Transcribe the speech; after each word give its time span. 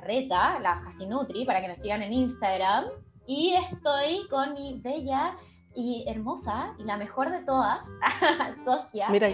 Legarreta, 0.00 0.58
la 0.60 0.76
Jacinutri, 0.76 1.44
para 1.44 1.60
que 1.60 1.68
me 1.68 1.76
sigan 1.76 2.02
en 2.02 2.12
Instagram. 2.12 2.84
Y 3.26 3.54
estoy 3.54 4.26
con 4.28 4.54
mi 4.54 4.80
bella 4.80 5.36
y 5.74 6.04
hermosa 6.08 6.74
y 6.78 6.84
la 6.84 6.96
mejor 6.96 7.30
de 7.30 7.40
todas, 7.44 7.86
socia. 8.64 9.08
Mira, 9.10 9.30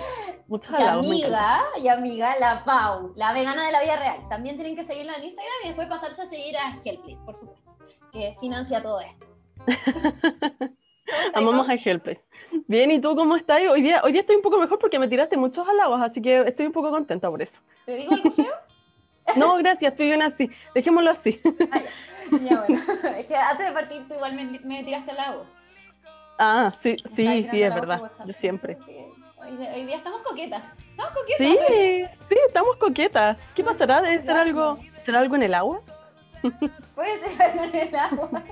muchas 0.49 0.81
y 0.81 0.83
amiga 0.83 1.63
y 1.81 1.89
amiga, 1.89 2.37
la 2.39 2.65
Pau, 2.65 3.13
la 3.17 3.33
vegana 3.33 3.65
de 3.65 3.73
la 3.73 3.83
vida 3.83 3.97
real. 3.97 4.29
También 4.29 4.57
tienen 4.57 4.75
que 4.77 4.85
seguirla 4.85 5.15
en 5.15 5.25
Instagram 5.25 5.55
y 5.65 5.69
después 5.69 5.89
pasarse 5.89 6.23
a 6.23 6.27
seguir 6.27 6.57
a 6.57 6.75
Helpless, 6.85 7.21
por 7.23 7.39
supuesto, 7.39 7.77
que 8.13 8.37
financia 8.41 8.83
todo 8.83 9.01
esto. 9.01 9.27
Amamos 11.35 11.69
a 11.69 11.75
Helpless. 11.75 12.25
Bien, 12.67 12.91
¿y 12.91 13.01
tú 13.01 13.15
cómo 13.15 13.37
estás? 13.37 13.61
Hoy 13.71 13.83
día, 13.83 14.01
hoy 14.03 14.13
día 14.13 14.23
estoy 14.23 14.37
un 14.37 14.43
poco 14.43 14.59
mejor 14.59 14.79
porque 14.79 14.99
me 14.99 15.09
tiraste 15.09 15.37
muchos 15.37 15.67
halagos, 15.69 16.01
así 16.03 16.21
que 16.21 16.41
estoy 16.41 16.67
un 16.67 16.73
poco 16.73 16.91
contenta 16.91 17.31
por 17.31 17.43
eso. 17.43 17.61
¿Te 17.87 17.97
digo 17.97 18.15
algo 18.15 18.31
feo? 18.33 18.53
No, 19.37 19.57
gracias, 19.57 19.93
estoy 19.93 20.07
bien 20.07 20.23
así. 20.23 20.51
Dejémoslo 20.75 21.11
así. 21.11 21.41
Ah, 21.73 21.81
ya. 22.41 22.65
bueno. 22.67 22.83
Es 23.19 23.27
que 23.27 23.37
antes 23.37 23.67
de 23.67 23.73
partir 23.73 24.09
tú 24.09 24.15
igual 24.15 24.35
me, 24.35 24.45
me 24.61 24.85
tiraste 24.85 25.11
halagos. 25.11 25.47
Ah, 26.39 26.73
sí, 26.79 26.97
sí, 27.15 27.45
sí, 27.45 27.63
es 27.63 27.75
verdad. 27.75 28.11
Yo 28.25 28.33
siempre. 28.33 28.77
Hoy, 29.37 29.85
día 29.85 29.97
estamos 29.97 30.23
coquetas. 30.23 30.63
Estamos 30.91 31.13
coquetas. 31.13 31.67
Sí, 31.69 32.05
sí, 32.29 32.37
estamos 32.47 32.77
coquetas. 32.77 33.37
¿Qué 33.55 33.63
pasará? 33.63 34.01
¿Debe 34.01 34.23
ser 34.23 34.37
algo, 34.37 34.79
¿será 35.05 35.21
algo 35.21 35.37
en 35.37 35.43
el 35.43 35.55
agua? 35.55 35.83
Puede 36.95 37.21
ser 37.21 37.43
algo 37.43 37.65
en 37.65 37.75
el 37.75 37.95
agua. 37.95 38.31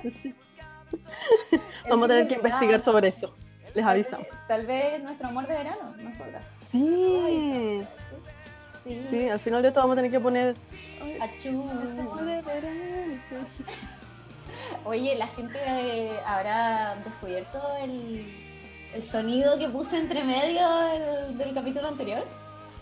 Vamos 1.89 2.05
a 2.05 2.07
tener 2.07 2.27
que 2.27 2.35
investigar 2.35 2.79
sobre 2.81 3.07
eso. 3.07 3.33
Les 3.73 3.83
avisamos. 3.83 4.27
Tal 4.47 4.65
vez 4.67 5.01
nuestro 5.01 5.27
amor 5.29 5.47
de 5.47 5.55
verano, 5.55 5.95
nosotras. 5.97 6.45
Sí. 6.71 7.81
Sí. 8.85 9.07
sí, 9.09 9.29
al 9.29 9.39
final 9.39 9.61
de 9.61 9.71
todo 9.71 9.81
vamos 9.81 9.93
a 9.93 10.01
tener 10.01 10.11
que 10.11 10.19
poner. 10.19 10.55
Achú. 11.21 11.69
Oye, 14.85 15.15
la 15.15 15.27
gente 15.27 16.11
habrá 16.25 16.95
descubierto 16.95 17.61
el, 17.81 18.25
el, 18.93 19.03
sonido 19.03 19.57
que 19.57 19.69
puse 19.69 19.97
entre 19.97 20.23
medio 20.23 20.67
del, 20.67 21.37
del 21.37 21.53
capítulo 21.53 21.87
anterior. 21.87 22.25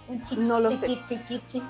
Un 0.07 0.23
chiqui, 0.23 0.41
no 0.41 0.59
lo 0.59 0.69
chiqui, 0.71 0.95
sé. 0.95 1.15
chiqui, 1.15 1.41
chiqui, 1.47 1.63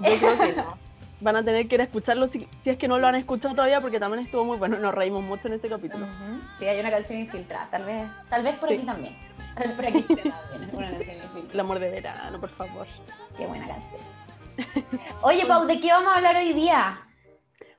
Yo 0.00 0.18
creo 0.18 0.38
que 0.38 0.52
no. 0.54 0.78
Van 1.20 1.34
a 1.34 1.42
tener 1.42 1.66
que 1.66 1.76
ir 1.76 1.80
a 1.80 1.84
escucharlo 1.84 2.28
si, 2.28 2.46
si, 2.60 2.70
es 2.70 2.76
que 2.76 2.88
no 2.88 2.98
lo 2.98 3.06
han 3.06 3.14
escuchado 3.14 3.54
todavía, 3.54 3.80
porque 3.80 3.98
también 3.98 4.24
estuvo 4.24 4.44
muy 4.44 4.58
bueno. 4.58 4.78
Nos 4.78 4.94
reímos 4.94 5.22
mucho 5.22 5.48
en 5.48 5.54
ese 5.54 5.68
capítulo. 5.68 6.06
Sí, 6.58 6.66
hay 6.66 6.78
una 6.78 6.90
canción 6.90 7.18
infiltrada. 7.18 7.68
Tal 7.70 7.84
vez, 7.84 8.04
tal 8.28 8.42
vez 8.42 8.56
por 8.56 8.70
aquí 8.70 8.84
también. 8.84 9.16
Tal 9.54 9.68
vez 9.68 9.76
por 9.76 9.86
aquí 9.86 10.02
también. 10.08 10.34
Una 10.74 10.90
canción. 10.90 11.16
El 11.56 11.60
amor 11.60 11.78
de 11.78 11.90
verano, 11.90 12.38
por 12.38 12.50
favor. 12.50 12.86
Qué 13.34 13.46
buena 13.46 13.66
canción. 13.66 14.02
Oye, 15.22 15.46
Pau, 15.46 15.66
¿de 15.66 15.80
qué 15.80 15.88
vamos 15.88 16.12
a 16.12 16.16
hablar 16.16 16.36
hoy 16.36 16.52
día? 16.52 17.00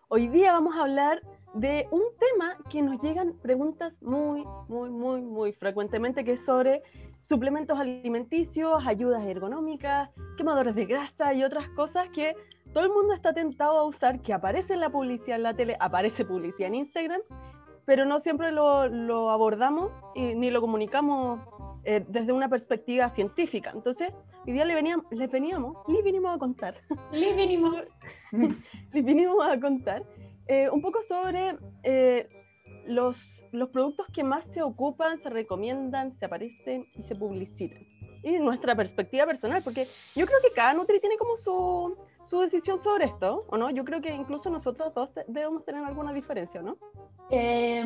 Hoy 0.08 0.30
día 0.30 0.53
vamos 0.53 0.75
a 0.75 0.81
hablar 0.81 1.22
de 1.53 1.88
un 1.92 2.02
tema 2.19 2.58
que 2.72 2.81
nos 2.81 3.00
llegan 3.03 3.38
preguntas 3.39 3.94
muy, 4.02 4.44
muy, 4.67 4.89
muy, 4.89 5.22
muy 5.22 5.53
frecuentemente, 5.53 6.25
que 6.25 6.34
es 6.34 6.44
sobre 6.44 6.81
suplementos 7.22 7.80
alimenticios, 7.80 8.84
ayudas 8.84 9.23
ergonómicas, 9.23 10.09
quemadores 10.38 10.73
de 10.73 10.86
grasa 10.86 11.36
y 11.36 11.44
otras 11.44 11.69
cosas 11.69 12.09
que 12.09 12.36
todo 12.73 12.84
el 12.84 12.89
mundo 12.89 13.14
está 13.14 13.31
tentado 13.31 13.78
a 13.78 13.84
usar, 13.84 14.23
que 14.23 14.34
aparece 14.34 14.73
en 14.73 14.80
la 14.80 14.89
publicidad 14.89 15.38
en 15.38 15.44
la 15.44 15.53
tele, 15.53 15.78
aparece 15.80 16.25
publicidad 16.25 16.69
en 16.69 16.75
Instagram, 16.75 17.22
pero 17.86 18.06
no 18.06 18.19
siempre 18.22 18.52
lo, 18.52 18.88
lo 18.88 19.29
abordamos 19.29 19.91
y, 20.16 20.34
ni 20.34 20.50
lo 20.50 20.62
comunicamos 20.62 21.41
eh, 21.90 22.03
desde 22.09 22.34
una 22.34 22.50
perspectiva 22.50 23.09
científica. 23.09 23.72
Entonces, 23.74 24.12
hoy 24.46 24.52
día 24.52 24.66
le 24.66 24.75
veníamos, 24.75 25.06
les 25.09 25.31
veníamos, 25.31 25.78
les 25.88 26.03
vinimos 26.03 26.36
a 26.36 26.38
contar. 26.38 26.75
Les 27.14 27.34
vinimos. 27.34 27.78
les 28.34 29.06
vinimos 29.06 29.48
a 29.48 29.58
contar 29.58 30.03
eh, 30.47 30.70
un 30.70 30.81
poco 30.81 31.02
sobre 31.03 31.56
eh, 31.84 32.28
los, 32.88 33.42
los 33.53 33.70
productos 33.70 34.06
que 34.14 34.22
más 34.22 34.46
se 34.47 34.62
ocupan, 34.62 35.18
se 35.20 35.30
recomiendan, 35.30 36.12
se 36.20 36.26
aparecen 36.26 36.90
y 36.94 37.03
se 37.03 37.16
publicitan. 37.16 37.88
Y 38.22 38.38
nuestra 38.40 38.76
perspectiva 38.76 39.26
personal, 39.26 39.64
porque 39.64 39.88
yo 40.14 40.26
creo 40.26 40.40
que 40.42 40.52
cada 40.53 40.74
Nutri 40.74 41.00
tiene 41.00 41.16
como 41.16 41.38
su, 41.38 41.96
su 42.26 42.42
decisión 42.42 42.80
sobre 42.80 43.06
esto, 43.06 43.46
¿o 43.47 43.58
no? 43.58 43.70
Yo 43.70 43.86
creo 43.86 44.02
que 44.02 44.14
incluso 44.14 44.50
nosotros 44.50 44.94
dos 44.94 45.09
debemos 45.26 45.64
tener 45.64 45.86
alguna 45.86 46.12
diferencia, 46.12 46.62
¿no? 46.62 46.78
Eh, 47.30 47.86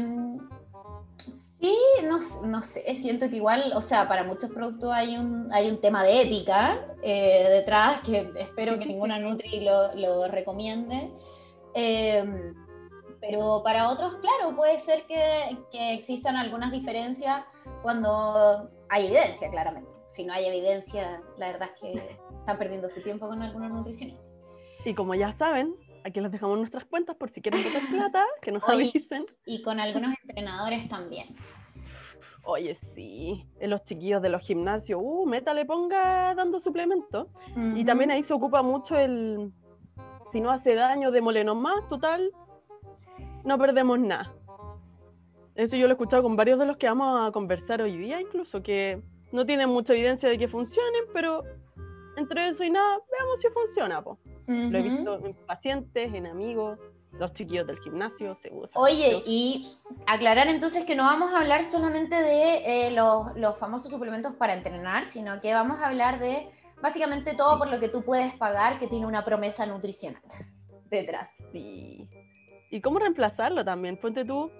Sí, 1.59 1.77
no, 2.03 2.19
no, 2.43 2.63
sé, 2.63 2.95
siento 2.95 3.29
que 3.29 3.35
igual, 3.35 3.73
o 3.75 3.81
sea, 3.81 4.07
para 4.07 4.23
muchos 4.23 4.49
productos 4.51 4.91
hay 4.91 5.15
un, 5.17 5.47
hay 5.53 5.69
un 5.69 5.79
tema 5.79 6.03
de 6.03 6.23
ética 6.23 6.87
eh, 7.03 7.47
detrás 7.49 8.01
que 8.01 8.31
espero 8.35 8.79
que 8.79 8.85
ninguna 8.85 9.19
Nutri 9.19 9.61
lo, 9.61 9.93
lo 9.95 10.27
recomiende. 10.27 11.11
Eh, 11.75 12.53
pero 13.21 13.61
para 13.63 13.89
otros, 13.89 14.15
claro, 14.15 14.55
puede 14.55 14.79
ser 14.79 15.05
que, 15.05 15.57
que, 15.71 15.93
existan 15.93 16.35
algunas 16.35 16.71
diferencias 16.71 17.43
cuando 17.83 18.67
hay 18.89 19.05
evidencia, 19.05 19.49
claramente. 19.51 19.89
Si 20.07 20.25
no 20.25 20.33
hay 20.33 20.47
evidencia, 20.47 21.21
la 21.37 21.51
verdad 21.51 21.69
es 21.75 21.79
que 21.79 22.19
están 22.39 22.57
perdiendo 22.57 22.89
su 22.89 23.01
tiempo 23.01 23.27
con 23.27 23.43
algunos 23.43 23.71
nutricionistas. 23.71 24.25
Y 24.83 24.95
como 24.95 25.13
ya 25.13 25.31
saben, 25.31 25.75
aquí 26.03 26.19
les 26.19 26.31
dejamos 26.31 26.57
nuestras 26.57 26.85
cuentas 26.85 27.15
por 27.15 27.29
si 27.29 27.41
quieren 27.41 27.63
meter 27.63 27.81
plata, 27.89 28.25
que 28.41 28.51
nos 28.51 28.63
avisen. 28.67 29.25
Y 29.45 29.61
con 29.61 29.79
algunos 29.79 30.13
entrenadores 30.23 30.87
también. 30.89 31.35
Oye, 32.43 32.73
sí, 32.73 33.45
los 33.61 33.83
chiquillos 33.83 34.21
de 34.21 34.29
los 34.29 34.41
gimnasios, 34.41 34.99
uh, 35.03 35.25
Meta 35.27 35.53
le 35.53 35.65
ponga 35.65 36.33
dando 36.33 36.59
suplemento. 36.59 37.29
Y 37.75 37.85
también 37.85 38.09
ahí 38.09 38.23
se 38.23 38.33
ocupa 38.33 38.63
mucho 38.63 38.97
el, 38.97 39.51
si 40.31 40.41
no 40.41 40.49
hace 40.49 40.73
daño, 40.73 41.11
démosle 41.11 41.43
más, 41.43 41.87
total, 41.87 42.31
no 43.43 43.57
perdemos 43.57 43.99
nada. 43.99 44.33
Eso 45.55 45.75
yo 45.75 45.87
lo 45.87 45.91
he 45.91 45.95
escuchado 45.95 46.23
con 46.23 46.35
varios 46.35 46.57
de 46.57 46.65
los 46.65 46.77
que 46.77 46.87
vamos 46.87 47.27
a 47.27 47.31
conversar 47.31 47.81
hoy 47.81 47.97
día, 47.97 48.21
incluso, 48.21 48.63
que 48.63 49.01
no 49.31 49.45
tienen 49.45 49.69
mucha 49.69 49.93
evidencia 49.93 50.29
de 50.29 50.37
que 50.37 50.47
funcionen, 50.47 51.03
pero 51.13 51.43
entre 52.15 52.47
eso 52.47 52.63
y 52.63 52.69
nada, 52.69 52.99
veamos 53.11 53.41
si 53.41 53.49
funciona, 53.49 54.01
po. 54.01 54.17
Lo 54.69 54.77
he 54.77 54.81
visto 54.81 55.25
en 55.25 55.33
pacientes, 55.45 56.13
en 56.13 56.27
amigos, 56.27 56.79
los 57.13 57.33
chiquillos 57.33 57.67
del 57.67 57.79
gimnasio, 57.79 58.35
seguro. 58.35 58.69
Oye, 58.73 59.21
y 59.25 59.77
aclarar 60.07 60.47
entonces 60.47 60.85
que 60.85 60.95
no 60.95 61.03
vamos 61.03 61.33
a 61.33 61.39
hablar 61.39 61.63
solamente 61.65 62.15
de 62.15 62.87
eh, 62.87 62.91
los, 62.91 63.35
los, 63.35 63.57
famosos 63.57 63.91
suplementos 63.91 64.35
para 64.35 64.53
entrenar, 64.53 65.05
sino 65.05 65.41
que 65.41 65.53
vamos 65.53 65.79
a 65.81 65.87
hablar 65.87 66.19
de 66.19 66.49
básicamente 66.81 67.35
todo 67.35 67.57
por 67.57 67.69
lo 67.69 67.79
que 67.79 67.89
tú 67.89 68.03
puedes 68.03 68.33
pagar 68.35 68.79
que 68.79 68.87
tiene 68.87 69.05
una 69.05 69.23
promesa 69.25 69.65
nutricional 69.65 70.21
detrás. 70.89 71.29
Sí. 71.51 72.07
¿Y 72.69 72.81
cómo 72.81 72.99
reemplazarlo 72.99 73.65
también? 73.65 73.97
Ponte 73.97 74.23
tú, 74.23 74.51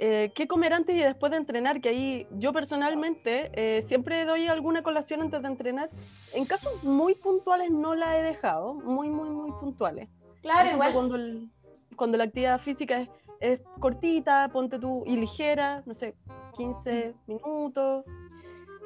eh, 0.00 0.30
¿qué 0.34 0.46
comer 0.46 0.72
antes 0.72 0.94
y 0.94 1.00
después 1.00 1.32
de 1.32 1.38
entrenar? 1.38 1.80
Que 1.80 1.88
ahí 1.88 2.26
yo 2.30 2.52
personalmente 2.52 3.50
eh, 3.54 3.82
siempre 3.82 4.24
doy 4.24 4.46
alguna 4.46 4.82
colación 4.82 5.22
antes 5.22 5.42
de 5.42 5.48
entrenar. 5.48 5.90
En 6.32 6.44
casos 6.44 6.84
muy 6.84 7.16
puntuales 7.16 7.70
no 7.70 7.96
la 7.96 8.16
he 8.16 8.22
dejado, 8.22 8.74
muy, 8.74 9.10
muy, 9.10 9.28
muy 9.28 9.50
puntuales. 9.52 10.08
Claro, 10.40 10.70
igual. 10.70 10.92
Cuando, 10.92 11.16
el, 11.16 11.50
cuando, 11.96 12.16
la 12.16 12.24
actividad 12.24 12.60
física 12.60 13.00
es, 13.00 13.08
es, 13.40 13.60
cortita, 13.80 14.48
ponte 14.52 14.78
tú, 14.78 15.02
y 15.04 15.16
ligera, 15.16 15.82
no 15.84 15.94
sé, 15.94 16.14
15 16.56 17.14
minutos. 17.26 18.04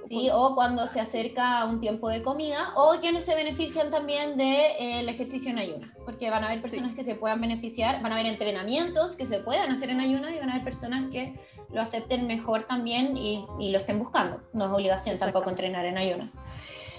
Sí, 0.08 0.28
o 0.32 0.54
cuando 0.54 0.88
se 0.88 1.00
acerca 1.00 1.64
un 1.64 1.80
tiempo 1.80 2.08
de 2.08 2.22
comida, 2.22 2.72
o 2.76 2.96
quienes 3.00 3.24
se 3.24 3.34
benefician 3.34 3.90
también 3.90 4.30
del 4.30 4.38
de, 4.38 4.66
eh, 4.78 5.10
ejercicio 5.10 5.50
en 5.50 5.58
ayuna, 5.58 5.94
porque 6.04 6.30
van 6.30 6.44
a 6.44 6.48
haber 6.48 6.60
personas 6.60 6.90
sí. 6.90 6.96
que 6.96 7.04
se 7.04 7.14
puedan 7.14 7.40
beneficiar, 7.40 8.02
van 8.02 8.12
a 8.12 8.16
haber 8.16 8.26
entrenamientos 8.26 9.16
que 9.16 9.26
se 9.26 9.38
puedan 9.38 9.70
hacer 9.70 9.90
en 9.90 10.00
ayuna 10.00 10.34
y 10.34 10.38
van 10.38 10.50
a 10.50 10.52
haber 10.54 10.64
personas 10.64 11.10
que 11.10 11.38
lo 11.70 11.80
acepten 11.80 12.26
mejor 12.26 12.64
también 12.64 13.16
y, 13.16 13.46
y 13.58 13.70
lo 13.70 13.78
estén 13.78 13.98
buscando. 13.98 14.42
No 14.52 14.66
es 14.66 14.72
obligación 14.72 15.18
tampoco 15.18 15.50
entrenar 15.50 15.84
en 15.86 15.98
ayuna. 15.98 16.32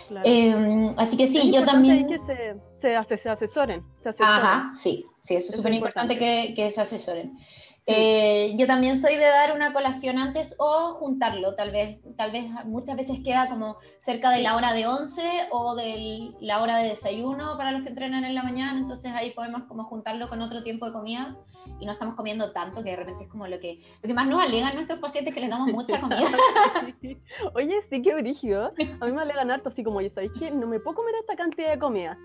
Claro. 0.07 0.27
Eh, 0.27 0.93
así 0.97 1.17
que 1.17 1.27
sí, 1.27 1.37
es 1.37 1.51
yo 1.51 1.65
también... 1.65 2.07
que 2.07 2.19
se, 2.19 2.55
se, 2.81 3.17
se, 3.17 3.29
asesoren, 3.29 3.83
se 4.01 4.09
asesoren. 4.09 4.33
Ajá, 4.33 4.71
sí, 4.73 5.05
sí, 5.21 5.35
eso 5.35 5.49
es 5.49 5.55
súper 5.55 5.73
importante 5.73 6.17
que, 6.17 6.53
que 6.55 6.71
se 6.71 6.81
asesoren. 6.81 7.37
Sí. 7.85 7.91
Eh, 7.93 8.55
yo 8.57 8.65
también 8.65 8.97
soy 8.97 9.15
de 9.17 9.25
dar 9.25 9.53
una 9.53 9.73
colación 9.73 10.17
antes 10.17 10.55
o 10.57 10.93
juntarlo, 10.93 11.53
tal 11.55 11.71
vez, 11.71 11.99
tal 12.15 12.31
vez 12.31 12.45
muchas 12.63 12.95
veces 12.95 13.19
queda 13.25 13.49
como 13.49 13.75
cerca 13.99 14.31
de 14.31 14.41
la 14.41 14.55
hora 14.55 14.71
de 14.71 14.87
11 14.87 15.21
o 15.51 15.75
de 15.75 16.31
la 16.39 16.61
hora 16.61 16.77
de 16.77 16.87
desayuno 16.87 17.57
para 17.57 17.73
los 17.73 17.81
que 17.83 17.89
entrenan 17.89 18.23
en 18.23 18.35
la 18.35 18.43
mañana, 18.43 18.79
entonces 18.79 19.11
ahí 19.13 19.31
podemos 19.31 19.63
como 19.63 19.83
juntarlo 19.83 20.29
con 20.29 20.41
otro 20.41 20.63
tiempo 20.63 20.85
de 20.85 20.93
comida 20.93 21.35
y 21.81 21.85
no 21.85 21.91
estamos 21.91 22.15
comiendo 22.15 22.53
tanto 22.53 22.83
que 22.85 22.91
de 22.91 22.95
repente 22.95 23.25
es 23.25 23.29
como 23.29 23.47
lo 23.47 23.59
que, 23.59 23.81
lo 24.01 24.07
que 24.07 24.13
más 24.13 24.27
nos 24.27 24.41
alegan 24.41 24.75
nuestros 24.75 24.99
pacientes 24.99 25.33
que 25.33 25.41
les 25.41 25.49
damos 25.49 25.67
mucha 25.67 25.99
comida. 25.99 26.21
Oye, 27.55 27.81
sí 27.89 28.01
que 28.01 28.15
brígido, 28.15 28.71
a 29.01 29.05
mí 29.05 29.11
me 29.11 29.21
alegan 29.21 29.51
harto 29.51 29.67
así 29.67 29.83
como, 29.83 29.97
oye, 29.97 30.09
¿sabéis 30.09 30.31
qué? 30.39 30.51
No 30.51 30.67
me 30.67 30.79
puedo 30.79 30.95
comer 30.95 31.15
esta 31.19 31.35
cantidad 31.35 31.71
de 31.71 31.79
comida. 31.79 32.17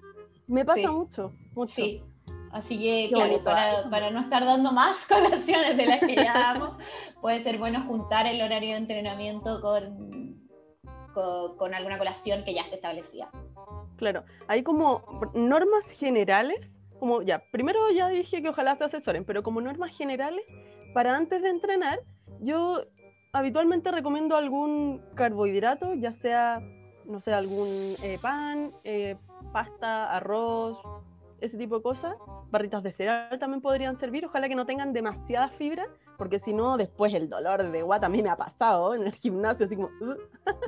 Me 0.46 0.64
pasa 0.64 0.82
Sí. 0.82 0.86
mucho, 0.86 1.32
mucho. 1.54 1.74
Sí. 1.74 2.02
Así 2.52 2.78
que, 2.78 3.08
Qué 3.08 3.14
claro, 3.14 3.30
bonito, 3.30 3.44
para, 3.44 3.80
eso. 3.80 3.90
para 3.90 4.10
no 4.10 4.20
estar 4.20 4.44
dando 4.44 4.72
más 4.72 5.04
colaciones 5.08 5.76
de 5.76 5.86
las 5.86 6.00
que 6.00 6.14
ya 6.14 6.32
damos, 6.32 6.76
puede 7.20 7.40
ser 7.40 7.58
bueno 7.58 7.84
juntar 7.86 8.26
el 8.26 8.40
horario 8.40 8.70
de 8.70 8.76
entrenamiento 8.76 9.60
con, 9.60 10.38
con, 11.56 11.74
alguna 11.74 11.98
colación 11.98 12.44
que 12.44 12.54
ya 12.54 12.62
esté 12.62 12.76
establecida. 12.76 13.30
Claro, 13.96 14.24
hay 14.46 14.62
como 14.62 15.02
normas 15.34 15.90
generales, 15.90 16.58
como 16.98 17.22
ya, 17.22 17.42
primero 17.50 17.90
ya 17.90 18.08
dije 18.08 18.42
que 18.42 18.48
ojalá 18.48 18.76
se 18.76 18.84
asesoren, 18.84 19.24
pero 19.24 19.42
como 19.42 19.60
normas 19.60 19.96
generales, 19.96 20.44
para 20.94 21.16
antes 21.16 21.42
de 21.42 21.50
entrenar, 21.50 22.00
yo 22.40 22.82
habitualmente 23.32 23.90
recomiendo 23.90 24.36
algún 24.36 25.02
carbohidrato, 25.14 25.94
ya 25.94 26.12
sea, 26.12 26.60
no 27.04 27.20
sé, 27.20 27.32
algún 27.32 27.96
eh, 28.02 28.18
pan, 28.20 28.72
eh, 28.84 29.16
pasta, 29.52 30.14
arroz, 30.14 30.78
ese 31.40 31.56
tipo 31.56 31.76
de 31.76 31.82
cosas. 31.82 32.16
Barritas 32.50 32.82
de 32.82 32.92
cereal 32.92 33.38
también 33.38 33.60
podrían 33.60 33.98
servir, 33.98 34.24
ojalá 34.26 34.48
que 34.48 34.54
no 34.54 34.66
tengan 34.66 34.92
demasiada 34.92 35.48
fibra, 35.48 35.86
porque 36.16 36.38
si 36.38 36.52
no, 36.52 36.76
después 36.76 37.12
el 37.14 37.28
dolor 37.28 37.70
de 37.70 37.82
guata 37.82 38.06
a 38.06 38.08
mí 38.08 38.22
me 38.22 38.30
ha 38.30 38.36
pasado 38.36 38.94
en 38.94 39.02
el 39.02 39.12
gimnasio, 39.12 39.66
así 39.66 39.76
como... 39.76 39.90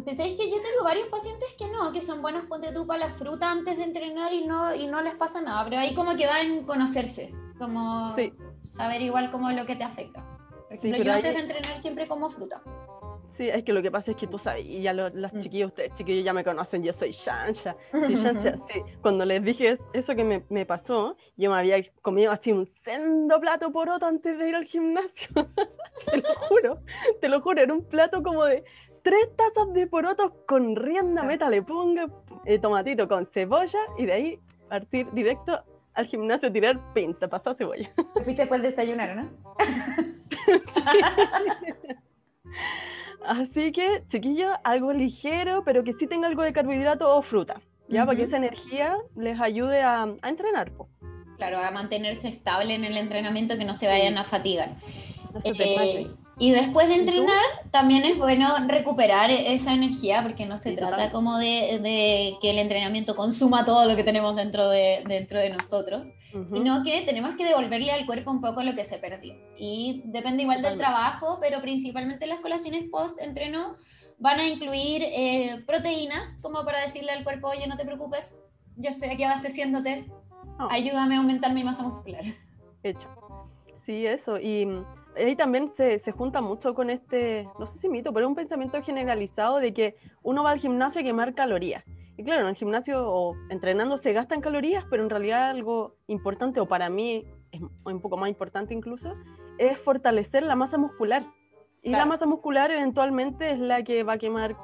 Pensáis 0.04 0.36
que 0.36 0.50
yo 0.50 0.56
tengo 0.56 0.84
varios 0.84 1.08
pacientes 1.08 1.48
que 1.58 1.68
no, 1.68 1.92
que 1.92 2.02
son 2.02 2.22
buenos, 2.22 2.44
ponte 2.46 2.72
tú 2.72 2.86
para 2.86 3.08
la 3.08 3.14
fruta 3.14 3.50
antes 3.50 3.76
de 3.76 3.84
entrenar 3.84 4.32
y 4.32 4.46
no, 4.46 4.74
y 4.74 4.86
no 4.86 5.00
les 5.00 5.14
pasa 5.14 5.40
nada, 5.40 5.64
pero 5.64 5.78
ahí 5.78 5.94
como 5.94 6.16
que 6.16 6.26
van 6.26 6.60
a 6.60 6.66
conocerse, 6.66 7.34
como 7.58 8.14
saber 8.72 9.02
igual 9.02 9.30
como 9.30 9.50
lo 9.50 9.66
que 9.66 9.76
te 9.76 9.84
afecta. 9.84 10.24
Sí, 10.78 10.90
pero 10.90 11.04
yo 11.04 11.12
antes 11.12 11.34
de 11.34 11.40
entrenar 11.40 11.76
siempre 11.78 12.06
como 12.06 12.30
fruta. 12.30 12.62
Sí, 13.40 13.48
es 13.48 13.64
que 13.64 13.72
lo 13.72 13.80
que 13.80 13.90
pasa 13.90 14.10
es 14.10 14.18
que 14.18 14.26
tú 14.26 14.38
sabes, 14.38 14.66
y 14.66 14.82
ya 14.82 14.92
los, 14.92 15.14
mm. 15.14 15.38
chiquillos, 15.38 15.68
ustedes 15.68 15.94
chiquillos 15.94 16.22
ya 16.22 16.34
me 16.34 16.44
conocen, 16.44 16.82
yo 16.82 16.92
soy 16.92 17.12
Shansha. 17.12 17.74
Sí, 17.90 18.14
Shansha, 18.22 18.58
sí. 18.70 18.82
Cuando 19.00 19.24
les 19.24 19.42
dije 19.42 19.78
eso 19.94 20.14
que 20.14 20.24
me, 20.24 20.44
me, 20.50 20.66
pasó, 20.66 21.16
yo 21.38 21.50
me 21.50 21.56
había 21.56 21.78
comido 22.02 22.32
así 22.32 22.52
un 22.52 22.70
sendo 22.84 23.40
plato 23.40 23.72
poroto 23.72 24.04
antes 24.04 24.36
de 24.36 24.46
ir 24.46 24.54
al 24.54 24.66
gimnasio. 24.66 25.28
te 26.10 26.18
lo 26.18 26.34
juro, 26.48 26.80
te 27.22 27.30
lo 27.30 27.40
juro, 27.40 27.62
era 27.62 27.72
un 27.72 27.82
plato 27.82 28.22
como 28.22 28.44
de 28.44 28.62
tres 29.00 29.34
tazas 29.36 29.72
de 29.72 29.86
porotos 29.86 30.32
con 30.46 30.76
rienda 30.76 31.22
meta, 31.22 31.48
le 31.48 31.62
pongo 31.62 32.22
eh, 32.44 32.58
tomatito 32.58 33.08
con 33.08 33.24
cebolla 33.24 33.80
y 33.96 34.04
de 34.04 34.12
ahí 34.12 34.38
partir 34.68 35.10
directo 35.12 35.64
al 35.94 36.04
gimnasio, 36.04 36.52
tirar 36.52 36.78
pinta, 36.92 37.26
pasar 37.26 37.56
cebolla. 37.56 37.90
Te 37.94 38.22
fuiste 38.22 38.42
después 38.42 38.60
de 38.60 38.68
desayunar, 38.68 39.16
¿no? 39.16 39.30
Así 43.26 43.72
que, 43.72 44.02
chiquillos, 44.08 44.52
algo 44.64 44.92
ligero, 44.92 45.62
pero 45.64 45.84
que 45.84 45.92
sí 45.94 46.06
tenga 46.06 46.28
algo 46.28 46.42
de 46.42 46.52
carbohidrato 46.52 47.14
o 47.14 47.22
fruta, 47.22 47.60
¿ya? 47.88 48.06
Para 48.06 48.16
que 48.16 48.24
esa 48.24 48.38
energía 48.38 48.96
les 49.16 49.40
ayude 49.40 49.82
a, 49.82 50.08
entrenar. 50.22 50.72
Claro, 51.36 51.58
a 51.58 51.70
mantenerse 51.70 52.28
estable 52.28 52.74
en 52.74 52.84
el 52.84 52.96
entrenamiento, 52.96 53.56
que 53.56 53.64
no 53.64 53.74
se 53.74 53.86
vayan 53.86 54.18
a 54.18 54.24
fatigar. 54.24 54.70
Eh, 55.44 56.10
y 56.38 56.52
después 56.52 56.88
de 56.88 56.94
entrenar, 56.96 57.44
también 57.70 58.04
es 58.04 58.16
bueno 58.16 58.48
recuperar 58.66 59.30
esa 59.30 59.74
energía, 59.74 60.22
porque 60.22 60.46
no 60.46 60.56
se 60.56 60.72
trata 60.72 61.12
como 61.12 61.38
de, 61.38 61.78
de, 61.82 62.36
que 62.40 62.50
el 62.50 62.58
entrenamiento 62.58 63.14
consuma 63.14 63.64
todo 63.64 63.86
lo 63.86 63.94
que 63.94 64.04
tenemos 64.04 64.34
dentro 64.36 64.68
de, 64.70 65.02
dentro 65.06 65.38
de 65.38 65.50
nosotros, 65.50 66.06
sino 66.46 66.82
que 66.84 67.02
tenemos 67.02 67.36
que 67.36 67.44
devolverle 67.44 67.90
al 67.90 68.06
cuerpo 68.06 68.30
un 68.30 68.40
poco 68.40 68.62
lo 68.62 68.74
que 68.74 68.84
se 68.84 68.98
perdió. 68.98 69.34
Y 69.58 70.02
depende 70.06 70.42
igual 70.42 70.62
del 70.62 70.78
trabajo, 70.78 71.38
pero 71.40 71.60
principalmente 71.60 72.26
las 72.26 72.40
colaciones 72.40 72.84
post-entreno 72.90 73.76
van 74.18 74.38
a 74.38 74.46
incluir 74.46 75.02
eh, 75.02 75.62
proteínas, 75.66 76.36
como 76.42 76.64
para 76.64 76.80
decirle 76.80 77.10
al 77.10 77.24
cuerpo, 77.24 77.48
oye, 77.48 77.66
no 77.66 77.76
te 77.76 77.84
preocupes, 77.84 78.38
yo 78.76 78.90
estoy 78.90 79.08
aquí 79.08 79.24
abasteciéndote, 79.24 80.06
oh. 80.58 80.68
ayúdame 80.70 81.16
a 81.16 81.18
aumentar 81.18 81.52
mi 81.52 81.64
masa 81.64 81.82
muscular. 81.82 82.22
Hecho. 82.82 83.08
Sí, 83.78 84.06
eso. 84.06 84.38
Y 84.38 84.68
ahí 85.16 85.36
también 85.36 85.72
se, 85.74 85.98
se, 85.98 86.12
junta 86.12 86.40
mucho 86.40 86.74
con 86.74 86.90
este, 86.90 87.48
no 87.58 87.66
sé 87.66 87.78
si 87.78 87.88
mito, 87.88 88.12
pero 88.12 88.28
un 88.28 88.34
pensamiento 88.34 88.80
generalizado 88.82 89.56
de 89.56 89.72
que 89.72 89.96
uno 90.22 90.42
va 90.42 90.50
al 90.50 90.60
gimnasio 90.60 91.00
a 91.00 91.04
quemar 91.04 91.34
calorías. 91.34 91.84
Y 92.20 92.22
claro, 92.22 92.42
en 92.42 92.48
el 92.48 92.54
gimnasio 92.54 93.10
o 93.10 93.34
entrenando 93.48 93.96
se 93.96 94.12
gastan 94.12 94.42
calorías, 94.42 94.84
pero 94.90 95.02
en 95.02 95.08
realidad 95.08 95.48
algo 95.48 95.96
importante, 96.06 96.60
o 96.60 96.66
para 96.66 96.90
mí 96.90 97.22
es 97.50 97.62
un 97.86 98.02
poco 98.02 98.18
más 98.18 98.28
importante 98.28 98.74
incluso, 98.74 99.14
es 99.56 99.78
fortalecer 99.78 100.42
la 100.42 100.54
masa 100.54 100.76
muscular. 100.76 101.24
Y 101.82 101.88
la 101.88 102.04
masa 102.04 102.26
muscular 102.26 102.70
eventualmente 102.70 103.52
es 103.52 103.58
la 103.58 103.82
que 103.84 104.02
va 104.02 104.12
a 104.12 104.18
quemar 104.18 104.54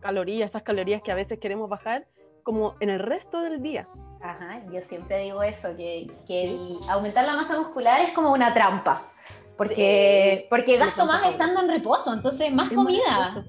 calorías, 0.00 0.50
esas 0.50 0.64
calorías 0.64 1.02
que 1.02 1.12
a 1.12 1.14
veces 1.14 1.38
queremos 1.38 1.70
bajar, 1.70 2.08
como 2.42 2.74
en 2.80 2.90
el 2.90 2.98
resto 2.98 3.42
del 3.42 3.62
día. 3.62 3.86
Ajá, 4.20 4.64
yo 4.72 4.82
siempre 4.82 5.20
digo 5.20 5.40
eso, 5.44 5.68
que, 5.76 6.10
que 6.26 6.58
aumentar 6.88 7.24
la 7.26 7.34
masa 7.34 7.56
muscular 7.56 8.00
es 8.00 8.10
como 8.10 8.32
una 8.32 8.52
trampa, 8.52 9.12
porque, 9.56 10.48
porque 10.50 10.78
gasto 10.78 11.06
más 11.06 11.24
estando 11.30 11.60
en 11.60 11.68
reposo, 11.68 12.12
entonces 12.12 12.52
más 12.52 12.72
comida. 12.72 13.46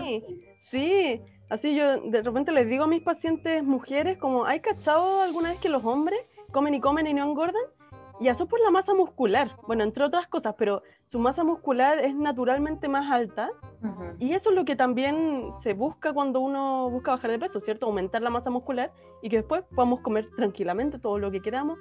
sí, 0.00 0.24
sí, 0.58 1.22
Así 1.50 1.74
yo 1.74 2.00
de 2.00 2.22
repente 2.22 2.52
les 2.52 2.68
digo 2.68 2.84
a 2.84 2.86
mis 2.86 3.02
pacientes 3.02 3.64
mujeres, 3.64 4.16
como, 4.18 4.44
¿hay 4.44 4.60
cachado 4.60 5.20
alguna 5.20 5.50
vez 5.50 5.58
que 5.58 5.68
los 5.68 5.84
hombres 5.84 6.20
comen 6.52 6.74
y 6.74 6.80
comen 6.80 7.08
y 7.08 7.12
no 7.12 7.28
engordan? 7.28 7.62
Y 8.20 8.28
eso 8.28 8.46
por 8.46 8.60
la 8.60 8.70
masa 8.70 8.94
muscular, 8.94 9.56
bueno, 9.66 9.82
entre 9.82 10.04
otras 10.04 10.28
cosas, 10.28 10.54
pero 10.56 10.82
su 11.10 11.18
masa 11.18 11.42
muscular 11.42 11.98
es 11.98 12.14
naturalmente 12.14 12.86
más 12.86 13.10
alta 13.10 13.50
y 14.18 14.34
eso 14.34 14.50
es 14.50 14.56
lo 14.56 14.64
que 14.64 14.76
también 14.76 15.52
se 15.58 15.72
busca 15.72 16.12
cuando 16.12 16.38
uno 16.38 16.88
busca 16.88 17.12
bajar 17.12 17.32
de 17.32 17.38
peso, 17.38 17.58
¿cierto? 17.58 17.86
Aumentar 17.86 18.22
la 18.22 18.30
masa 18.30 18.50
muscular 18.50 18.92
y 19.22 19.28
que 19.28 19.38
después 19.38 19.64
podamos 19.74 20.00
comer 20.00 20.28
tranquilamente 20.36 20.98
todo 20.98 21.18
lo 21.18 21.30
que 21.30 21.40
queramos, 21.40 21.78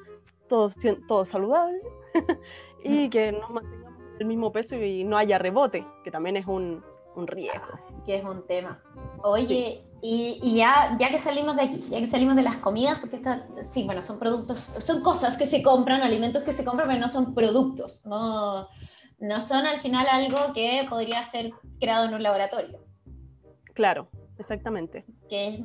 todo, 0.47 0.71
todo 1.07 1.25
saludable 1.25 1.79
y 2.83 3.09
que 3.09 3.33
nos 3.33 3.51
mantengamos 3.51 3.99
el 4.19 4.25
mismo 4.25 4.51
peso 4.51 4.77
y 4.77 5.03
no 5.03 5.17
haya 5.17 5.37
rebote, 5.37 5.85
que 6.03 6.09
también 6.09 6.37
es 6.37 6.47
un, 6.47 6.81
un 7.19 7.27
riesgo. 7.27 7.67
Que 8.05 8.17
es 8.17 8.23
un 8.23 8.45
tema. 8.47 8.81
Oye, 9.23 9.83
y, 10.01 10.55
ya, 10.55 10.95
ya 10.99 11.09
que 11.09 11.19
salimos 11.19 11.55
de 11.55 11.63
aquí, 11.63 11.85
ya 11.89 11.99
que 11.99 12.07
salimos 12.07 12.35
de 12.35 12.43
las 12.43 12.57
comidas, 12.57 12.99
porque 12.99 13.17
está, 13.17 13.47
sí, 13.69 13.83
bueno, 13.83 14.01
son 14.01 14.17
productos, 14.17 14.59
son 14.79 15.01
cosas 15.01 15.37
que 15.37 15.45
se 15.45 15.61
compran, 15.61 16.01
alimentos 16.01 16.43
que 16.43 16.53
se 16.53 16.63
compran, 16.63 16.87
pero 16.87 16.99
no 16.99 17.09
son 17.09 17.33
productos, 17.33 18.01
no, 18.05 18.67
no 19.19 19.41
son 19.41 19.65
al 19.65 19.79
final 19.79 20.07
algo 20.07 20.53
que 20.53 20.85
podría 20.89 21.21
ser 21.23 21.51
creado 21.79 22.07
en 22.07 22.13
un 22.13 22.23
laboratorio. 22.23 22.79
Claro, 23.73 24.09
exactamente. 24.37 25.05
Que 25.29 25.61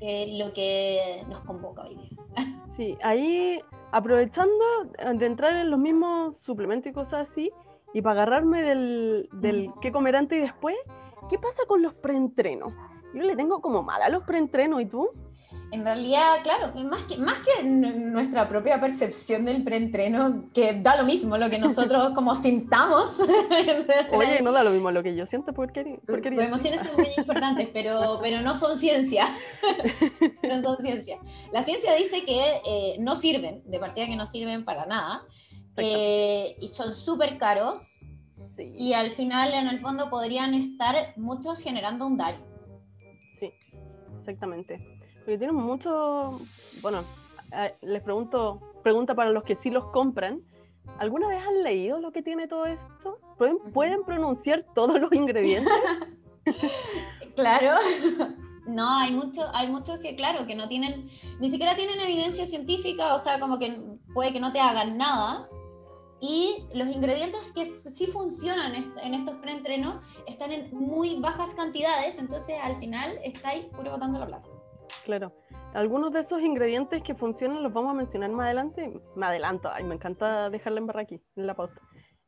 es 0.00 0.38
lo 0.38 0.52
que 0.52 1.24
nos 1.28 1.44
convoca 1.44 1.82
hoy 1.82 1.94
día. 1.96 2.10
Sí, 2.68 2.98
ahí 3.02 3.60
aprovechando 3.92 4.64
de 5.14 5.26
entrar 5.26 5.54
en 5.56 5.70
los 5.70 5.78
mismos 5.78 6.36
suplementos 6.38 6.90
y 6.90 6.92
cosas 6.92 7.30
así, 7.30 7.50
y 7.96 8.02
para 8.02 8.24
agarrarme 8.24 8.60
del, 8.60 9.26
del 9.32 9.70
qué 9.80 9.90
comer 9.90 10.16
antes 10.16 10.36
y 10.36 10.42
después, 10.42 10.76
¿qué 11.30 11.38
pasa 11.38 11.62
con 11.66 11.80
los 11.80 11.94
preentrenos? 11.94 12.74
Yo 13.14 13.22
le 13.22 13.34
tengo 13.34 13.62
como 13.62 13.82
mal 13.82 14.02
a 14.02 14.10
los 14.10 14.22
preentrenos, 14.24 14.82
¿y 14.82 14.84
tú? 14.84 15.08
En 15.72 15.82
realidad, 15.82 16.42
claro, 16.42 16.74
más 16.84 17.04
que, 17.04 17.16
más 17.16 17.36
que 17.38 17.64
nuestra 17.64 18.50
propia 18.50 18.78
percepción 18.78 19.46
del 19.46 19.64
preentreno, 19.64 20.44
que 20.52 20.78
da 20.78 20.98
lo 20.98 21.04
mismo 21.04 21.38
lo 21.38 21.48
que 21.48 21.58
nosotros 21.58 22.10
como 22.14 22.36
sintamos. 22.36 23.12
Oye, 24.12 24.42
no 24.42 24.52
da 24.52 24.62
lo 24.62 24.72
mismo 24.72 24.90
lo 24.90 25.02
que 25.02 25.16
yo 25.16 25.24
siento 25.24 25.54
porque 25.54 25.98
Tus 26.06 26.18
emociones 26.22 26.82
son 26.82 26.96
muy 26.96 27.08
importantes, 27.16 27.70
pero, 27.72 28.18
pero 28.20 28.42
no 28.42 28.56
son 28.56 28.78
ciencia. 28.78 29.34
no 30.42 30.60
son 30.60 30.76
ciencia. 30.82 31.18
La 31.50 31.62
ciencia 31.62 31.94
dice 31.94 32.26
que 32.26 32.60
eh, 32.66 32.96
no 32.98 33.16
sirven, 33.16 33.62
de 33.64 33.78
partida 33.78 34.04
que 34.04 34.16
no 34.16 34.26
sirven 34.26 34.66
para 34.66 34.84
nada. 34.84 35.22
Eh, 35.76 36.56
y 36.60 36.68
son 36.68 36.94
súper 36.94 37.38
caros. 37.38 37.78
Y 38.58 38.94
al 38.94 39.12
final, 39.12 39.52
en 39.52 39.68
el 39.68 39.80
fondo, 39.80 40.08
podrían 40.08 40.54
estar 40.54 41.12
muchos 41.16 41.60
generando 41.60 42.06
un 42.06 42.16
daño. 42.16 42.38
Sí, 43.38 43.52
exactamente. 44.18 44.98
Porque 45.18 45.38
tienen 45.38 45.56
mucho. 45.56 46.40
Bueno, 46.80 47.04
les 47.82 48.02
pregunto, 48.02 48.60
pregunta 48.82 49.14
para 49.14 49.30
los 49.30 49.44
que 49.44 49.56
sí 49.56 49.70
los 49.70 49.86
compran. 49.90 50.40
¿Alguna 50.98 51.28
vez 51.28 51.42
han 51.46 51.62
leído 51.62 52.00
lo 52.00 52.12
que 52.12 52.22
tiene 52.22 52.48
todo 52.48 52.64
esto? 52.64 53.18
¿Pueden, 53.36 53.58
¿pueden 53.74 54.04
pronunciar 54.04 54.64
todos 54.74 54.98
los 55.00 55.12
ingredientes? 55.12 55.72
claro. 57.34 57.78
No, 58.66 58.98
hay 58.98 59.12
muchos, 59.12 59.48
hay 59.52 59.68
muchos 59.68 59.98
que, 59.98 60.16
claro, 60.16 60.46
que 60.46 60.54
no 60.54 60.68
tienen, 60.68 61.08
ni 61.38 61.50
siquiera 61.50 61.76
tienen 61.76 62.00
evidencia 62.00 62.46
científica, 62.46 63.14
o 63.14 63.20
sea, 63.20 63.38
como 63.38 63.58
que 63.58 63.80
puede 64.12 64.32
que 64.32 64.40
no 64.40 64.52
te 64.52 64.60
hagan 64.60 64.98
nada, 64.98 65.48
y 66.20 66.64
los 66.72 66.88
ingredientes 66.88 67.52
que 67.52 67.80
sí 67.90 68.06
funcionan 68.06 68.74
en 69.02 69.14
estos 69.14 69.36
preentrenos 69.36 70.02
están 70.26 70.50
en 70.52 70.74
muy 70.74 71.20
bajas 71.20 71.54
cantidades, 71.54 72.18
entonces 72.18 72.56
al 72.62 72.76
final 72.78 73.18
estáis 73.22 73.66
puro 73.66 73.90
botando 73.90 74.18
la 74.18 74.26
plata. 74.26 74.48
Claro. 75.04 75.32
Algunos 75.74 76.12
de 76.12 76.20
esos 76.20 76.40
ingredientes 76.42 77.02
que 77.02 77.14
funcionan 77.14 77.62
los 77.62 77.72
vamos 77.72 77.90
a 77.90 77.94
mencionar 77.94 78.30
más 78.30 78.46
adelante. 78.46 78.98
Me 79.14 79.26
adelanto, 79.26 79.70
ay, 79.70 79.84
me 79.84 79.94
encanta 79.94 80.48
dejarla 80.48 80.80
en 80.80 80.86
barra 80.86 81.02
aquí, 81.02 81.20
en 81.36 81.46
la 81.46 81.54
pauta. 81.54 81.80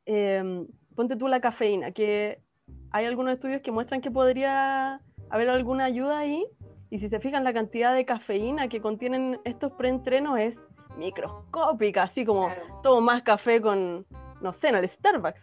Em, 0.04 0.66
ponte 0.94 1.16
tú 1.16 1.28
la 1.28 1.40
cafeína, 1.40 1.92
que 1.92 2.42
hay 2.90 3.06
algunos 3.06 3.32
estudios 3.32 3.62
que 3.62 3.72
muestran 3.72 4.00
que 4.00 4.10
podría 4.10 5.00
haber 5.30 5.48
alguna 5.48 5.84
ayuda 5.84 6.18
ahí. 6.18 6.44
Y 6.90 6.98
si 6.98 7.08
se 7.08 7.20
fijan, 7.20 7.44
la 7.44 7.52
cantidad 7.52 7.94
de 7.94 8.04
cafeína 8.04 8.68
que 8.68 8.80
contienen 8.80 9.40
estos 9.44 9.72
preentrenos 9.72 10.38
es 10.38 10.58
microscópica, 10.98 12.02
así 12.04 12.24
como 12.24 12.50
todo 12.82 13.00
más 13.00 13.22
café 13.22 13.60
con, 13.60 14.06
no 14.40 14.52
sé, 14.52 14.68
en 14.68 14.76
el 14.76 14.88
Starbucks. 14.88 15.40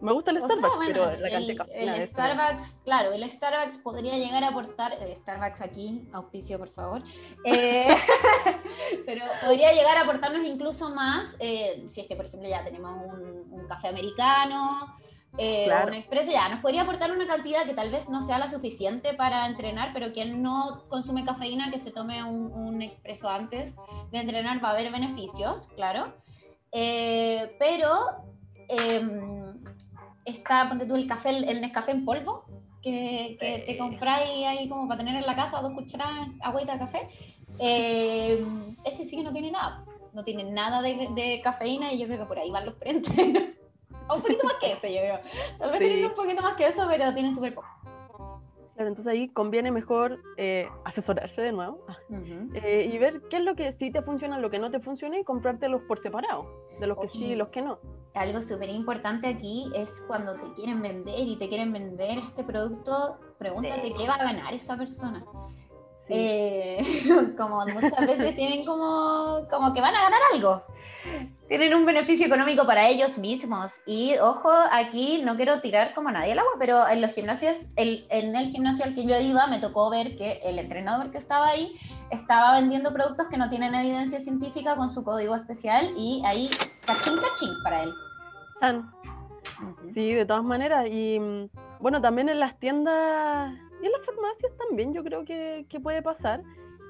Me 0.00 0.12
gusta 0.12 0.30
el 0.30 0.42
Starbucks, 0.42 0.86
pero 0.86 1.16
la 1.16 1.30
cantidad 1.30 1.66
el, 1.72 1.88
el 1.88 2.08
Starbucks, 2.08 2.76
claro, 2.84 3.12
el 3.12 3.30
Starbucks 3.30 3.78
podría 3.78 4.18
llegar 4.18 4.44
a 4.44 4.48
aportar, 4.48 4.92
el 5.00 5.16
Starbucks 5.16 5.62
aquí, 5.62 6.06
auspicio 6.12 6.58
por 6.58 6.68
favor, 6.70 7.02
eh, 7.44 7.96
pero 9.06 9.24
podría 9.42 9.72
llegar 9.72 9.96
a 9.96 10.02
aportarnos 10.02 10.44
incluso 10.46 10.90
más 10.90 11.34
eh, 11.38 11.84
si 11.88 12.02
es 12.02 12.08
que, 12.08 12.14
por 12.14 12.26
ejemplo, 12.26 12.48
ya 12.48 12.62
tenemos 12.62 12.92
un, 12.92 13.46
un 13.50 13.66
café 13.66 13.88
americano, 13.88 14.96
eh, 15.38 15.68
un 15.86 15.94
expreso 15.94 16.30
ya 16.30 16.48
nos 16.48 16.60
podría 16.60 16.82
aportar 16.82 17.12
una 17.12 17.26
cantidad 17.26 17.64
que 17.64 17.74
tal 17.74 17.90
vez 17.90 18.08
no 18.08 18.22
sea 18.22 18.38
la 18.38 18.48
suficiente 18.48 19.14
para 19.14 19.46
entrenar, 19.46 19.90
pero 19.92 20.12
quien 20.12 20.42
no 20.42 20.84
consume 20.88 21.24
cafeína, 21.24 21.70
que 21.70 21.78
se 21.78 21.90
tome 21.90 22.22
un, 22.24 22.52
un 22.52 22.82
expreso 22.82 23.28
antes 23.28 23.74
de 24.10 24.18
entrenar 24.18 24.64
va 24.64 24.70
a 24.70 24.72
haber 24.72 24.90
beneficios, 24.90 25.68
claro. 25.76 26.12
Eh, 26.72 27.56
pero 27.58 27.88
em, 28.68 29.54
está, 30.24 30.68
ponte 30.68 30.86
tú 30.86 30.94
el 30.94 31.06
café, 31.06 31.30
el 31.30 31.60
Nescafé 31.60 31.92
en 31.92 32.04
polvo, 32.04 32.44
que, 32.82 33.36
que 33.40 33.64
te 33.66 33.78
compráis 33.78 34.46
ahí 34.46 34.68
como 34.68 34.86
para 34.88 34.98
tener 34.98 35.16
en 35.16 35.26
la 35.26 35.36
casa 35.36 35.60
dos 35.60 35.72
cucharadas 35.72 36.28
agüita 36.40 36.74
de 36.74 36.78
café. 36.78 37.08
Em, 37.58 38.76
ese 38.84 39.04
sí 39.04 39.16
que 39.16 39.22
no 39.22 39.32
tiene 39.32 39.50
nada, 39.50 39.84
no 40.12 40.24
tiene 40.24 40.44
nada 40.44 40.82
de, 40.82 41.08
de, 41.14 41.40
cafeína 41.42 41.92
y 41.92 41.98
yo 41.98 42.06
creo 42.06 42.20
que 42.20 42.26
por 42.26 42.38
ahí 42.38 42.50
van 42.50 42.66
los 42.66 42.74
preentrenos 42.74 43.55
un 44.14 44.22
poquito 44.22 44.44
más 44.44 44.54
que 44.60 44.72
eso, 44.72 44.86
yo 44.86 44.98
creo. 45.00 45.20
Tal 45.58 45.70
vez 45.70 45.78
tienen 45.78 46.04
un 46.06 46.14
poquito 46.14 46.42
más 46.42 46.54
que 46.54 46.66
eso, 46.66 46.86
pero 46.88 47.12
tienen 47.14 47.34
súper 47.34 47.54
poco. 47.54 47.68
Claro, 48.76 48.90
entonces 48.90 49.10
ahí 49.10 49.28
conviene 49.28 49.70
mejor 49.70 50.20
eh, 50.36 50.68
asesorarse 50.84 51.40
de 51.40 51.50
nuevo 51.50 51.86
eh, 52.52 52.90
y 52.92 52.98
ver 52.98 53.22
qué 53.30 53.38
es 53.38 53.42
lo 53.42 53.56
que 53.56 53.72
sí 53.72 53.90
te 53.90 54.02
funciona, 54.02 54.38
lo 54.38 54.50
que 54.50 54.58
no 54.58 54.70
te 54.70 54.80
funciona 54.80 55.18
y 55.18 55.24
comprártelos 55.24 55.80
por 55.88 55.98
separado, 55.98 56.46
de 56.78 56.86
los 56.86 56.98
que 56.98 57.08
sí 57.08 57.24
y 57.28 57.36
los 57.36 57.48
que 57.48 57.62
no. 57.62 57.78
Algo 58.12 58.42
súper 58.42 58.68
importante 58.68 59.28
aquí 59.28 59.70
es 59.74 60.04
cuando 60.06 60.34
te 60.34 60.52
quieren 60.52 60.82
vender 60.82 61.26
y 61.26 61.38
te 61.38 61.48
quieren 61.48 61.72
vender 61.72 62.18
este 62.18 62.44
producto, 62.44 63.18
pregúntate 63.38 63.94
qué 63.94 64.06
va 64.06 64.16
a 64.16 64.24
ganar 64.24 64.52
esa 64.52 64.76
persona. 64.76 65.24
Eh, 66.08 66.82
como 67.38 67.66
muchas 67.66 68.06
veces 68.06 68.36
tienen 68.36 68.66
como, 68.66 69.46
como 69.50 69.72
que 69.72 69.80
van 69.80 69.94
a 69.94 70.02
ganar 70.02 70.20
algo. 70.34 70.62
Tienen 71.48 71.74
un 71.74 71.86
beneficio 71.86 72.26
económico 72.26 72.66
para 72.66 72.88
ellos 72.88 73.18
mismos. 73.18 73.72
Y 73.86 74.16
ojo, 74.18 74.50
aquí 74.72 75.22
no 75.24 75.36
quiero 75.36 75.60
tirar 75.60 75.94
como 75.94 76.08
a 76.08 76.12
nadie 76.12 76.32
al 76.32 76.40
agua, 76.40 76.52
pero 76.58 76.88
en 76.88 77.00
los 77.00 77.12
gimnasios, 77.12 77.56
el, 77.76 78.06
en 78.10 78.34
el 78.34 78.50
gimnasio 78.50 78.84
al 78.84 78.94
que 78.94 79.06
yo 79.06 79.16
iba, 79.18 79.46
me 79.46 79.60
tocó 79.60 79.88
ver 79.88 80.16
que 80.16 80.40
el 80.44 80.58
entrenador 80.58 81.10
que 81.12 81.18
estaba 81.18 81.48
ahí 81.48 81.78
estaba 82.10 82.54
vendiendo 82.60 82.92
productos 82.92 83.28
que 83.28 83.36
no 83.36 83.48
tienen 83.48 83.74
evidencia 83.74 84.18
científica 84.18 84.76
con 84.76 84.92
su 84.92 85.04
código 85.04 85.36
especial 85.36 85.92
y 85.96 86.22
ahí 86.24 86.50
cachín 86.84 87.14
cachín 87.16 87.50
para 87.62 87.82
él. 87.84 87.92
Sí, 89.94 90.12
de 90.12 90.26
todas 90.26 90.44
maneras. 90.44 90.86
Y 90.90 91.20
mm, 91.20 91.48
bueno, 91.80 92.00
también 92.00 92.28
en 92.28 92.40
las 92.40 92.58
tiendas 92.58 93.54
y 93.82 93.86
en 93.86 93.92
las 93.92 94.04
farmacias 94.04 94.52
también 94.66 94.92
yo 94.92 95.04
creo 95.04 95.24
que, 95.24 95.66
que 95.68 95.78
puede 95.78 96.02
pasar 96.02 96.42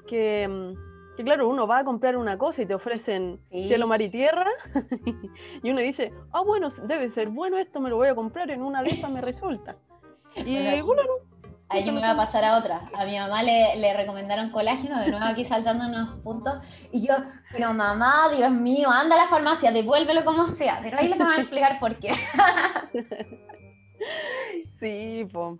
que, 0.07 0.47
mm, 0.47 0.96
que, 1.17 1.23
claro, 1.23 1.49
uno 1.49 1.67
va 1.67 1.79
a 1.79 1.83
comprar 1.83 2.15
una 2.15 2.37
cosa 2.37 2.61
y 2.61 2.65
te 2.65 2.75
ofrecen 2.75 3.41
cielo, 3.49 3.87
mar 3.87 4.01
y 4.01 4.09
tierra 4.09 4.49
y 5.63 5.69
uno 5.69 5.81
dice, 5.81 6.13
ah, 6.31 6.41
bueno, 6.41 6.69
debe 6.83 7.09
ser 7.09 7.29
bueno 7.29 7.57
esto, 7.57 7.81
me 7.81 7.89
lo 7.89 7.97
voy 7.97 8.07
a 8.07 8.15
comprar, 8.15 8.49
en 8.51 8.61
una 8.61 8.83
de 8.83 8.91
esas 8.91 9.11
me 9.11 9.21
resulta. 9.21 9.75
Y 10.35 10.81
bueno, 10.81 11.01
Ahí 11.69 11.83
yo 11.83 11.91
me 11.91 11.99
voy 11.99 12.07
a 12.07 12.15
pasar 12.15 12.45
a 12.45 12.57
otra. 12.57 12.83
A 12.93 13.05
mi 13.05 13.19
mamá 13.19 13.43
le, 13.43 13.75
le, 13.75 13.93
recomendaron 13.93 14.51
colágeno, 14.51 15.01
de 15.01 15.09
nuevo 15.09 15.25
aquí 15.25 15.43
saltando 15.43 15.85
unos 15.85 16.17
puntos. 16.21 16.63
Y 16.93 17.05
yo, 17.05 17.15
pero 17.51 17.73
mamá, 17.73 18.29
Dios 18.33 18.51
mío, 18.51 18.89
anda 18.89 19.15
a 19.15 19.23
la 19.23 19.27
farmacia, 19.27 19.71
devuélvelo 19.71 20.23
como 20.23 20.47
sea. 20.47 20.79
Pero 20.81 20.97
ahí 20.97 21.09
les 21.09 21.19
van 21.19 21.33
a 21.33 21.39
explicar 21.39 21.77
por 21.79 21.97
qué. 21.97 22.13
sí, 24.79 25.27
pues. 25.31 25.59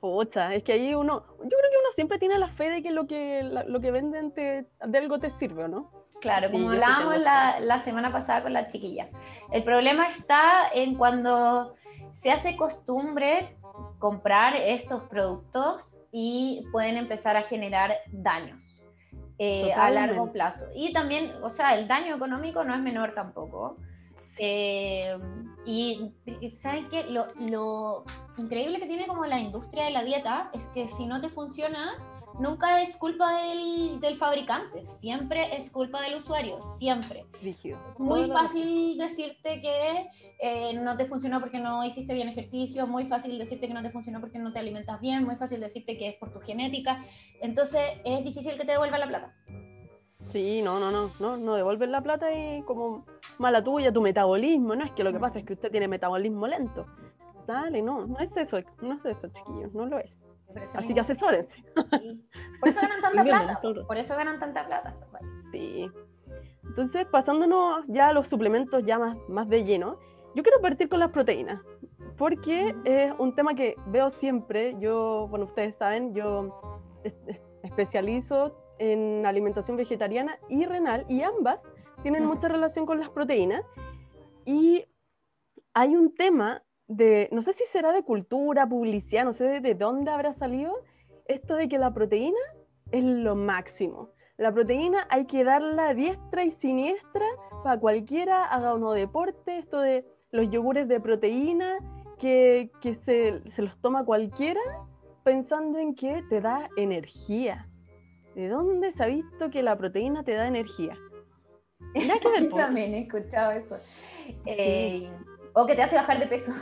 Pucha, 0.00 0.54
es 0.54 0.64
que 0.64 0.72
ahí 0.72 0.94
uno, 0.94 1.24
yo 1.44 1.56
siempre 1.92 2.18
tiene 2.18 2.38
la 2.38 2.48
fe 2.48 2.70
de 2.70 2.82
que 2.82 2.90
lo 2.90 3.06
que, 3.06 3.42
lo 3.42 3.80
que 3.80 3.90
venden 3.90 4.32
te, 4.32 4.66
de 4.84 4.98
algo 4.98 5.18
te 5.18 5.30
sirve, 5.30 5.68
¿no? 5.68 5.90
Claro, 6.20 6.50
como 6.52 6.70
hablábamos 6.70 7.18
la, 7.18 7.58
la, 7.60 7.80
semana 7.80 8.12
pasada 8.12 8.42
con 8.42 8.52
la 8.52 8.68
chiquilla. 8.68 9.08
El 9.50 9.64
problema 9.64 10.08
está 10.10 10.68
en 10.72 10.94
cuando 10.94 11.74
se 12.12 12.30
hace 12.30 12.56
costumbre 12.56 13.56
comprar 13.98 14.54
estos 14.54 15.02
productos 15.04 15.96
y 16.12 16.64
pueden 16.70 16.96
empezar 16.96 17.36
a 17.36 17.42
generar 17.42 17.96
daños 18.12 18.62
eh, 19.38 19.72
a 19.72 19.90
largo 19.90 20.30
plazo. 20.30 20.66
Y 20.74 20.92
también, 20.92 21.32
o 21.42 21.50
sea, 21.50 21.74
el 21.74 21.88
daño 21.88 22.14
económico 22.14 22.62
no 22.62 22.74
es 22.74 22.80
menor 22.80 23.14
tampoco. 23.14 23.74
Eh, 24.38 25.16
y 25.66 26.12
¿saben 26.62 26.88
qué? 26.88 27.04
Lo, 27.04 27.26
lo, 27.40 28.04
increíble 28.38 28.78
que 28.78 28.86
tiene 28.86 29.06
como 29.06 29.26
la 29.26 29.38
industria 29.38 29.84
de 29.84 29.90
la 29.90 30.04
dieta 30.04 30.50
es 30.52 30.64
que 30.74 30.88
si 30.88 31.06
no 31.06 31.20
te 31.20 31.28
funciona, 31.28 31.98
nunca 32.38 32.82
es 32.82 32.96
culpa 32.96 33.42
del, 33.42 34.00
del 34.00 34.16
fabricante, 34.16 34.86
siempre 35.00 35.56
es 35.56 35.70
culpa 35.70 36.00
del 36.02 36.16
usuario, 36.16 36.60
siempre. 36.60 37.26
Es 37.42 38.00
muy 38.00 38.28
fácil 38.28 38.96
decirte 38.96 39.60
que 39.60 40.08
eh, 40.40 40.74
no 40.74 40.96
te 40.96 41.06
funcionó 41.06 41.40
porque 41.40 41.58
no 41.58 41.84
hiciste 41.84 42.14
bien 42.14 42.28
ejercicio, 42.28 42.86
muy 42.86 43.06
fácil 43.06 43.38
decirte 43.38 43.68
que 43.68 43.74
no 43.74 43.82
te 43.82 43.90
funcionó 43.90 44.20
porque 44.20 44.38
no 44.38 44.52
te 44.52 44.58
alimentas 44.58 45.00
bien, 45.00 45.24
muy 45.24 45.36
fácil 45.36 45.60
decirte 45.60 45.98
que 45.98 46.08
es 46.08 46.16
por 46.16 46.32
tu 46.32 46.40
genética, 46.40 47.04
entonces 47.40 47.82
es 48.04 48.24
difícil 48.24 48.56
que 48.56 48.64
te 48.64 48.72
devuelva 48.72 48.98
la 48.98 49.08
plata. 49.08 49.34
Sí, 50.28 50.62
no, 50.62 50.80
no, 50.80 50.90
no, 50.90 51.10
no, 51.20 51.36
no 51.36 51.54
devuelven 51.56 51.92
la 51.92 52.00
plata 52.00 52.32
y 52.32 52.62
como 52.62 53.04
mala 53.38 53.62
tuya, 53.62 53.92
tu 53.92 54.00
metabolismo, 54.00 54.74
no 54.74 54.84
es 54.84 54.92
que 54.92 55.04
lo 55.04 55.12
que 55.12 55.18
pasa 55.18 55.40
es 55.40 55.44
que 55.44 55.52
usted 55.52 55.70
tiene 55.70 55.88
metabolismo 55.88 56.46
lento. 56.46 56.86
Dale, 57.46 57.82
no, 57.82 58.06
no 58.06 58.18
es 58.18 58.36
eso, 58.36 58.58
no 58.80 58.94
es 58.94 59.04
eso, 59.04 59.28
chiquillos, 59.28 59.72
no 59.74 59.86
lo 59.86 59.98
es. 59.98 60.18
Así 60.74 60.94
que 60.94 61.00
asesórense. 61.00 61.62
Por 62.60 62.68
eso 62.68 62.80
ganan 62.80 63.00
tanta 63.00 63.24
plata, 63.24 63.60
por 63.60 63.96
eso 63.96 64.16
ganan 64.16 64.38
tanta 64.38 64.66
plata. 64.66 64.94
Sí. 65.50 65.90
Entonces, 66.64 67.06
pasándonos 67.06 67.84
ya 67.88 68.08
a 68.08 68.12
los 68.12 68.28
suplementos 68.28 68.84
ya 68.84 68.98
más, 68.98 69.16
más 69.28 69.48
de 69.48 69.64
lleno, 69.64 69.98
yo 70.34 70.42
quiero 70.42 70.60
partir 70.60 70.88
con 70.88 71.00
las 71.00 71.10
proteínas, 71.10 71.60
porque 72.16 72.74
es 72.84 73.12
un 73.18 73.34
tema 73.34 73.54
que 73.54 73.76
veo 73.86 74.10
siempre. 74.10 74.76
Yo, 74.78 75.26
bueno, 75.28 75.46
ustedes 75.46 75.76
saben, 75.76 76.14
yo 76.14 76.62
especializo 77.62 78.56
en 78.78 79.26
alimentación 79.26 79.76
vegetariana 79.76 80.38
y 80.48 80.64
renal, 80.64 81.04
y 81.08 81.22
ambas 81.22 81.68
tienen 82.02 82.24
mucha 82.24 82.48
relación 82.48 82.86
con 82.86 82.98
las 82.98 83.10
proteínas. 83.10 83.64
Y 84.44 84.86
hay 85.74 85.96
un 85.96 86.14
tema 86.14 86.62
de, 86.96 87.28
no 87.32 87.42
sé 87.42 87.52
si 87.52 87.64
será 87.64 87.92
de 87.92 88.02
cultura, 88.02 88.66
publicidad, 88.66 89.24
no 89.24 89.32
sé 89.32 89.60
de 89.60 89.74
dónde 89.74 90.10
habrá 90.10 90.32
salido, 90.32 90.72
esto 91.26 91.56
de 91.56 91.68
que 91.68 91.78
la 91.78 91.92
proteína 91.92 92.38
es 92.90 93.04
lo 93.04 93.34
máximo. 93.34 94.10
La 94.36 94.52
proteína 94.52 95.06
hay 95.10 95.26
que 95.26 95.44
darla 95.44 95.94
diestra 95.94 96.44
y 96.44 96.52
siniestra 96.52 97.26
para 97.62 97.78
cualquiera 97.78 98.44
haga 98.44 98.74
uno 98.74 98.92
deporte, 98.92 99.58
esto 99.58 99.80
de 99.80 100.04
los 100.30 100.50
yogures 100.50 100.88
de 100.88 101.00
proteína, 101.00 101.78
que, 102.18 102.70
que 102.80 102.94
se, 102.94 103.42
se 103.50 103.62
los 103.62 103.80
toma 103.80 104.04
cualquiera 104.04 104.60
pensando 105.24 105.78
en 105.78 105.94
que 105.94 106.22
te 106.28 106.40
da 106.40 106.68
energía. 106.76 107.68
¿De 108.34 108.48
dónde 108.48 108.92
se 108.92 109.02
ha 109.02 109.06
visto 109.06 109.50
que 109.50 109.62
la 109.62 109.76
proteína 109.76 110.24
te 110.24 110.34
da 110.34 110.46
energía? 110.46 110.96
Yo 111.94 112.48
también 112.56 112.94
he 112.94 113.00
escuchado 113.02 113.52
eso. 113.52 113.76
Eh, 114.46 115.10
o 115.52 115.66
que 115.66 115.74
te 115.74 115.82
hace 115.82 115.96
bajar 115.96 116.18
de 116.18 116.26
peso. 116.26 116.52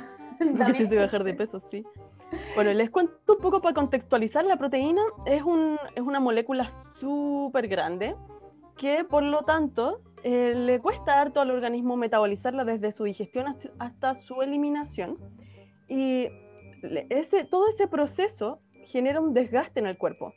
Que 0.46 0.74
te 0.74 0.84
hace 0.84 0.96
bajar 0.96 1.24
de 1.24 1.34
peso, 1.34 1.60
sí. 1.60 1.84
Bueno, 2.54 2.72
les 2.72 2.90
cuento 2.90 3.34
un 3.34 3.40
poco 3.40 3.60
para 3.60 3.74
contextualizar. 3.74 4.44
La 4.44 4.56
proteína 4.56 5.02
es, 5.26 5.42
un, 5.42 5.78
es 5.94 6.02
una 6.02 6.20
molécula 6.20 6.68
súper 6.98 7.68
grande 7.68 8.14
que, 8.76 9.04
por 9.04 9.22
lo 9.22 9.42
tanto, 9.42 10.00
eh, 10.22 10.54
le 10.54 10.80
cuesta 10.80 11.20
harto 11.20 11.40
al 11.40 11.50
organismo 11.50 11.96
metabolizarla 11.96 12.64
desde 12.64 12.92
su 12.92 13.04
digestión 13.04 13.54
hasta 13.78 14.14
su 14.14 14.42
eliminación. 14.42 15.18
Y 15.88 16.28
ese, 17.10 17.44
todo 17.44 17.68
ese 17.68 17.88
proceso 17.88 18.58
genera 18.86 19.20
un 19.20 19.34
desgaste 19.34 19.80
en 19.80 19.86
el 19.86 19.98
cuerpo 19.98 20.32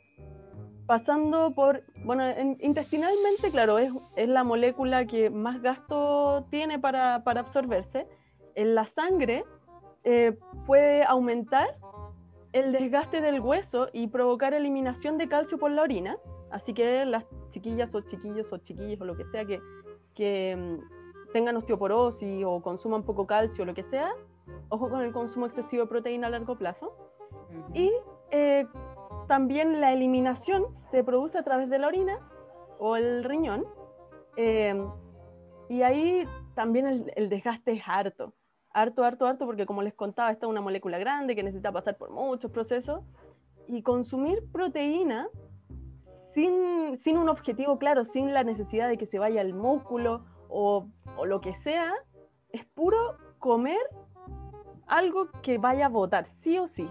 pasando 0.86 1.54
por, 1.54 1.82
bueno, 2.04 2.24
intestinalmente, 2.60 3.50
claro, 3.50 3.78
es, 3.78 3.90
es, 4.16 4.28
la 4.28 4.44
molécula 4.44 5.06
que 5.06 5.30
más 5.30 5.62
gasto 5.62 6.46
tiene 6.50 6.78
para, 6.78 7.24
para 7.24 7.40
absorberse. 7.40 8.06
En 8.54 8.74
la 8.74 8.86
sangre 8.86 9.44
eh, 10.04 10.38
puede 10.66 11.04
aumentar 11.04 11.76
el 12.52 12.72
desgaste 12.72 13.20
del 13.20 13.40
hueso 13.40 13.88
y 13.92 14.06
provocar 14.06 14.54
eliminación 14.54 15.18
de 15.18 15.28
calcio 15.28 15.58
por 15.58 15.70
la 15.70 15.82
orina. 15.82 16.16
Así 16.50 16.72
que 16.72 17.04
las 17.04 17.24
chiquillas 17.50 17.94
o 17.94 18.00
chiquillos 18.02 18.52
o 18.52 18.58
chiquillos 18.58 19.00
o 19.00 19.04
lo 19.04 19.16
que 19.16 19.24
sea 19.24 19.44
que, 19.44 19.60
que 20.14 20.56
mm, 20.56 21.32
tengan 21.32 21.56
osteoporosis 21.56 22.44
o 22.46 22.62
consuman 22.62 23.02
poco 23.02 23.26
calcio 23.26 23.64
o 23.64 23.66
lo 23.66 23.74
que 23.74 23.82
sea, 23.82 24.12
ojo 24.68 24.88
con 24.88 25.00
el 25.02 25.12
consumo 25.12 25.46
excesivo 25.46 25.82
de 25.82 25.88
proteína 25.88 26.28
a 26.28 26.30
largo 26.30 26.56
plazo. 26.56 26.96
Y 27.72 27.92
eh, 28.30 28.66
también 29.26 29.80
la 29.80 29.92
eliminación 29.92 30.66
se 30.90 31.02
produce 31.02 31.38
a 31.38 31.42
través 31.42 31.68
de 31.70 31.78
la 31.78 31.88
orina 31.88 32.18
o 32.78 32.96
el 32.96 33.24
riñón. 33.24 33.64
Em, 34.36 34.88
y 35.68 35.82
ahí 35.82 36.28
también 36.54 37.10
el, 37.16 37.28
desgaste 37.28 37.72
es 37.72 37.82
harto. 37.86 38.32
Harto, 38.74 39.04
harto, 39.04 39.26
harto, 39.26 39.46
porque 39.46 39.64
como 39.64 39.82
les 39.82 39.94
contaba, 39.94 40.30
esta 40.30 40.46
es 40.46 40.50
una 40.50 40.60
molécula 40.60 40.98
grande 40.98 41.34
que 41.34 41.42
necesita 41.42 41.72
pasar 41.72 41.96
por 41.96 42.10
muchos 42.10 42.50
procesos. 42.50 43.02
Y 43.66 43.82
consumir 43.82 44.42
proteína 44.52 45.28
sin, 46.34 46.98
sin 46.98 47.16
un 47.16 47.30
objetivo 47.30 47.78
claro, 47.78 48.04
sin 48.04 48.34
la 48.34 48.44
necesidad 48.44 48.88
de 48.88 48.98
que 48.98 49.06
se 49.06 49.18
vaya 49.18 49.40
al 49.40 49.54
músculo 49.54 50.24
o, 50.50 50.86
o 51.16 51.24
lo 51.24 51.40
que 51.40 51.54
sea, 51.54 51.94
es 52.50 52.66
puro 52.66 53.16
comer 53.38 53.80
algo 54.86 55.30
que 55.42 55.58
vaya 55.58 55.86
a 55.86 55.88
votar, 55.88 56.26
sí 56.40 56.58
o 56.58 56.66
sí. 56.66 56.88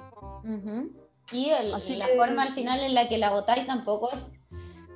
Y 1.32 1.52
la 1.96 2.08
forma 2.18 2.44
al 2.44 2.54
final 2.54 2.80
en 2.82 2.94
la 2.94 3.08
que 3.08 3.18
la 3.18 3.32
botáis 3.32 3.66
tampoco 3.68 4.12
es 4.12 4.20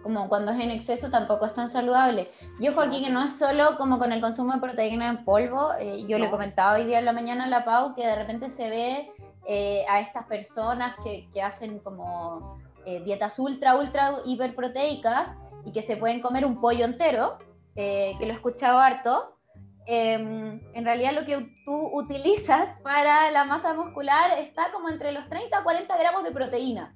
como 0.04 0.30
cuando 0.30 0.52
es 0.52 0.60
en 0.60 0.72
exceso 0.72 1.10
tampoco 1.10 1.46
es 1.46 1.54
tan 1.54 1.70
saludable. 1.70 2.30
Yo 2.60 2.72
ojo 2.72 2.82
aquí 2.82 3.04
que 3.04 3.10
no 3.10 3.24
es 3.24 3.38
solo 3.38 3.78
como 3.78 4.00
con 4.00 4.12
el 4.12 4.22
consumo 4.22 4.54
de 4.54 4.60
proteína 4.60 5.10
en 5.10 5.26
polvo, 5.26 5.72
eh, 5.80 6.06
yo 6.08 6.20
le 6.20 6.30
comentaba 6.30 6.76
hoy 6.76 6.86
día 6.86 7.00
en 7.00 7.06
la 7.06 7.14
mañana 7.14 7.46
a 7.46 7.48
la 7.48 7.66
Pau 7.66 7.96
que 7.96 8.06
de 8.06 8.16
repente 8.16 8.50
se 8.50 8.70
ve 8.70 9.12
eh, 9.48 9.86
a 9.90 10.00
estas 10.02 10.26
personas 10.26 10.96
que, 11.04 11.28
que 11.34 11.42
hacen 11.42 11.80
como 11.80 12.60
eh, 12.86 13.02
dietas 13.04 13.38
ultra, 13.40 13.76
ultra 13.76 14.16
hiperproteicas 14.26 15.30
y 15.66 15.72
que 15.72 15.82
se 15.82 15.98
pueden 15.98 16.22
comer 16.22 16.46
un 16.46 16.62
pollo 16.62 16.86
entero, 16.86 17.38
que 17.76 18.18
lo 18.20 18.28
he 18.28 18.32
escuchado 18.32 18.80
harto, 18.80 19.38
Em, 19.90 20.60
en 20.74 20.84
realidad 20.84 21.14
lo 21.14 21.26
que 21.26 21.50
tú 21.64 21.90
utilizas 21.94 22.68
para 22.82 23.32
la 23.32 23.46
masa 23.46 23.74
muscular 23.74 24.38
está 24.38 24.70
como 24.74 24.90
entre 24.90 25.14
los 25.14 25.30
30 25.30 25.58
a 25.58 25.64
40 25.64 25.98
gramos 25.98 26.26
de 26.26 26.32
proteína, 26.32 26.94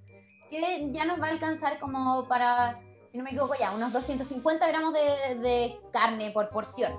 que 0.50 0.90
ya 0.92 1.06
nos 1.06 1.22
va 1.22 1.28
a 1.28 1.30
alcanzar 1.30 1.80
como 1.80 2.28
para, 2.28 2.82
si 3.12 3.18
no 3.18 3.26
me 3.26 3.32
equivoco 3.32 3.54
ya, 3.60 3.76
unos 3.76 3.92
250 3.92 4.66
gramos 4.70 4.94
de, 4.94 5.78
carne 5.92 6.32
por 6.32 6.50
porción, 6.50 6.94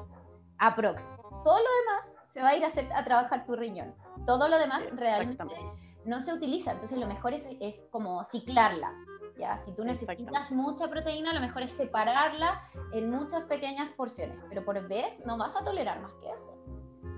aprox. 0.59 1.03
Todo 1.43 1.59
lo 1.59 1.71
demás 1.81 2.19
se 2.33 2.43
va 2.43 2.51
a 2.51 2.57
ir 2.57 2.65
a, 2.65 2.69
hacer, 2.69 2.93
a 2.93 3.03
trabajar 3.03 3.47
tu 3.47 3.57
riñón. 3.57 3.95
Todo 4.27 4.49
lo 4.49 4.59
demás 4.59 4.83
realmente 4.93 5.57
no 6.05 6.21
se 6.21 6.35
utiliza, 6.35 6.73
entonces 6.73 6.99
lo 6.99 7.07
mejor 7.07 7.33
es, 7.33 7.47
es 7.61 7.83
como 7.91 8.23
ciclarla. 8.25 8.93
¿ya? 9.39 9.57
Si 9.57 9.75
tú 9.75 9.85
necesitas 9.85 10.53
mucha 10.53 10.89
proteína, 10.89 11.33
lo 11.33 11.41
mejor 11.41 11.63
es 11.63 11.73
separarla 11.73 12.63
en 12.93 13.11
muchas 13.11 13.45
pequeñas 13.45 13.91
porciones, 13.91 14.45
pero 14.51 14.67
por 14.67 14.87
vez 14.87 15.19
no 15.25 15.39
vas 15.39 15.57
a 15.57 15.65
tolerar 15.65 16.03
más 16.03 16.13
que 16.17 16.31
eso. 16.31 16.55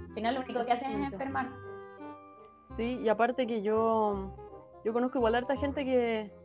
Al 0.08 0.14
final 0.14 0.34
lo 0.36 0.40
único 0.42 0.64
que 0.64 0.72
haces 0.72 0.88
es 0.88 1.12
enfermar. 1.12 1.50
Sí, 2.76 3.00
y 3.02 3.08
aparte 3.08 3.48
que 3.48 3.60
yo, 3.60 4.36
yo 4.84 4.92
conozco 4.92 5.18
igual 5.18 5.34
a 5.34 5.38
harta 5.38 5.56
gente 5.56 5.84
que 5.84 6.43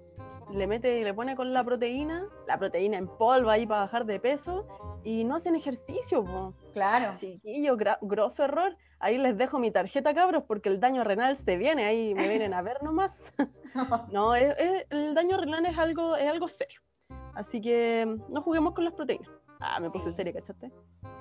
le 0.51 0.67
mete 0.67 0.99
y 0.99 1.03
le 1.03 1.13
pone 1.13 1.35
con 1.35 1.53
la 1.53 1.63
proteína, 1.63 2.25
la 2.47 2.57
proteína 2.57 2.97
en 2.97 3.07
polvo 3.07 3.49
ahí 3.49 3.65
para 3.65 3.81
bajar 3.81 4.05
de 4.05 4.19
peso 4.19 4.65
y 5.03 5.23
no 5.23 5.35
hacen 5.35 5.55
ejercicio. 5.55 6.53
Claro. 6.73 7.15
Chiquillo, 7.17 7.77
grosso 8.01 8.43
error. 8.43 8.75
Ahí 8.99 9.17
les 9.17 9.37
dejo 9.37 9.59
mi 9.59 9.71
tarjeta, 9.71 10.13
cabros, 10.13 10.43
porque 10.43 10.69
el 10.69 10.79
daño 10.79 11.03
renal 11.03 11.37
se 11.37 11.55
viene, 11.55 11.85
ahí 11.85 12.13
me 12.13 12.27
vienen 12.27 12.53
a 12.53 12.61
ver 12.61 12.83
nomás. 12.83 13.17
no, 14.11 14.35
el 14.35 15.13
daño 15.13 15.37
renal 15.37 15.65
es 15.65 15.77
algo, 15.77 16.17
es 16.17 16.29
algo 16.29 16.47
serio. 16.47 16.81
Así 17.33 17.61
que 17.61 18.05
no 18.27 18.41
juguemos 18.41 18.73
con 18.73 18.83
las 18.83 18.93
proteínas. 18.93 19.29
Ah, 19.61 19.79
me 19.79 19.89
puse 19.89 20.11
serio, 20.13 20.33
¿cachaste? 20.33 20.71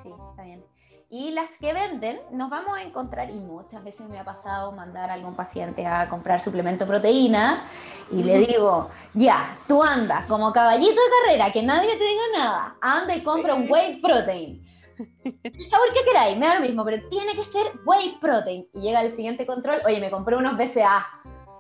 Sí, 0.03 0.13
está 0.31 0.43
bien. 0.43 0.65
Y 1.11 1.31
las 1.31 1.57
que 1.57 1.73
venden, 1.73 2.21
nos 2.33 2.51
vamos 2.51 2.77
a 2.77 2.83
encontrar, 2.83 3.31
y 3.31 3.41
muchas 3.41 3.83
veces 3.83 4.07
me 4.11 4.19
ha 4.19 4.25
pasado 4.25 4.73
mandar 4.73 5.09
a 5.09 5.15
algún 5.15 5.35
paciente 5.35 5.87
a 5.87 6.07
comprar 6.07 6.39
suplemento 6.39 6.87
proteína 6.87 7.67
y 8.11 8.23
le 8.23 8.41
digo, 8.41 8.91
ya, 9.15 9.57
tú 9.67 9.83
andas 9.83 10.27
como 10.27 10.53
caballito 10.53 10.93
de 10.93 11.09
carrera, 11.25 11.51
que 11.51 11.63
nadie 11.63 11.97
te 11.97 12.05
diga 12.05 12.23
nada, 12.37 12.77
anda 12.83 13.17
y 13.17 13.25
compra 13.25 13.55
un 13.55 13.71
whey 13.71 14.03
protein. 14.03 14.63
El 15.25 15.71
sabor 15.71 15.95
que 15.95 16.05
queráis, 16.05 16.37
me 16.37 16.47
da 16.47 16.57
lo 16.57 16.61
mismo, 16.61 16.85
pero 16.85 17.09
tiene 17.09 17.35
que 17.35 17.45
ser 17.45 17.73
whey 17.87 18.19
protein. 18.21 18.69
Y 18.75 18.81
llega 18.83 19.01
el 19.01 19.17
siguiente 19.17 19.47
control, 19.47 19.81
oye, 19.87 20.01
me 20.01 20.11
compré 20.11 20.37
unos 20.37 20.59
BCA, 20.59 21.07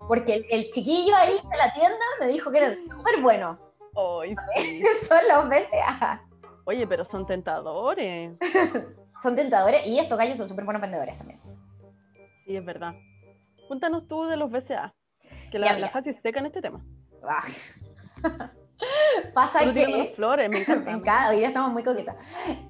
porque 0.09 0.47
el, 0.51 0.71
chiquillo 0.73 1.17
ahí 1.17 1.33
de 1.33 1.57
la 1.57 1.73
tienda 1.73 2.05
me 2.21 2.27
dijo 2.27 2.51
que 2.51 2.59
era 2.59 2.73
súper 2.75 3.23
bueno. 3.23 3.59
Hoy 3.95 4.35
sí. 4.57 4.83
son 5.09 5.21
los 5.27 5.49
BCA. 5.49 6.23
Oye, 6.67 6.87
pero 6.87 7.07
son 7.07 7.25
tentadores. 7.25 8.33
son 9.23 9.37
tentadores 9.37 9.87
y 9.87 9.99
estos 9.99 10.19
gallos 10.19 10.37
son 10.37 10.49
súper 10.49 10.65
buenos 10.65 10.83
vendedores 10.83 11.17
también. 11.19 11.39
Sí, 12.45 12.57
es 12.57 12.65
verdad. 12.65 12.95
Cuéntanos 13.67 14.09
tú 14.09 14.25
de 14.25 14.37
los 14.37 14.51
BCA, 14.51 14.95
que 15.51 15.59
la, 15.59 15.79
la 15.79 15.91
fase 15.91 16.15
seca 16.23 16.41
en 16.41 16.47
este 16.47 16.63
tema. 16.63 16.81
Ah. 17.23 17.43
pasa 19.35 19.73
que... 19.73 20.13
flores, 20.17 20.49
me 20.51 20.61
encanta. 20.63 21.31
hoy 21.31 21.41
ya 21.41 21.49
estamos 21.49 21.73
muy 21.73 21.83
coquetas. 21.83 22.17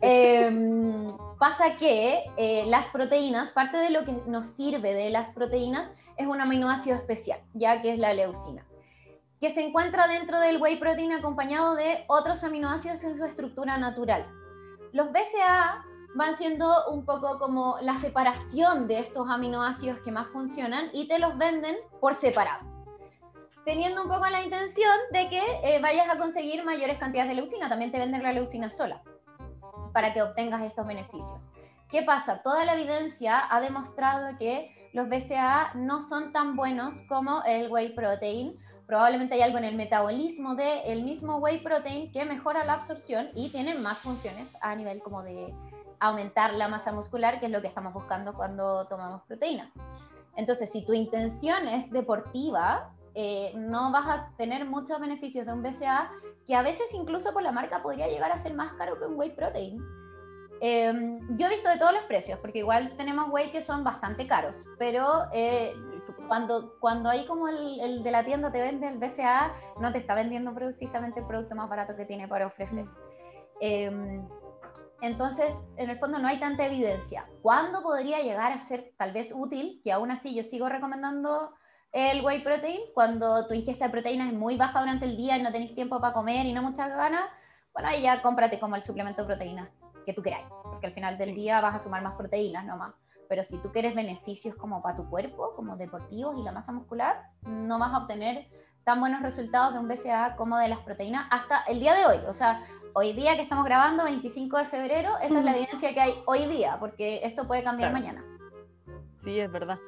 Em, 0.00 1.06
pasa 1.38 1.76
que 1.76 2.24
eh, 2.36 2.64
las 2.66 2.86
proteínas, 2.86 3.50
parte 3.50 3.76
de 3.76 3.90
lo 3.90 4.04
que 4.04 4.12
nos 4.26 4.46
sirve 4.46 4.94
de 4.94 5.10
las 5.10 5.30
proteínas 5.30 5.92
es 6.16 6.26
un 6.26 6.40
aminoácido 6.40 6.96
especial, 6.96 7.40
ya 7.54 7.80
que 7.80 7.92
es 7.92 7.98
la 7.98 8.12
leucina, 8.14 8.66
que 9.40 9.50
se 9.50 9.64
encuentra 9.64 10.08
dentro 10.08 10.40
del 10.40 10.60
whey 10.60 10.76
protein 10.78 11.12
acompañado 11.12 11.74
de 11.74 12.04
otros 12.08 12.42
aminoácidos 12.42 13.04
en 13.04 13.16
su 13.16 13.24
estructura 13.24 13.78
natural. 13.78 14.26
Los 14.92 15.10
BCA 15.10 15.84
van 16.14 16.36
siendo 16.36 16.88
un 16.88 17.04
poco 17.04 17.38
como 17.38 17.76
la 17.82 17.96
separación 17.96 18.88
de 18.88 19.00
estos 19.00 19.28
aminoácidos 19.28 19.98
que 20.00 20.12
más 20.12 20.28
funcionan 20.28 20.90
y 20.92 21.06
te 21.06 21.18
los 21.18 21.36
venden 21.36 21.76
por 22.00 22.14
separado, 22.14 22.64
teniendo 23.64 24.02
un 24.02 24.08
poco 24.08 24.26
la 24.28 24.42
intención 24.42 24.96
de 25.12 25.28
que 25.28 25.42
eh, 25.62 25.80
vayas 25.80 26.08
a 26.08 26.18
conseguir 26.18 26.64
mayores 26.64 26.98
cantidades 26.98 27.30
de 27.30 27.36
leucina. 27.36 27.68
También 27.68 27.92
te 27.92 27.98
venden 27.98 28.22
la 28.22 28.32
leucina 28.32 28.70
sola 28.70 29.02
para 29.92 30.12
que 30.14 30.22
obtengas 30.22 30.62
estos 30.62 30.86
beneficios. 30.86 31.48
¿Qué 31.88 32.02
pasa? 32.02 32.42
Toda 32.42 32.64
la 32.64 32.74
evidencia 32.74 33.42
ha 33.50 33.60
demostrado 33.60 34.36
que 34.38 34.90
los 34.92 35.08
BCAA 35.08 35.72
no 35.74 36.00
son 36.02 36.32
tan 36.32 36.54
buenos 36.56 37.00
como 37.08 37.42
el 37.44 37.70
whey 37.70 37.94
protein. 37.94 38.58
Probablemente 38.86 39.34
hay 39.34 39.42
algo 39.42 39.58
en 39.58 39.64
el 39.64 39.74
metabolismo 39.74 40.54
del 40.54 41.02
mismo 41.02 41.38
whey 41.38 41.58
protein 41.58 42.10
que 42.12 42.24
mejora 42.24 42.64
la 42.64 42.74
absorción 42.74 43.28
y 43.34 43.50
tiene 43.50 43.74
más 43.74 43.98
funciones 43.98 44.54
a 44.60 44.74
nivel 44.74 45.02
como 45.02 45.22
de 45.22 45.54
aumentar 46.00 46.54
la 46.54 46.68
masa 46.68 46.92
muscular, 46.92 47.40
que 47.40 47.46
es 47.46 47.52
lo 47.52 47.60
que 47.60 47.68
estamos 47.68 47.92
buscando 47.92 48.34
cuando 48.34 48.86
tomamos 48.86 49.22
proteína. 49.22 49.72
Entonces, 50.36 50.70
si 50.70 50.84
tu 50.84 50.92
intención 50.92 51.66
es 51.66 51.90
deportiva, 51.90 52.92
eh, 53.14 53.52
no 53.56 53.90
vas 53.90 54.06
a 54.06 54.30
tener 54.36 54.64
muchos 54.64 55.00
beneficios 55.00 55.44
de 55.46 55.52
un 55.52 55.62
BCA, 55.62 56.10
que 56.46 56.54
a 56.54 56.62
veces 56.62 56.94
incluso 56.94 57.32
por 57.32 57.42
la 57.42 57.50
marca 57.50 57.82
podría 57.82 58.06
llegar 58.06 58.30
a 58.30 58.38
ser 58.38 58.54
más 58.54 58.72
caro 58.74 58.98
que 58.98 59.06
un 59.06 59.18
whey 59.18 59.30
protein. 59.30 59.82
Em, 60.60 61.18
yo 61.36 61.46
he 61.46 61.50
visto 61.50 61.68
de 61.68 61.78
todos 61.78 61.92
los 61.92 62.02
precios, 62.04 62.38
porque 62.40 62.60
igual 62.60 62.96
tenemos 62.96 63.28
whey 63.30 63.50
que 63.50 63.62
son 63.62 63.84
bastante 63.84 64.26
caros, 64.26 64.56
pero 64.78 65.24
eh, 65.32 65.74
cuando, 66.26 66.74
cuando 66.80 67.08
hay 67.08 67.26
como 67.26 67.48
el, 67.48 68.02
de 68.02 68.10
la 68.10 68.24
tienda 68.24 68.52
te 68.52 68.60
vende 68.60 68.88
el 68.88 68.98
BCA, 68.98 69.52
no 69.80 69.92
te 69.92 69.98
está 69.98 70.14
vendiendo 70.14 70.54
precisamente 70.54 71.20
el 71.20 71.26
producto 71.26 71.54
más 71.54 71.68
barato 71.68 71.96
que 71.96 72.04
tiene 72.04 72.28
para 72.28 72.46
ofrecer. 72.46 72.84
Mm. 72.84 72.90
Em, 73.60 74.28
entonces, 75.00 75.54
en 75.76 75.90
el 75.90 75.98
fondo 75.98 76.18
no 76.18 76.26
hay 76.26 76.40
tanta 76.40 76.66
evidencia. 76.66 77.26
¿Cuándo 77.42 77.82
podría 77.82 78.20
llegar 78.20 78.52
a 78.52 78.60
ser 78.60 78.92
tal 78.96 79.12
vez 79.12 79.32
útil? 79.32 79.80
Que 79.84 79.92
aún 79.92 80.10
así 80.10 80.34
yo 80.34 80.42
sigo 80.42 80.68
recomendando 80.68 81.54
el 81.92 82.24
whey 82.24 82.42
protein. 82.42 82.80
Cuando 82.94 83.46
tu 83.46 83.54
ingesta 83.54 83.86
de 83.86 83.92
proteínas 83.92 84.28
es 84.28 84.38
muy 84.38 84.56
baja 84.56 84.80
durante 84.80 85.04
el 85.04 85.16
día 85.16 85.36
y 85.36 85.42
no 85.42 85.52
tenéis 85.52 85.74
tiempo 85.74 86.00
para 86.00 86.14
comer 86.14 86.46
y 86.46 86.52
no 86.52 86.62
muchas 86.62 86.90
ganas, 86.90 87.24
bueno, 87.72 87.88
ahí 87.88 88.02
ya 88.02 88.20
cómprate 88.22 88.58
como 88.58 88.74
el 88.74 88.82
suplemento 88.82 89.22
de 89.22 89.28
proteínas 89.28 89.68
que 90.04 90.12
tú 90.12 90.22
queráis. 90.22 90.46
Porque 90.64 90.88
al 90.88 90.94
final 90.94 91.16
del 91.16 91.34
día 91.34 91.60
vas 91.60 91.76
a 91.76 91.78
sumar 91.78 92.02
más 92.02 92.16
proteínas 92.16 92.64
nomás. 92.64 92.92
Pero 93.28 93.44
si 93.44 93.58
tú 93.58 93.70
quieres 93.70 93.94
beneficios 93.94 94.56
como 94.56 94.82
para 94.82 94.96
tu 94.96 95.08
cuerpo, 95.08 95.52
como 95.54 95.76
deportivos 95.76 96.36
y 96.38 96.42
la 96.42 96.50
masa 96.50 96.72
muscular, 96.72 97.22
no 97.42 97.78
vas 97.78 97.92
a 97.92 97.98
obtener 97.98 98.48
tan 98.88 99.00
buenos 99.00 99.20
resultados 99.20 99.74
de 99.74 99.80
un 99.80 99.86
BCA 99.86 100.34
como 100.34 100.56
de 100.56 100.66
las 100.66 100.78
proteínas 100.78 101.26
hasta 101.30 101.62
el 101.68 101.78
día 101.78 101.92
de 101.92 102.06
hoy. 102.06 102.16
O 102.26 102.32
sea, 102.32 102.64
hoy 102.94 103.12
día 103.12 103.36
que 103.36 103.42
estamos 103.42 103.66
grabando, 103.66 104.04
25 104.04 104.56
de 104.56 104.64
febrero, 104.64 105.10
esa 105.22 105.40
es 105.40 105.44
la 105.44 105.54
evidencia 105.54 105.92
que 105.92 106.00
hay 106.00 106.14
hoy 106.24 106.46
día, 106.46 106.78
porque 106.80 107.20
esto 107.22 107.46
puede 107.46 107.62
cambiar 107.62 107.92
mañana. 107.92 108.24
Sí, 109.22 109.38
es 109.38 109.52
verdad. 109.52 109.78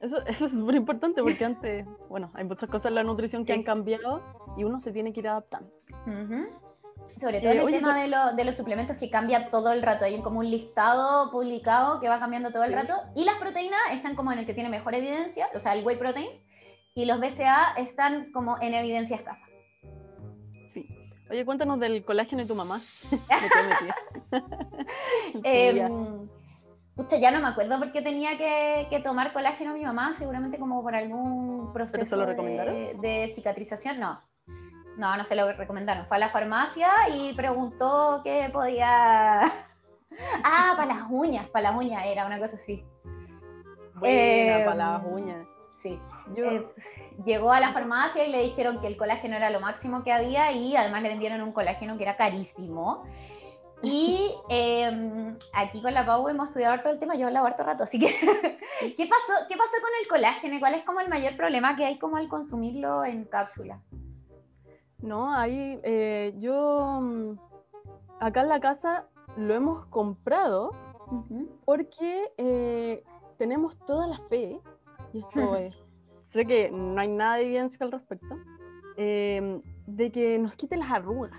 Eso, 0.00 0.16
eso 0.26 0.46
es 0.46 0.54
muy 0.54 0.74
importante 0.74 1.22
porque 1.22 1.44
antes, 1.44 1.86
bueno, 2.08 2.32
hay 2.34 2.42
muchas 2.42 2.68
cosas 2.68 2.86
en 2.86 2.96
la 2.96 3.04
nutrición 3.04 3.44
que 3.44 3.52
han 3.52 3.62
cambiado 3.62 4.20
y 4.56 4.64
uno 4.64 4.80
se 4.80 4.90
tiene 4.90 5.12
que 5.12 5.20
ir 5.20 5.28
adaptando. 5.28 5.70
Sobre 7.14 7.40
todo 7.40 7.68
el 7.68 7.70
tema 7.70 7.96
de, 7.96 8.12
de, 8.34 8.44
los 8.44 8.56
suplementos 8.56 8.96
que 8.96 9.08
cambia 9.08 9.50
todo 9.50 9.70
el 9.70 9.82
rato. 9.82 10.04
Hay 10.04 10.20
como 10.20 10.40
un 10.40 10.50
listado 10.50 11.30
publicado 11.30 12.00
que 12.00 12.08
va 12.08 12.18
cambiando 12.18 12.50
todo 12.50 12.64
el 12.64 12.72
rato. 12.72 12.94
Y 13.14 13.24
las 13.24 13.36
proteínas 13.36 13.78
están 13.92 14.16
como 14.16 14.32
en 14.32 14.40
el 14.40 14.46
que 14.46 14.54
tiene 14.54 14.68
mejor 14.68 14.96
evidencia, 14.96 15.48
o 15.54 15.60
sea, 15.60 15.74
el 15.74 15.86
whey 15.86 15.96
protein. 15.96 16.41
Y 16.94 17.06
los 17.06 17.20
BCA 17.20 17.72
están 17.78 18.32
como 18.32 18.58
en 18.60 18.74
evidencia 18.74 19.16
escasa. 19.16 19.46
Oye, 21.30 21.46
cuéntanos 21.46 21.80
del 21.80 22.04
colágeno 22.04 22.42
y 22.42 22.46
tu 22.46 22.54
mamá. 22.54 22.82
eh, 25.44 25.72
ya 27.20 27.30
no 27.30 27.40
me 27.40 27.48
acuerdo 27.48 27.78
por 27.78 27.92
qué 27.92 28.02
tenía 28.02 28.36
que, 28.36 29.00
tomar 29.02 29.32
colágeno 29.32 29.72
mi 29.72 29.82
mamá, 29.82 30.12
seguramente 30.14 30.58
como 30.58 30.82
por 30.82 30.94
algún 30.94 31.72
proceso 31.72 32.18
De, 32.18 33.32
cicatrización, 33.34 33.98
no. 33.98 34.20
No, 34.98 35.16
no 35.16 35.24
se 35.24 35.34
lo 35.34 35.50
recomendaron. 35.52 36.04
Fue 36.06 36.18
a 36.18 36.20
la 36.20 36.28
farmacia 36.28 36.90
y 37.14 37.32
preguntó 37.32 38.20
qué 38.22 38.50
podía. 38.52 39.52
Ah, 40.44 40.74
para 40.76 40.94
las 40.94 41.06
uñas, 41.08 41.48
para 41.48 41.70
las 41.70 41.78
uñas 41.78 42.04
era 42.04 42.26
una 42.26 42.38
cosa 42.38 42.56
así. 42.56 42.84
Buena, 43.94 44.66
para 44.66 44.74
las 44.74 45.02
uñas. 45.06 45.46
Sí. 45.82 45.98
Eh, 46.36 46.66
llegó 47.24 47.52
a 47.52 47.60
la 47.60 47.72
farmacia 47.72 48.26
y 48.26 48.30
le 48.30 48.42
dijeron 48.42 48.80
que 48.80 48.86
el 48.86 48.96
colágeno 48.96 49.36
era 49.36 49.50
lo 49.50 49.60
máximo 49.60 50.02
que 50.02 50.12
había 50.12 50.52
y 50.52 50.76
además 50.76 51.02
le 51.02 51.08
vendieron 51.08 51.42
un 51.42 51.52
colágeno 51.52 51.96
que 51.96 52.04
era 52.04 52.16
carísimo. 52.16 53.04
Y 53.82 54.34
em, 54.48 55.36
aquí 55.52 55.82
con 55.82 55.94
la 55.94 56.06
Pau 56.06 56.28
hemos 56.28 56.48
estudiado 56.48 56.80
todo 56.80 56.92
el 56.92 56.98
tema, 56.98 57.14
yo 57.14 57.26
hablado 57.26 57.46
harto 57.46 57.64
rato, 57.64 57.84
así 57.84 57.98
que 57.98 58.06
¿qué 58.96 59.06
pasó, 59.06 59.46
¿qué 59.48 59.56
pasó 59.56 59.76
con 59.80 59.90
el 60.00 60.08
colágeno? 60.08 60.60
¿Cuál 60.60 60.74
es 60.74 60.84
como 60.84 61.00
el 61.00 61.08
mayor 61.08 61.36
problema 61.36 61.76
que 61.76 61.84
hay 61.84 61.98
como 61.98 62.16
al 62.16 62.28
consumirlo 62.28 63.04
en 63.04 63.24
cápsula? 63.24 63.80
No, 64.98 65.34
ahí 65.34 65.80
eh, 65.82 66.32
yo 66.38 67.00
mm, 67.00 67.32
acá 68.20 68.42
en 68.42 68.48
la 68.48 68.60
casa 68.60 69.06
lo 69.36 69.54
hemos 69.54 69.86
comprado 69.86 70.72
porque 71.64 72.32
eh, 72.38 73.04
tenemos 73.36 73.76
toda 73.86 74.06
la 74.06 74.18
fe, 74.28 74.58
y 75.12 75.18
esto 75.18 75.56
es, 75.56 75.74
sé 76.32 76.46
que 76.46 76.70
no 76.70 76.98
hay 76.98 77.08
nada 77.08 77.36
de 77.36 77.44
evidencia 77.44 77.84
al 77.84 77.92
respecto, 77.92 78.38
em, 78.96 79.60
de 79.86 80.10
que 80.10 80.38
nos 80.38 80.54
quite 80.56 80.76
las 80.76 80.90
arrugas. 80.90 81.32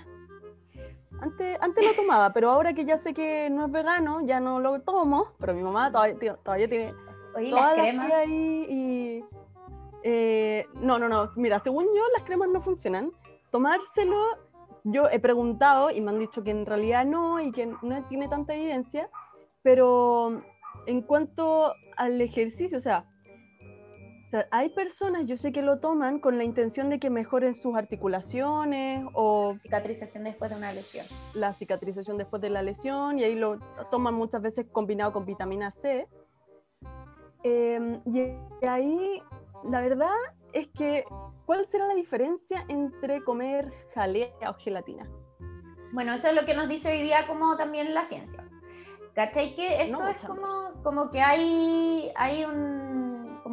Antes, 1.19 1.57
antes 1.61 1.85
lo 1.85 1.93
tomaba, 1.93 2.31
pero 2.31 2.51
ahora 2.51 2.73
que 2.73 2.85
ya 2.85 2.97
sé 2.97 3.13
que 3.13 3.49
no 3.49 3.65
es 3.65 3.71
vegano, 3.71 4.21
ya 4.25 4.39
no 4.39 4.59
lo 4.59 4.81
tomo, 4.81 5.27
pero 5.39 5.53
mi 5.53 5.63
mamá 5.63 5.91
todavía, 5.91 6.35
todavía 6.43 6.67
tiene 6.67 6.93
Oye, 7.35 7.51
las 7.51 7.73
cremas. 7.73 8.11
Ahí 8.11 8.65
y, 8.69 9.25
eh, 10.03 10.65
no, 10.75 10.99
no, 10.99 11.09
no, 11.09 11.31
mira, 11.35 11.59
según 11.59 11.85
yo 11.85 12.03
las 12.15 12.23
cremas 12.25 12.49
no 12.49 12.61
funcionan. 12.61 13.11
Tomárselo, 13.51 14.21
yo 14.83 15.09
he 15.09 15.19
preguntado 15.19 15.89
y 15.89 16.01
me 16.01 16.11
han 16.11 16.19
dicho 16.19 16.43
que 16.43 16.51
en 16.51 16.65
realidad 16.65 17.05
no 17.05 17.39
y 17.39 17.51
que 17.51 17.65
no 17.65 18.03
tiene 18.09 18.27
tanta 18.27 18.53
evidencia, 18.53 19.09
pero 19.63 20.39
en 20.85 21.01
cuanto 21.01 21.73
al 21.97 22.21
ejercicio, 22.21 22.77
o 22.77 22.81
sea, 22.81 23.05
hay 24.51 24.69
personas, 24.69 25.25
yo 25.25 25.37
sé 25.37 25.51
que 25.51 25.61
lo 25.61 25.79
toman 25.79 26.19
con 26.19 26.37
la 26.37 26.43
intención 26.43 26.89
de 26.89 26.99
que 26.99 27.09
mejoren 27.09 27.55
sus 27.55 27.75
articulaciones 27.75 29.05
o... 29.13 29.55
Cicatrización 29.61 30.23
después 30.23 30.49
de 30.49 30.57
una 30.57 30.73
lesión. 30.73 31.05
La 31.33 31.53
cicatrización 31.53 32.17
después 32.17 32.41
de 32.41 32.49
la 32.49 32.61
lesión 32.61 33.19
y 33.19 33.23
ahí 33.23 33.35
lo 33.35 33.59
toman 33.91 34.13
muchas 34.13 34.41
veces 34.41 34.65
combinado 34.71 35.13
con 35.13 35.25
vitamina 35.25 35.71
C. 35.71 36.07
Em, 37.43 38.01
y 38.05 38.65
ahí, 38.65 39.21
la 39.69 39.81
verdad 39.81 40.15
es 40.53 40.67
que, 40.69 41.05
¿cuál 41.45 41.67
será 41.67 41.87
la 41.87 41.95
diferencia 41.95 42.65
entre 42.69 43.23
comer 43.23 43.71
jalea 43.93 44.29
o 44.49 44.53
gelatina? 44.55 45.07
Bueno, 45.91 46.13
eso 46.13 46.29
es 46.29 46.33
lo 46.33 46.45
que 46.45 46.55
nos 46.55 46.69
dice 46.69 46.91
hoy 46.91 47.03
día 47.03 47.27
como 47.27 47.55
también 47.57 47.93
la 47.93 48.05
ciencia. 48.05 48.43
¿Cachai? 49.13 49.55
Que 49.55 49.83
esto 49.83 50.07
es 50.07 50.23
como, 50.23 50.71
como 50.81 51.11
que 51.11 51.21
hay, 51.21 52.11
hay 52.15 52.45
un 52.45 53.02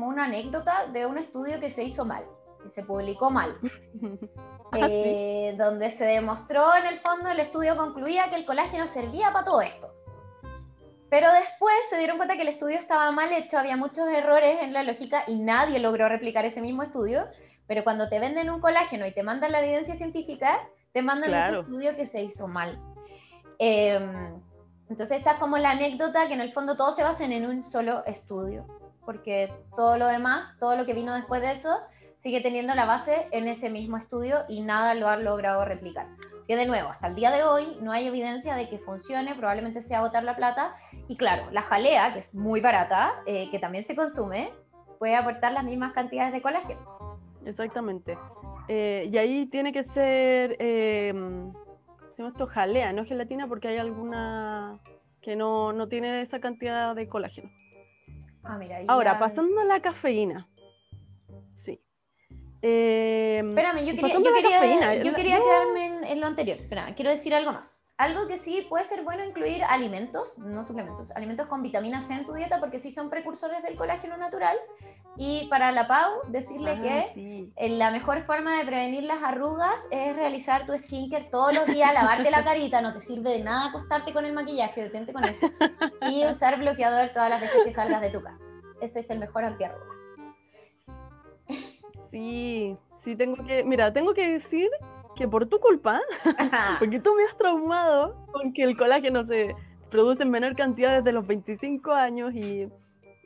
como 0.00 0.12
una 0.12 0.24
anécdota 0.24 0.86
de 0.86 1.04
un 1.04 1.18
estudio 1.18 1.60
que 1.60 1.68
se 1.68 1.84
hizo 1.84 2.06
mal, 2.06 2.24
que 2.62 2.70
se 2.70 2.82
publicó 2.82 3.30
mal, 3.30 3.54
ah, 4.72 4.78
eh, 4.88 5.54
donde 5.58 5.90
se 5.90 6.06
demostró 6.06 6.74
en 6.74 6.86
el 6.86 7.00
fondo, 7.00 7.28
el 7.28 7.38
estudio 7.38 7.76
concluía 7.76 8.30
que 8.30 8.36
el 8.36 8.46
colágeno 8.46 8.88
servía 8.88 9.30
para 9.30 9.44
todo 9.44 9.60
esto. 9.60 9.92
Pero 11.10 11.30
después 11.30 11.74
se 11.90 11.98
dieron 11.98 12.16
cuenta 12.16 12.36
que 12.36 12.42
el 12.42 12.48
estudio 12.48 12.78
estaba 12.78 13.12
mal 13.12 13.30
hecho, 13.30 13.58
había 13.58 13.76
muchos 13.76 14.08
errores 14.08 14.62
en 14.62 14.72
la 14.72 14.84
lógica 14.84 15.24
y 15.26 15.34
nadie 15.34 15.78
logró 15.80 16.08
replicar 16.08 16.46
ese 16.46 16.62
mismo 16.62 16.82
estudio. 16.82 17.26
Pero 17.66 17.84
cuando 17.84 18.08
te 18.08 18.20
venden 18.20 18.48
un 18.48 18.62
colágeno 18.62 19.06
y 19.06 19.12
te 19.12 19.22
mandan 19.22 19.52
la 19.52 19.60
evidencia 19.60 19.96
científica, 19.96 20.66
te 20.94 21.02
mandan 21.02 21.34
ese 21.34 21.60
estudio 21.60 21.94
que 21.94 22.06
se 22.06 22.22
hizo 22.22 22.48
mal. 22.48 22.80
Em, 23.58 24.40
entonces, 24.88 25.18
esta 25.18 25.32
es 25.32 25.38
como 25.38 25.58
la 25.58 25.72
anécdota 25.72 26.26
que 26.26 26.34
en 26.34 26.40
el 26.40 26.54
fondo 26.54 26.74
todos 26.74 26.96
se 26.96 27.02
basan 27.02 27.32
en 27.32 27.44
un 27.44 27.62
solo 27.62 28.02
estudio 28.06 28.79
porque 29.04 29.52
todo 29.76 29.98
lo 29.98 30.06
demás, 30.06 30.56
todo 30.58 30.76
lo 30.76 30.86
que 30.86 30.94
vino 30.94 31.14
después 31.14 31.40
de 31.40 31.52
eso, 31.52 31.80
sigue 32.22 32.40
teniendo 32.40 32.74
la 32.74 32.84
base 32.84 33.28
en 33.32 33.48
ese 33.48 33.70
mismo 33.70 33.96
estudio 33.96 34.44
y 34.48 34.60
nada 34.60 34.94
lo 34.94 35.08
ha 35.08 35.16
logrado 35.16 35.64
replicar. 35.64 36.06
Que 36.46 36.56
de 36.56 36.66
nuevo, 36.66 36.88
hasta 36.88 37.06
el 37.06 37.14
día 37.14 37.30
de 37.30 37.44
hoy 37.44 37.78
no 37.80 37.92
hay 37.92 38.06
evidencia 38.06 38.56
de 38.56 38.68
que 38.68 38.78
funcione, 38.78 39.34
probablemente 39.34 39.82
sea 39.82 40.00
botar 40.00 40.24
la 40.24 40.36
plata. 40.36 40.74
Y 41.08 41.16
claro, 41.16 41.50
la 41.52 41.62
jalea, 41.62 42.12
que 42.12 42.18
es 42.20 42.34
muy 42.34 42.60
barata, 42.60 43.22
eh, 43.26 43.48
que 43.50 43.58
también 43.58 43.84
se 43.84 43.94
consume, 43.94 44.52
puede 44.98 45.16
aportar 45.16 45.52
las 45.52 45.64
mismas 45.64 45.92
cantidades 45.92 46.32
de 46.32 46.42
colágeno. 46.42 47.18
Exactamente. 47.46 48.18
Eh, 48.68 49.08
y 49.10 49.16
ahí 49.16 49.46
tiene 49.46 49.72
que 49.72 49.84
ser, 49.84 50.56
eh, 50.58 51.12
se 51.12 52.22
llama 52.22 52.30
esto 52.30 52.46
jalea, 52.46 52.92
no 52.92 53.04
gelatina, 53.04 53.48
porque 53.48 53.68
hay 53.68 53.78
alguna 53.78 54.78
que 55.22 55.36
no, 55.36 55.72
no 55.72 55.88
tiene 55.88 56.20
esa 56.22 56.40
cantidad 56.40 56.94
de 56.94 57.08
colágeno. 57.08 57.50
Ah, 58.42 58.58
Ahora, 58.88 59.18
pasando 59.18 59.60
a 59.60 59.64
la 59.64 59.80
cafeína. 59.80 60.48
Sí. 61.54 61.80
Em, 62.62 63.48
Espérame, 63.50 63.84
yo 63.84 63.96
quería, 65.14 65.38
quedarme 65.38 66.10
en, 66.10 66.20
lo 66.20 66.26
anterior. 66.26 66.58
Espera, 66.58 66.94
quiero 66.94 67.10
decir 67.10 67.34
algo 67.34 67.52
más. 67.52 67.79
Algo 68.00 68.26
que 68.26 68.38
sí 68.38 68.64
puede 68.66 68.86
ser 68.86 69.04
bueno 69.04 69.22
incluir 69.22 69.62
alimentos, 69.62 70.32
no 70.38 70.64
suplementos, 70.64 71.10
alimentos 71.10 71.46
con 71.48 71.62
vitamina 71.62 72.00
C 72.00 72.14
en 72.14 72.24
tu 72.24 72.32
dieta 72.32 72.58
porque 72.58 72.78
sí 72.78 72.92
son 72.92 73.10
precursores 73.10 73.62
del 73.62 73.76
colágeno 73.76 74.16
natural. 74.16 74.56
Y 75.18 75.48
para 75.50 75.70
la 75.70 75.86
Pau, 75.86 76.22
decirle 76.28 76.70
ah, 76.70 76.80
que 76.80 77.68
la 77.68 77.90
mejor 77.90 78.24
forma 78.24 78.56
de 78.56 78.64
prevenir 78.64 79.02
las 79.02 79.22
arrugas 79.22 79.86
es 79.90 80.16
realizar 80.16 80.64
tu 80.64 80.72
skincare 80.78 81.26
todos 81.26 81.52
los 81.52 81.66
días, 81.66 81.92
lavarte 81.92 82.30
la 82.30 82.42
carita, 82.44 82.80
no 82.80 82.94
te 82.94 83.02
sirve 83.02 83.32
de 83.32 83.44
nada 83.44 83.68
acostarte 83.68 84.14
con 84.14 84.24
el 84.24 84.32
maquillaje, 84.32 84.84
detente 84.84 85.12
con 85.12 85.24
eso. 85.24 85.50
Y 86.08 86.24
usar 86.24 86.58
bloqueador 86.58 87.10
todas 87.10 87.28
las 87.28 87.42
veces 87.42 87.60
que 87.66 87.72
salgas 87.74 88.00
de 88.00 88.08
tu 88.08 88.22
casa. 88.22 88.42
Ese 88.80 89.00
es 89.00 89.10
el 89.10 89.18
mejor 89.18 89.44
antiarrugas. 89.44 89.88
Sí, 92.10 92.78
sí, 93.00 93.14
tengo 93.14 93.44
que, 93.44 93.62
mira, 93.62 93.92
tengo 93.92 94.14
que 94.14 94.26
decir 94.26 94.70
que 95.20 95.28
por 95.28 95.46
tu 95.46 95.60
culpa, 95.60 96.00
porque 96.78 96.98
tú 96.98 97.10
me 97.14 97.24
has 97.24 97.36
traumado 97.36 98.24
con 98.32 98.54
que 98.54 98.62
el 98.62 98.74
colágeno 98.74 99.22
se 99.22 99.54
produce 99.90 100.22
en 100.22 100.30
menor 100.30 100.56
cantidad 100.56 100.96
desde 100.96 101.12
los 101.12 101.26
25 101.26 101.92
años 101.92 102.34
y, 102.34 102.64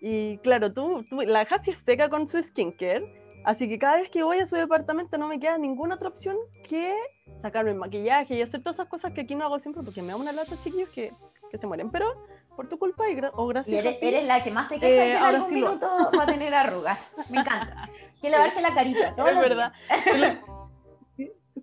y 0.00 0.38
claro, 0.38 0.72
tú, 0.72 1.04
tú 1.08 1.20
la 1.20 1.46
Jassi 1.46 1.70
es 1.70 1.78
seca 1.78 2.08
con 2.08 2.26
su 2.26 2.42
skincare, 2.42 3.06
así 3.44 3.68
que 3.68 3.78
cada 3.78 3.98
vez 3.98 4.10
que 4.10 4.24
voy 4.24 4.38
a 4.38 4.46
su 4.46 4.56
departamento 4.56 5.18
no 5.18 5.28
me 5.28 5.38
queda 5.38 5.56
ninguna 5.56 5.94
otra 5.94 6.08
opción 6.08 6.36
que 6.68 6.96
sacarme 7.40 7.70
el 7.70 7.76
maquillaje 7.76 8.34
y 8.34 8.42
hacer 8.42 8.60
todas 8.60 8.74
esas 8.74 8.88
cosas 8.88 9.12
que 9.12 9.20
aquí 9.20 9.36
no 9.36 9.44
hago 9.44 9.60
siempre 9.60 9.84
porque 9.84 10.02
me 10.02 10.08
da 10.08 10.16
una 10.16 10.32
lata, 10.32 10.56
chiquillos, 10.64 10.88
que, 10.88 11.12
que 11.48 11.58
se 11.58 11.68
mueren, 11.68 11.92
pero 11.92 12.26
por 12.56 12.68
tu 12.68 12.76
culpa 12.76 13.08
y 13.08 13.16
o 13.34 13.46
gracias. 13.46 13.84
Y 13.84 14.04
eres, 14.04 14.26
la 14.26 14.42
que 14.42 14.50
más 14.50 14.66
se 14.66 14.80
queja 14.80 14.88
eh, 14.88 14.96
que 14.96 15.16
en 15.16 15.22
algún 15.22 15.54
minuto 15.54 16.10
va 16.18 16.24
a 16.24 16.26
tener 16.26 16.54
arrugas. 16.54 16.98
Me 17.30 17.38
encanta. 17.38 17.88
Que 18.20 18.30
lavarse 18.30 18.62
la 18.62 18.72
carita. 18.72 19.10
es 19.10 19.38
verdad 19.38 19.70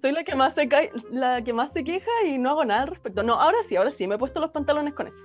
soy 0.01 0.11
la 0.11 0.23
que 0.23 0.35
más 0.35 0.55
se 0.55 0.67
cae, 0.67 0.91
la 1.11 1.43
que 1.43 1.53
más 1.53 1.71
se 1.71 1.83
queja 1.83 2.11
y 2.25 2.37
no 2.37 2.51
hago 2.51 2.65
nada 2.65 2.81
al 2.81 2.87
respecto. 2.87 3.21
No, 3.23 3.33
ahora 3.33 3.57
sí, 3.67 3.75
ahora 3.75 3.91
sí, 3.91 4.07
me 4.07 4.15
he 4.15 4.17
puesto 4.17 4.39
los 4.39 4.51
pantalones 4.51 4.93
con 4.93 5.07
eso. 5.07 5.21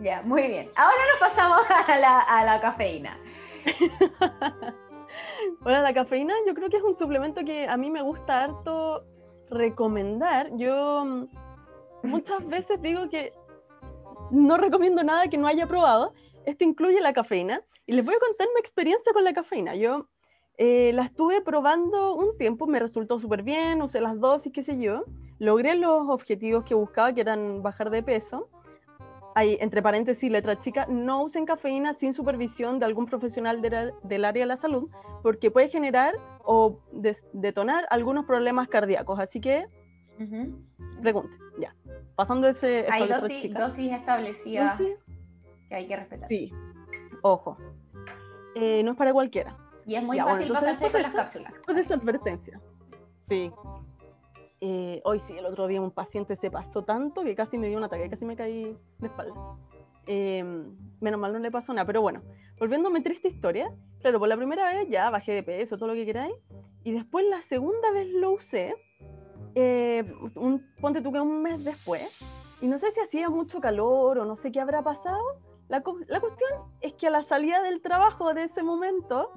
Ya, 0.00 0.22
muy 0.22 0.48
bien. 0.48 0.70
Ahora 0.76 0.96
nos 1.12 1.30
pasamos 1.30 1.62
a 1.88 1.98
la, 1.98 2.20
a 2.20 2.44
la 2.44 2.60
cafeína. 2.60 3.18
bueno, 5.60 5.82
la 5.82 5.92
cafeína 5.92 6.34
yo 6.46 6.54
creo 6.54 6.68
que 6.68 6.78
es 6.78 6.82
un 6.82 6.96
suplemento 6.96 7.44
que 7.44 7.66
a 7.66 7.76
mí 7.76 7.90
me 7.90 8.02
gusta 8.02 8.44
harto 8.44 9.04
recomendar. 9.50 10.50
Yo 10.56 11.04
mm, 11.04 11.28
muchas 12.04 12.46
veces 12.46 12.80
digo 12.80 13.08
que 13.10 13.32
no 14.30 14.56
recomiendo 14.56 15.04
nada 15.04 15.28
que 15.28 15.38
no 15.38 15.48
haya 15.48 15.66
probado. 15.66 16.14
Esto 16.46 16.64
incluye 16.64 17.00
la 17.00 17.12
cafeína. 17.12 17.60
Y 17.86 17.92
les 17.92 18.04
voy 18.04 18.14
a 18.14 18.20
contar 18.20 18.46
mi 18.54 18.60
experiencia 18.60 19.12
con 19.12 19.24
la 19.24 19.32
cafeína. 19.32 19.74
Yo 19.74 20.06
eh, 20.58 20.92
la 20.92 21.02
estuve 21.02 21.40
probando 21.40 22.14
un 22.14 22.36
tiempo, 22.36 22.66
me 22.66 22.78
resultó 22.78 23.18
súper 23.18 23.42
bien, 23.42 23.82
usé 23.82 24.00
las 24.00 24.18
dosis, 24.20 24.52
qué 24.52 24.62
sé 24.62 24.78
yo. 24.78 25.04
Logré 25.38 25.74
los 25.74 26.08
objetivos 26.08 26.64
que 26.64 26.74
buscaba, 26.74 27.12
que 27.12 27.20
eran 27.20 27.62
bajar 27.62 27.90
de 27.90 28.02
peso. 28.02 28.48
Hay, 29.34 29.56
entre 29.60 29.82
paréntesis, 29.82 30.30
letra 30.30 30.58
chica, 30.58 30.86
no 30.88 31.22
usen 31.22 31.46
cafeína 31.46 31.94
sin 31.94 32.12
supervisión 32.12 32.78
de 32.78 32.84
algún 32.84 33.06
profesional 33.06 33.62
del 33.62 34.24
área 34.24 34.42
de 34.42 34.46
la 34.46 34.58
salud, 34.58 34.90
porque 35.22 35.50
puede 35.50 35.68
generar 35.68 36.14
o 36.44 36.78
detonar 37.32 37.86
algunos 37.88 38.26
problemas 38.26 38.68
cardíacos. 38.68 39.18
Así 39.18 39.40
que, 39.40 39.64
pregunte, 41.00 41.32
ya. 41.58 41.74
Pasando 42.14 42.46
ese... 42.46 42.86
Hay 42.90 43.08
dosis, 43.08 43.90
establecidas 43.90 44.78
que 44.78 45.74
hay 45.74 45.88
que 45.88 45.96
respetar. 45.96 46.28
Sí, 46.28 46.52
ojo. 47.22 47.56
Eh, 48.54 48.82
no 48.84 48.92
es 48.92 48.98
para 48.98 49.14
cualquiera. 49.14 49.56
Y 49.86 49.94
es 49.94 50.02
muy 50.02 50.18
fácil 50.18 50.52
pasarse 50.52 50.90
con 50.90 51.02
las 51.02 51.14
cápsulas. 51.14 51.52
Con 51.66 51.78
esa 51.78 51.94
advertencia. 51.94 52.60
Sí. 53.22 53.52
Eh, 54.60 55.00
hoy 55.04 55.18
sí, 55.18 55.36
el 55.36 55.46
otro 55.46 55.66
día 55.66 55.80
un 55.80 55.90
paciente 55.90 56.36
se 56.36 56.50
pasó 56.50 56.84
tanto 56.84 57.24
que 57.24 57.34
casi 57.34 57.58
me 57.58 57.68
dio 57.68 57.78
un 57.78 57.84
ataque, 57.84 58.08
casi 58.08 58.24
me 58.24 58.36
caí 58.36 58.76
de 58.98 59.06
espalda. 59.06 59.34
Em, 60.06 60.76
menos 61.00 61.20
mal 61.20 61.32
no 61.32 61.38
le 61.38 61.50
pasó 61.50 61.72
nada, 61.72 61.84
pero 61.84 62.00
bueno, 62.00 62.22
volviendo 62.58 62.88
a 62.88 63.02
triste 63.02 63.28
historia, 63.28 63.72
claro, 64.00 64.18
por 64.18 64.28
la 64.28 64.36
primera 64.36 64.72
vez 64.72 64.88
ya 64.88 65.10
bajé 65.10 65.32
de 65.32 65.42
peso, 65.42 65.76
todo 65.76 65.88
lo 65.88 65.94
que 65.94 66.04
queráis, 66.04 66.34
y 66.84 66.92
después 66.92 67.24
la 67.26 67.40
segunda 67.42 67.90
vez 67.92 68.08
lo 68.12 68.32
usé, 68.32 68.74
eh, 69.54 70.12
un, 70.34 70.64
ponte 70.80 71.00
tú 71.00 71.12
que 71.12 71.20
un 71.20 71.42
mes 71.42 71.62
después, 71.64 72.08
y 72.60 72.66
no 72.66 72.78
sé 72.78 72.92
si 72.92 73.00
hacía 73.00 73.30
mucho 73.30 73.60
calor 73.60 74.18
o 74.18 74.24
no 74.24 74.36
sé 74.36 74.52
qué 74.52 74.60
habrá 74.60 74.82
pasado, 74.82 75.22
La, 75.68 75.82
la 76.08 76.20
cuestión 76.20 76.50
es 76.80 76.92
que 76.94 77.06
a 77.06 77.10
la 77.10 77.22
salida 77.22 77.62
del 77.62 77.80
trabajo 77.80 78.34
de 78.34 78.44
ese 78.44 78.62
momento 78.62 79.32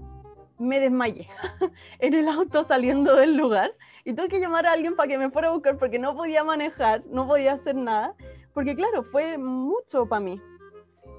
me 0.57 0.79
desmayé 0.79 1.27
en 1.99 2.13
el 2.13 2.27
auto 2.27 2.65
saliendo 2.65 3.15
del 3.15 3.35
lugar 3.35 3.71
y 4.03 4.13
tuve 4.13 4.29
que 4.29 4.39
llamar 4.39 4.65
a 4.65 4.73
alguien 4.73 4.95
para 4.95 5.09
que 5.09 5.17
me 5.17 5.29
fuera 5.31 5.49
a 5.49 5.51
buscar 5.51 5.77
porque 5.77 5.99
no 5.99 6.15
podía 6.15 6.43
manejar, 6.43 7.03
no 7.07 7.27
podía 7.27 7.53
hacer 7.53 7.75
nada, 7.75 8.13
porque 8.53 8.75
claro, 8.75 9.03
fue 9.03 9.37
mucho 9.37 10.05
para 10.07 10.19
mí. 10.19 10.41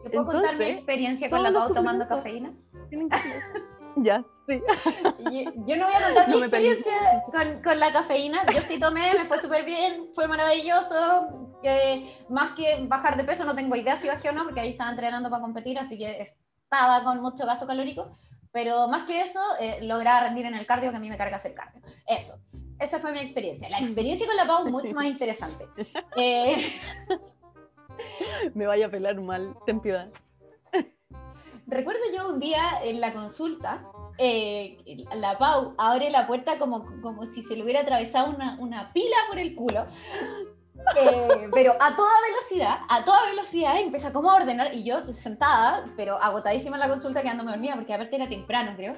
¿Te 0.05 0.11
puedo 0.11 0.27
contar 0.27 0.57
mi 0.57 0.67
experiencia 0.67 1.29
con 1.29 1.43
la 1.43 1.53
Pau 1.53 1.75
tomando 1.75 2.07
cafeína? 2.07 2.53
Ya, 3.99 4.23
sí. 4.47 4.61
Yo, 5.67 5.77
no 5.77 5.87
voy 5.87 5.95
a 5.95 6.05
contar 6.05 6.29
mi 6.29 6.37
experiencia 6.37 6.93
con, 7.33 7.63
con, 7.63 7.81
la 7.81 7.95
cafeína. 7.95 8.45
Yo 8.55 8.61
sí 8.61 8.79
tomé, 8.79 9.15
me 9.15 9.25
fue 9.25 9.41
súper 9.41 9.65
bien, 9.65 10.11
fue 10.15 10.29
maravilloso. 10.29 11.57
Que 11.63 12.15
más 12.29 12.53
que 12.53 12.85
bajar 12.87 13.17
de 13.17 13.25
peso, 13.25 13.47
no 13.47 13.55
tengo 13.55 13.75
idea 13.75 13.97
si 13.97 14.07
bajé 14.07 14.29
o 14.29 14.33
no, 14.33 14.45
porque 14.45 14.61
ahí 14.61 14.71
estaba 14.73 14.91
entrenando 14.91 15.31
para 15.31 15.41
competir, 15.41 15.79
así 15.79 15.97
que 15.97 16.21
estaba 16.21 17.05
con 17.05 17.23
mucho 17.23 17.47
gasto 17.47 17.67
calórico. 17.67 18.15
Pero 18.53 18.89
más 18.89 19.07
que 19.07 19.21
eso, 19.21 19.41
eh, 19.61 19.79
lograr 19.83 20.23
rendir 20.25 20.47
en 20.47 20.55
el 20.55 20.67
cardio, 20.67 20.91
que 20.91 20.97
a 20.97 21.01
mí 21.01 21.09
me 21.09 21.19
carga 21.19 21.37
hacer 21.37 21.55
cardio. 21.55 21.83
Eso. 22.07 22.39
Esa 22.79 22.99
fue 22.99 23.13
mi 23.13 23.21
experiencia. 23.21 23.69
La 23.69 23.79
experiencia 23.79 24.27
con 24.27 24.37
la 24.37 24.47
Pau 24.47 24.69
mucho 24.69 24.95
más 24.95 25.07
interesante. 25.07 25.67
Eh... 26.17 26.73
Me 28.55 28.67
vaya 28.67 28.87
a 28.87 28.91
pelar 28.91 29.19
mal, 29.21 29.57
ten 29.65 29.81
piedad. 29.81 30.09
Recuerdo 31.67 32.01
yo 32.15 32.29
un 32.29 32.39
día 32.39 32.81
en 32.85 33.01
la 33.01 33.13
consulta, 33.13 33.83
eh, 34.19 34.79
la 35.15 35.37
Pau 35.37 35.75
abre 35.79 36.11
la 36.11 36.27
puerta 36.27 36.59
como, 36.59 36.85
como 37.01 37.27
si 37.27 37.43
se 37.43 37.57
le 37.57 37.65
hubiera 37.65 37.81
atravesado 37.81 38.31
una, 38.31 38.57
una 38.61 38.93
pila 38.93 39.17
por 39.29 39.39
el 39.39 39.55
culo. 39.55 39.87
Eh, 40.95 41.49
pero 41.53 41.75
a 41.81 41.97
toda 41.97 42.13
velocidad, 42.23 42.79
a 42.89 43.05
toda 43.05 43.27
velocidad, 43.27 43.81
empieza 43.81 44.13
como 44.13 44.31
a 44.31 44.37
ordenar 44.37 44.75
y 44.75 44.85
yo 44.85 45.05
sentada, 45.13 45.93
pero 45.97 46.17
agotadísima 46.23 46.77
en 46.77 46.81
la 46.81 46.89
consulta, 46.89 47.23
quedándome 47.23 47.53
dormida, 47.53 47.75
porque 47.75 47.95
aparte 47.95 48.17
era 48.17 48.29
temprano, 48.29 48.75
creo. 48.77 48.95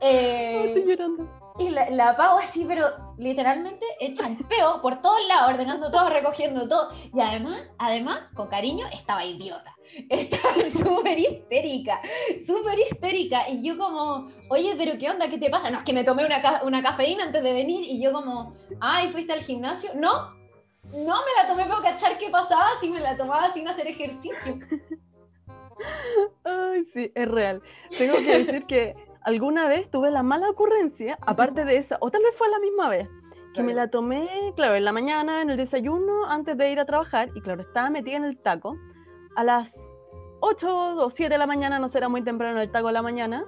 Eh, 0.00 0.64
estoy 0.66 0.84
llorando. 0.86 1.28
Y 1.58 1.68
la, 1.68 1.90
la 1.90 2.10
así, 2.42 2.64
pero 2.66 2.86
literalmente 3.18 3.84
hecha 4.00 4.26
un 4.26 4.38
peo 4.38 4.80
por 4.80 5.02
todos 5.02 5.26
lados, 5.28 5.52
ordenando 5.52 5.90
todo, 5.90 6.08
recogiendo 6.08 6.68
todo. 6.68 6.90
Y 7.14 7.20
además, 7.20 7.62
además, 7.78 8.20
con 8.34 8.48
cariño, 8.48 8.86
estaba 8.92 9.24
idiota. 9.24 9.76
Estaba 10.08 10.54
súper 10.72 11.18
histérica, 11.18 12.00
súper 12.46 12.78
histérica. 12.78 13.48
Y 13.50 13.62
yo 13.62 13.76
como, 13.76 14.30
oye, 14.48 14.74
pero 14.78 14.98
¿qué 14.98 15.10
onda? 15.10 15.28
¿Qué 15.28 15.38
te 15.38 15.50
pasa? 15.50 15.70
No, 15.70 15.78
es 15.78 15.84
que 15.84 15.92
me 15.92 16.04
tomé 16.04 16.24
una, 16.24 16.62
una 16.64 16.82
cafeína 16.82 17.24
antes 17.24 17.42
de 17.42 17.52
venir 17.52 17.84
y 17.84 18.02
yo 18.02 18.12
como, 18.12 18.54
ay, 18.80 19.10
¿fuiste 19.10 19.32
al 19.32 19.42
gimnasio? 19.42 19.90
No, 19.94 20.39
no 20.92 21.18
me 21.24 21.42
la 21.42 21.48
tomé 21.48 21.64
para 21.66 21.82
cachar 21.82 22.18
qué 22.18 22.30
pasaba 22.30 22.68
si 22.80 22.90
me 22.90 23.00
la 23.00 23.16
tomaba 23.16 23.52
sin 23.52 23.68
hacer 23.68 23.86
ejercicio. 23.86 24.58
Ay, 26.44 26.84
sí, 26.92 27.12
es 27.14 27.28
real. 27.28 27.62
Tengo 27.96 28.16
que 28.18 28.44
decir 28.44 28.66
que 28.66 28.94
alguna 29.22 29.68
vez 29.68 29.90
tuve 29.90 30.10
la 30.10 30.22
mala 30.22 30.50
ocurrencia, 30.50 31.18
aparte 31.22 31.64
de 31.64 31.76
esa, 31.76 31.98
o 32.00 32.10
tal 32.10 32.22
vez 32.22 32.34
fue 32.36 32.48
la 32.48 32.58
misma 32.58 32.88
vez, 32.88 33.08
que 33.54 33.62
me 33.62 33.74
la 33.74 33.88
tomé, 33.88 34.52
claro, 34.56 34.74
en 34.74 34.84
la 34.84 34.92
mañana, 34.92 35.42
en 35.42 35.50
el 35.50 35.56
desayuno, 35.56 36.26
antes 36.26 36.56
de 36.56 36.70
ir 36.70 36.80
a 36.80 36.84
trabajar, 36.84 37.30
y 37.34 37.40
claro, 37.40 37.62
estaba 37.62 37.90
metida 37.90 38.16
en 38.16 38.24
el 38.24 38.38
taco, 38.38 38.76
a 39.36 39.44
las 39.44 39.76
8 40.40 40.96
o 40.96 41.10
7 41.10 41.32
de 41.32 41.38
la 41.38 41.46
mañana, 41.46 41.78
no 41.78 41.88
será 41.88 42.08
muy 42.08 42.22
temprano 42.22 42.60
el 42.60 42.70
taco 42.70 42.88
de 42.88 42.92
la 42.92 43.02
mañana, 43.02 43.46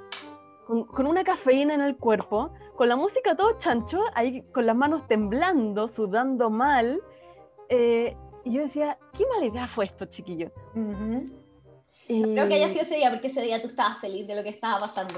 con, 0.66 1.06
una 1.06 1.24
cafeína 1.24 1.74
en 1.74 1.80
el 1.80 1.96
cuerpo, 1.96 2.52
con 2.76 2.88
la 2.88 2.96
música 2.96 3.36
todo 3.36 3.58
chancho, 3.58 4.00
ahí 4.14 4.42
con 4.52 4.66
las 4.66 4.76
manos 4.76 5.06
temblando, 5.06 5.88
sudando 5.88 6.50
mal, 6.50 7.00
eh, 7.74 8.14
y 8.44 8.52
yo 8.52 8.62
decía, 8.62 8.98
qué 9.16 9.24
mala 9.26 9.46
idea 9.46 9.66
fue 9.66 9.86
esto, 9.86 10.04
chiquillo. 10.04 10.52
Creo 12.06 12.48
que 12.48 12.54
haya 12.54 12.68
sido 12.68 12.82
ese 12.82 12.96
día, 12.96 13.10
porque 13.10 13.28
ese 13.28 13.40
día 13.40 13.62
tú 13.62 13.68
estabas 13.68 13.98
feliz 13.98 14.26
de 14.26 14.34
lo 14.34 14.42
que 14.42 14.50
estaba 14.50 14.78
pasando. 14.78 15.14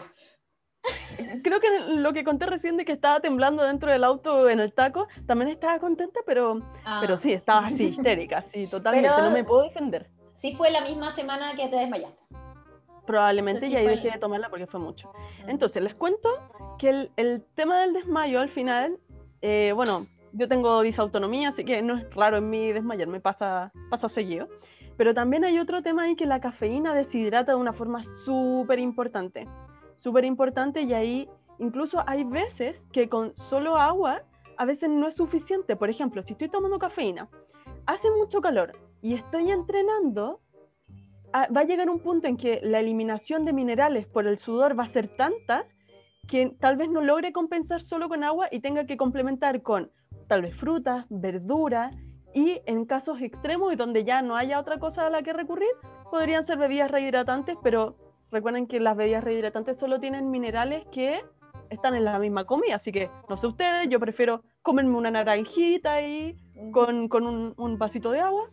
Creo 1.42 1.58
que 1.58 1.68
lo 1.80 2.12
que 2.12 2.22
conté 2.22 2.46
recién 2.46 2.76
de 2.76 2.84
que 2.84 2.92
estaba 2.92 3.18
temblando 3.18 3.64
dentro 3.64 3.90
del 3.90 4.04
auto 4.04 4.48
en 4.48 4.60
el 4.60 4.72
taco, 4.72 5.08
también 5.26 5.50
estaba 5.50 5.80
contenta, 5.80 6.20
pero, 6.24 6.60
ah. 6.84 6.98
pero 7.00 7.16
sí, 7.16 7.32
estaba 7.32 7.66
así 7.66 7.86
histérica, 7.86 8.42
sí, 8.42 8.68
totalmente, 8.68 9.10
no 9.18 9.30
me 9.32 9.42
puedo 9.42 9.64
defender. 9.64 10.08
Sí 10.36 10.54
fue 10.54 10.70
la 10.70 10.82
misma 10.82 11.10
semana 11.10 11.56
que 11.56 11.68
te 11.68 11.76
desmayaste. 11.76 12.22
Probablemente 13.04 13.68
ya 13.68 13.80
ahí 13.80 13.86
dejé 13.86 14.12
de 14.12 14.18
tomarla 14.18 14.48
porque 14.48 14.66
fue 14.66 14.78
mucho. 14.78 15.12
Entonces, 15.48 15.82
les 15.82 15.94
cuento 15.94 16.28
que 16.78 16.88
el, 16.88 17.10
el 17.16 17.44
tema 17.54 17.80
del 17.80 17.94
desmayo 17.94 18.40
al 18.40 18.48
final, 18.48 18.98
eh, 19.42 19.72
bueno, 19.74 20.06
yo 20.34 20.48
tengo 20.48 20.82
disautonomía, 20.82 21.48
así 21.48 21.64
que 21.64 21.80
no 21.82 21.96
es 21.96 22.14
raro 22.14 22.36
en 22.36 22.50
mí 22.50 22.72
desmayar, 22.72 23.08
me 23.08 23.20
pasa, 23.20 23.72
pasa 23.90 24.08
seguido. 24.08 24.48
Pero 24.96 25.14
también 25.14 25.44
hay 25.44 25.58
otro 25.58 25.82
tema 25.82 26.02
ahí 26.02 26.14
que 26.14 26.26
la 26.26 26.40
cafeína 26.40 26.94
deshidrata 26.94 27.52
de 27.52 27.58
una 27.58 27.72
forma 27.72 28.02
súper 28.24 28.78
importante 28.78 29.48
súper 30.04 30.26
importante 30.26 30.82
y 30.82 30.92
ahí 30.92 31.28
incluso 31.58 32.04
hay 32.06 32.24
veces 32.24 32.86
que 32.92 33.08
con 33.08 33.34
solo 33.48 33.78
agua 33.78 34.22
a 34.58 34.66
veces 34.66 34.90
no 34.90 35.08
es 35.08 35.14
suficiente. 35.14 35.76
Por 35.76 35.88
ejemplo, 35.88 36.22
si 36.22 36.34
estoy 36.34 36.48
tomando 36.48 36.78
cafeína, 36.78 37.28
hace 37.86 38.10
mucho 38.10 38.42
calor 38.42 38.72
y 39.00 39.14
estoy 39.14 39.50
entrenando, 39.50 40.40
va 41.34 41.60
a 41.60 41.64
llegar 41.64 41.88
un 41.88 42.00
punto 42.00 42.28
en 42.28 42.36
que 42.36 42.60
la 42.62 42.80
eliminación 42.80 43.46
de 43.46 43.54
minerales 43.54 44.06
por 44.06 44.26
el 44.26 44.38
sudor 44.38 44.78
va 44.78 44.84
a 44.84 44.92
ser 44.92 45.08
tanta 45.08 45.66
que 46.28 46.54
tal 46.60 46.76
vez 46.76 46.90
no 46.90 47.00
logre 47.00 47.32
compensar 47.32 47.82
solo 47.82 48.08
con 48.08 48.24
agua 48.24 48.48
y 48.50 48.60
tenga 48.60 48.86
que 48.86 48.98
complementar 48.98 49.62
con 49.62 49.90
tal 50.26 50.42
vez 50.42 50.56
frutas, 50.56 51.06
verduras 51.10 51.94
y 52.34 52.60
en 52.66 52.84
casos 52.84 53.20
extremos 53.20 53.72
y 53.72 53.76
donde 53.76 54.04
ya 54.04 54.22
no 54.22 54.36
haya 54.36 54.58
otra 54.58 54.78
cosa 54.78 55.06
a 55.06 55.10
la 55.10 55.22
que 55.22 55.32
recurrir, 55.32 55.70
podrían 56.10 56.44
ser 56.44 56.58
bebidas 56.58 56.90
rehidratantes, 56.90 57.56
pero 57.62 57.96
Recuerden 58.34 58.66
que 58.66 58.80
las 58.80 58.96
bebidas 58.96 59.22
rehidratantes 59.22 59.78
solo 59.78 60.00
tienen 60.00 60.28
minerales 60.28 60.84
que 60.90 61.24
están 61.70 61.94
en 61.94 62.04
la 62.04 62.18
misma 62.18 62.44
comida, 62.44 62.74
así 62.74 62.90
que 62.90 63.08
no 63.28 63.36
sé 63.36 63.46
ustedes, 63.46 63.88
yo 63.88 64.00
prefiero 64.00 64.42
comerme 64.60 64.96
una 64.96 65.12
naranjita 65.12 65.92
ahí 65.92 66.36
con, 66.72 67.06
con 67.06 67.28
un, 67.28 67.54
un, 67.56 67.78
vasito 67.78 68.10
de 68.10 68.18
agua 68.18 68.50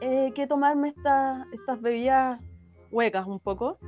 eh, 0.00 0.32
que 0.34 0.48
tomarme 0.48 0.88
esta, 0.88 1.46
estas 1.52 1.80
bebidas 1.80 2.42
huecas 2.90 3.24
un 3.24 3.38
poco. 3.38 3.78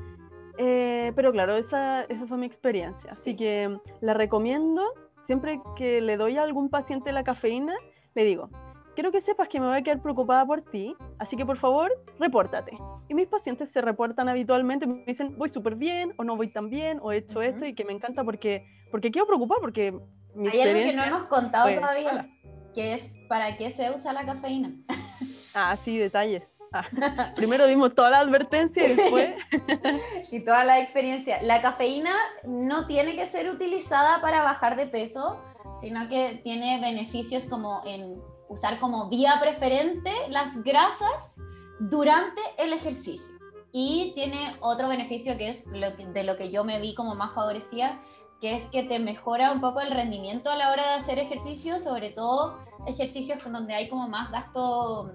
Eh, 0.58 1.12
pero 1.16 1.32
claro, 1.32 1.56
esa, 1.56 2.02
esa 2.04 2.28
fue 2.28 2.38
mi 2.38 2.46
experiencia, 2.46 3.10
así 3.10 3.34
que 3.34 3.76
la 4.00 4.14
recomiendo. 4.14 4.84
Siempre 5.26 5.60
que 5.76 6.00
le 6.00 6.16
doy 6.16 6.36
a 6.36 6.42
algún 6.42 6.68
paciente 6.68 7.12
la 7.12 7.24
cafeína, 7.24 7.74
le 8.14 8.24
digo, 8.24 8.50
quiero 8.94 9.10
que 9.10 9.20
sepas 9.20 9.48
que 9.48 9.60
me 9.60 9.66
voy 9.66 9.78
a 9.78 9.82
quedar 9.82 10.00
preocupada 10.00 10.46
por 10.46 10.62
ti, 10.62 10.94
así 11.18 11.36
que 11.36 11.46
por 11.46 11.58
favor, 11.58 11.90
repórtate. 12.18 12.76
Y 13.08 13.14
mis 13.14 13.26
pacientes 13.26 13.70
se 13.70 13.80
reportan 13.80 14.28
habitualmente, 14.28 14.86
me 14.86 15.04
dicen, 15.06 15.36
voy 15.36 15.48
súper 15.48 15.76
bien, 15.76 16.14
o 16.16 16.24
no 16.24 16.36
voy 16.36 16.48
tan 16.48 16.68
bien, 16.70 16.98
o 17.02 17.12
he 17.12 17.18
hecho 17.18 17.42
esto, 17.42 17.66
y 17.66 17.74
que 17.74 17.84
me 17.84 17.92
encanta 17.92 18.24
porque, 18.24 18.66
porque 18.90 19.10
quiero 19.10 19.26
preocupar, 19.26 19.58
porque 19.60 19.92
mi 20.34 20.48
Hay 20.48 20.60
algo 20.60 20.90
que 20.90 20.96
no 20.96 21.04
hemos 21.04 21.24
contado 21.24 21.74
todavía, 21.74 22.28
que 22.74 22.94
es 22.94 23.16
para 23.28 23.56
qué 23.56 23.70
se 23.70 23.90
usa 23.90 24.12
la 24.12 24.24
cafeína. 24.24 24.74
ah, 25.54 25.76
sí, 25.76 25.98
detalles. 25.98 26.53
Primero 27.36 27.66
dimos 27.66 27.94
toda 27.94 28.10
la 28.10 28.18
advertencia 28.20 28.86
y 28.86 28.94
después... 28.94 29.34
y 30.30 30.40
toda 30.40 30.64
la 30.64 30.80
experiencia. 30.80 31.42
La 31.42 31.62
cafeína 31.62 32.14
no 32.44 32.86
tiene 32.86 33.16
que 33.16 33.26
ser 33.26 33.48
utilizada 33.48 34.20
para 34.20 34.42
bajar 34.42 34.76
de 34.76 34.86
peso, 34.86 35.40
sino 35.80 36.08
que 36.08 36.40
tiene 36.42 36.80
beneficios 36.80 37.44
como 37.44 37.82
en 37.84 38.20
usar 38.48 38.78
como 38.80 39.08
vía 39.08 39.38
preferente 39.40 40.10
las 40.28 40.62
grasas 40.62 41.40
durante 41.80 42.40
el 42.58 42.72
ejercicio. 42.72 43.34
Y 43.72 44.12
tiene 44.14 44.56
otro 44.60 44.88
beneficio 44.88 45.36
que 45.36 45.50
es 45.50 45.66
lo 45.66 45.90
de 45.90 46.22
lo 46.22 46.36
que 46.36 46.50
yo 46.50 46.62
me 46.62 46.80
vi 46.80 46.94
como 46.94 47.16
más 47.16 47.34
favorecida, 47.34 48.00
que 48.40 48.54
es 48.54 48.64
que 48.66 48.84
te 48.84 48.98
mejora 48.98 49.50
un 49.50 49.60
poco 49.60 49.80
el 49.80 49.90
rendimiento 49.90 50.50
a 50.50 50.56
la 50.56 50.70
hora 50.70 50.82
de 50.82 50.94
hacer 50.94 51.18
ejercicio, 51.18 51.80
sobre 51.80 52.10
todo 52.10 52.58
ejercicios 52.86 53.42
donde 53.44 53.74
hay 53.74 53.88
como 53.88 54.08
más 54.08 54.30
gasto, 54.30 55.10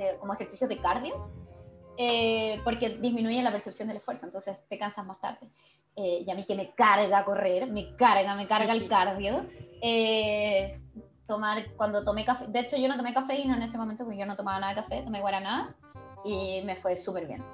eh, 0.00 0.16
como 0.18 0.34
ejercicios 0.34 0.68
de 0.68 0.78
cardio, 0.78 1.30
eh, 1.96 2.60
porque 2.64 2.88
disminuye 2.88 3.42
la 3.42 3.52
percepción 3.52 3.88
del 3.88 3.98
esfuerzo, 3.98 4.26
entonces 4.26 4.56
te 4.68 4.78
cansas 4.78 5.04
más 5.04 5.20
tarde. 5.20 5.48
Eh, 5.96 6.24
y 6.26 6.30
a 6.30 6.34
mí 6.34 6.44
que 6.44 6.54
me 6.54 6.70
carga 6.74 7.24
correr, 7.24 7.66
me 7.66 7.94
carga, 7.96 8.34
me 8.34 8.46
carga 8.46 8.72
el 8.72 8.88
cardio 8.88 9.44
tomar, 11.30 11.64
cuando 11.76 12.04
tomé 12.04 12.24
café, 12.24 12.46
de 12.48 12.58
hecho 12.58 12.76
yo 12.76 12.88
no 12.88 12.96
tomé 12.96 13.14
cafeína 13.14 13.56
en 13.56 13.62
ese 13.62 13.78
momento 13.78 14.04
porque 14.04 14.18
yo 14.18 14.26
no 14.26 14.34
tomaba 14.34 14.58
nada 14.58 14.74
de 14.74 14.82
café, 14.82 15.02
tomé 15.02 15.20
guaraná 15.20 15.76
y 16.24 16.60
me 16.64 16.74
fue 16.76 16.96
súper 16.96 17.26
bien. 17.26 17.44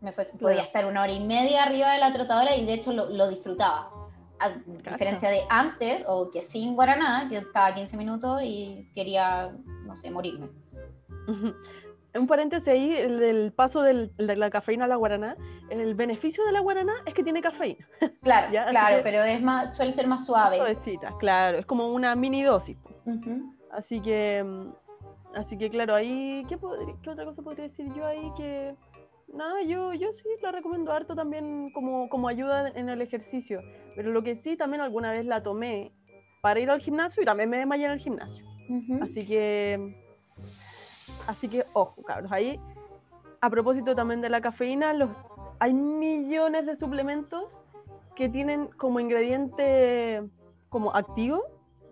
Me 0.00 0.12
fue, 0.12 0.24
podía 0.40 0.62
estar 0.62 0.84
una 0.86 1.02
hora 1.02 1.12
y 1.12 1.20
media 1.20 1.62
arriba 1.62 1.92
de 1.92 2.00
la 2.00 2.12
trotadora 2.12 2.56
y 2.56 2.66
de 2.66 2.74
hecho 2.74 2.92
lo, 2.92 3.08
lo 3.08 3.28
disfrutaba. 3.28 3.90
A 4.40 4.48
diferencia 4.48 5.30
de 5.30 5.42
antes, 5.48 6.02
o 6.08 6.32
que 6.32 6.42
sin 6.42 6.74
guaraná, 6.74 7.28
que 7.30 7.36
estaba 7.36 7.72
15 7.72 7.96
minutos 7.96 8.40
y 8.42 8.90
quería, 8.92 9.52
no 9.86 9.94
sé, 9.96 10.10
morirme. 10.10 10.48
un 12.14 12.26
paréntesis 12.26 12.68
ahí, 12.68 12.94
el, 12.94 13.52
paso 13.52 13.82
del, 13.82 14.14
de 14.16 14.36
la 14.36 14.50
cafeína 14.50 14.84
a 14.84 14.88
la 14.88 14.96
guaraná, 14.96 15.36
el 15.70 15.94
beneficio 15.94 16.44
de 16.44 16.52
la 16.52 16.60
guaraná 16.60 16.92
es 17.06 17.14
que 17.14 17.22
tiene 17.22 17.40
cafeína. 17.40 17.86
Claro, 18.22 18.50
claro, 18.50 19.00
pero 19.02 19.22
es 19.24 19.42
más, 19.42 19.76
suele 19.76 19.92
ser 19.92 20.06
más 20.06 20.26
suave. 20.26 20.56
Suavecita, 20.56 21.14
claro, 21.18 21.58
es 21.58 21.66
como 21.66 21.88
una 21.88 22.14
mini 22.14 22.42
dosis. 22.42 22.76
Así 23.70 24.00
que, 24.00 24.44
mm, 24.44 25.36
así 25.36 25.58
que 25.58 25.70
claro, 25.70 25.94
ahí, 25.94 26.44
¿qué, 26.48 26.58
¿qué 27.02 27.10
otra 27.10 27.24
cosa 27.24 27.42
podría 27.42 27.64
decir 27.64 27.92
yo 27.94 28.06
ahí 28.06 28.32
que 28.36 28.74
No, 29.28 29.62
yo, 29.62 29.94
yo 29.94 30.12
sí 30.12 30.24
la 30.42 30.52
recomiendo 30.52 30.92
harto 30.92 31.14
también 31.14 31.70
como, 31.72 32.08
como 32.08 32.28
ayuda 32.28 32.68
en 32.68 32.88
el 32.88 33.00
ejercicio. 33.00 33.60
Pero 33.96 34.12
lo 34.12 34.22
que 34.22 34.36
sí 34.36 34.56
también 34.56 34.82
alguna 34.82 35.10
vez 35.10 35.24
la 35.24 35.42
tomé 35.42 35.92
para 36.42 36.60
ir 36.60 36.70
al 36.70 36.80
gimnasio 36.80 37.22
y 37.22 37.26
también 37.26 37.48
me 37.48 37.56
desmayé 37.56 37.86
en 37.86 37.92
el 37.92 37.98
gimnasio. 37.98 38.44
Así 39.00 39.26
que, 39.26 40.01
así 41.26 41.48
que, 41.48 41.66
ojo, 41.72 42.02
cabros. 42.02 42.30
Ahí, 42.32 42.60
a 43.40 43.50
propósito 43.50 43.94
también 43.94 44.20
de 44.20 44.28
la 44.28 44.40
cafeína, 44.40 44.92
los, 44.92 45.10
hay 45.58 45.72
millones 45.72 46.66
de 46.66 46.76
suplementos 46.76 47.44
que 48.14 48.28
tienen 48.28 48.68
como 48.76 49.00
ingrediente 49.00 50.22
como 50.68 50.94
activo 50.94 51.42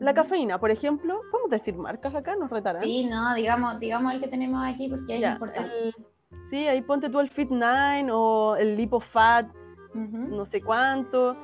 la 0.01 0.15
cafeína, 0.15 0.59
por 0.59 0.71
ejemplo, 0.71 1.21
¿podemos 1.31 1.51
decir 1.51 1.77
marcas 1.77 2.15
acá? 2.15 2.35
¿Nos 2.35 2.51
retarán? 2.51 2.83
Sí, 2.83 3.05
no, 3.05 3.35
digamos, 3.35 3.79
digamos 3.79 4.15
el 4.15 4.21
que 4.21 4.29
tenemos 4.29 4.65
aquí 4.67 4.89
porque 4.89 5.17
es 5.17 5.31
importante. 5.31 5.93
sí, 6.45 6.67
ahí 6.67 6.81
ponte 6.81 7.11
tú 7.11 7.21
el 7.21 7.29
Fit 7.29 7.51
9 7.51 8.11
o 8.11 8.57
el 8.57 8.77
LipoFat, 8.77 9.47
no 9.95 10.47
sé 10.47 10.63
cuánto. 10.63 11.37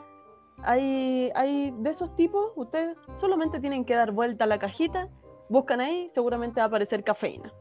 Hay, 0.63 1.31
hay 1.35 1.71
de 1.77 1.91
esos 1.91 2.17
tipos, 2.17 2.53
ustedes 2.57 2.97
solamente 3.15 3.61
tienen 3.61 3.85
que 3.85 3.95
dar 3.95 4.11
vuelta 4.13 4.45
a 4.45 4.47
la 4.47 4.59
cajita, 4.59 5.11
buscan 5.51 5.83
ahí, 5.83 6.11
seguramente 6.15 6.61
va 6.61 6.65
a 6.65 6.69
aparecer 6.69 7.05
cafeína. 7.05 7.53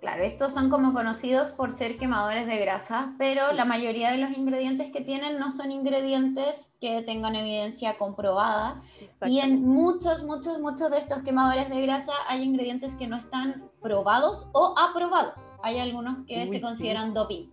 Claro, 0.00 0.22
estos 0.22 0.52
son 0.52 0.70
como 0.70 0.92
conocidos 0.92 1.50
por 1.52 1.72
ser 1.72 1.98
quemadores 1.98 2.46
de 2.46 2.58
grasa, 2.58 3.14
pero 3.18 3.52
la 3.52 3.64
mayoría 3.64 4.12
de 4.12 4.18
los 4.18 4.36
ingredientes 4.36 4.92
que 4.92 5.00
tienen 5.00 5.38
no 5.38 5.50
son 5.52 5.70
ingredientes 5.72 6.70
que 6.80 7.02
tengan 7.02 7.34
evidencia 7.34 7.96
comprobada. 7.98 8.82
Y 9.26 9.40
en 9.40 9.62
muchos, 9.62 10.22
muchos, 10.22 10.60
muchos 10.60 10.90
de 10.90 10.98
estos 10.98 11.22
quemadores 11.22 11.68
de 11.70 11.82
grasa 11.82 12.12
hay 12.28 12.42
ingredientes 12.42 12.94
que 12.94 13.06
no 13.06 13.16
están 13.16 13.68
probados 13.80 14.46
o 14.52 14.74
aprobados. 14.78 15.34
Hay 15.62 15.78
algunos 15.78 16.24
que 16.26 16.46
se 16.46 16.60
consideran 16.60 17.14
doping. 17.14 17.50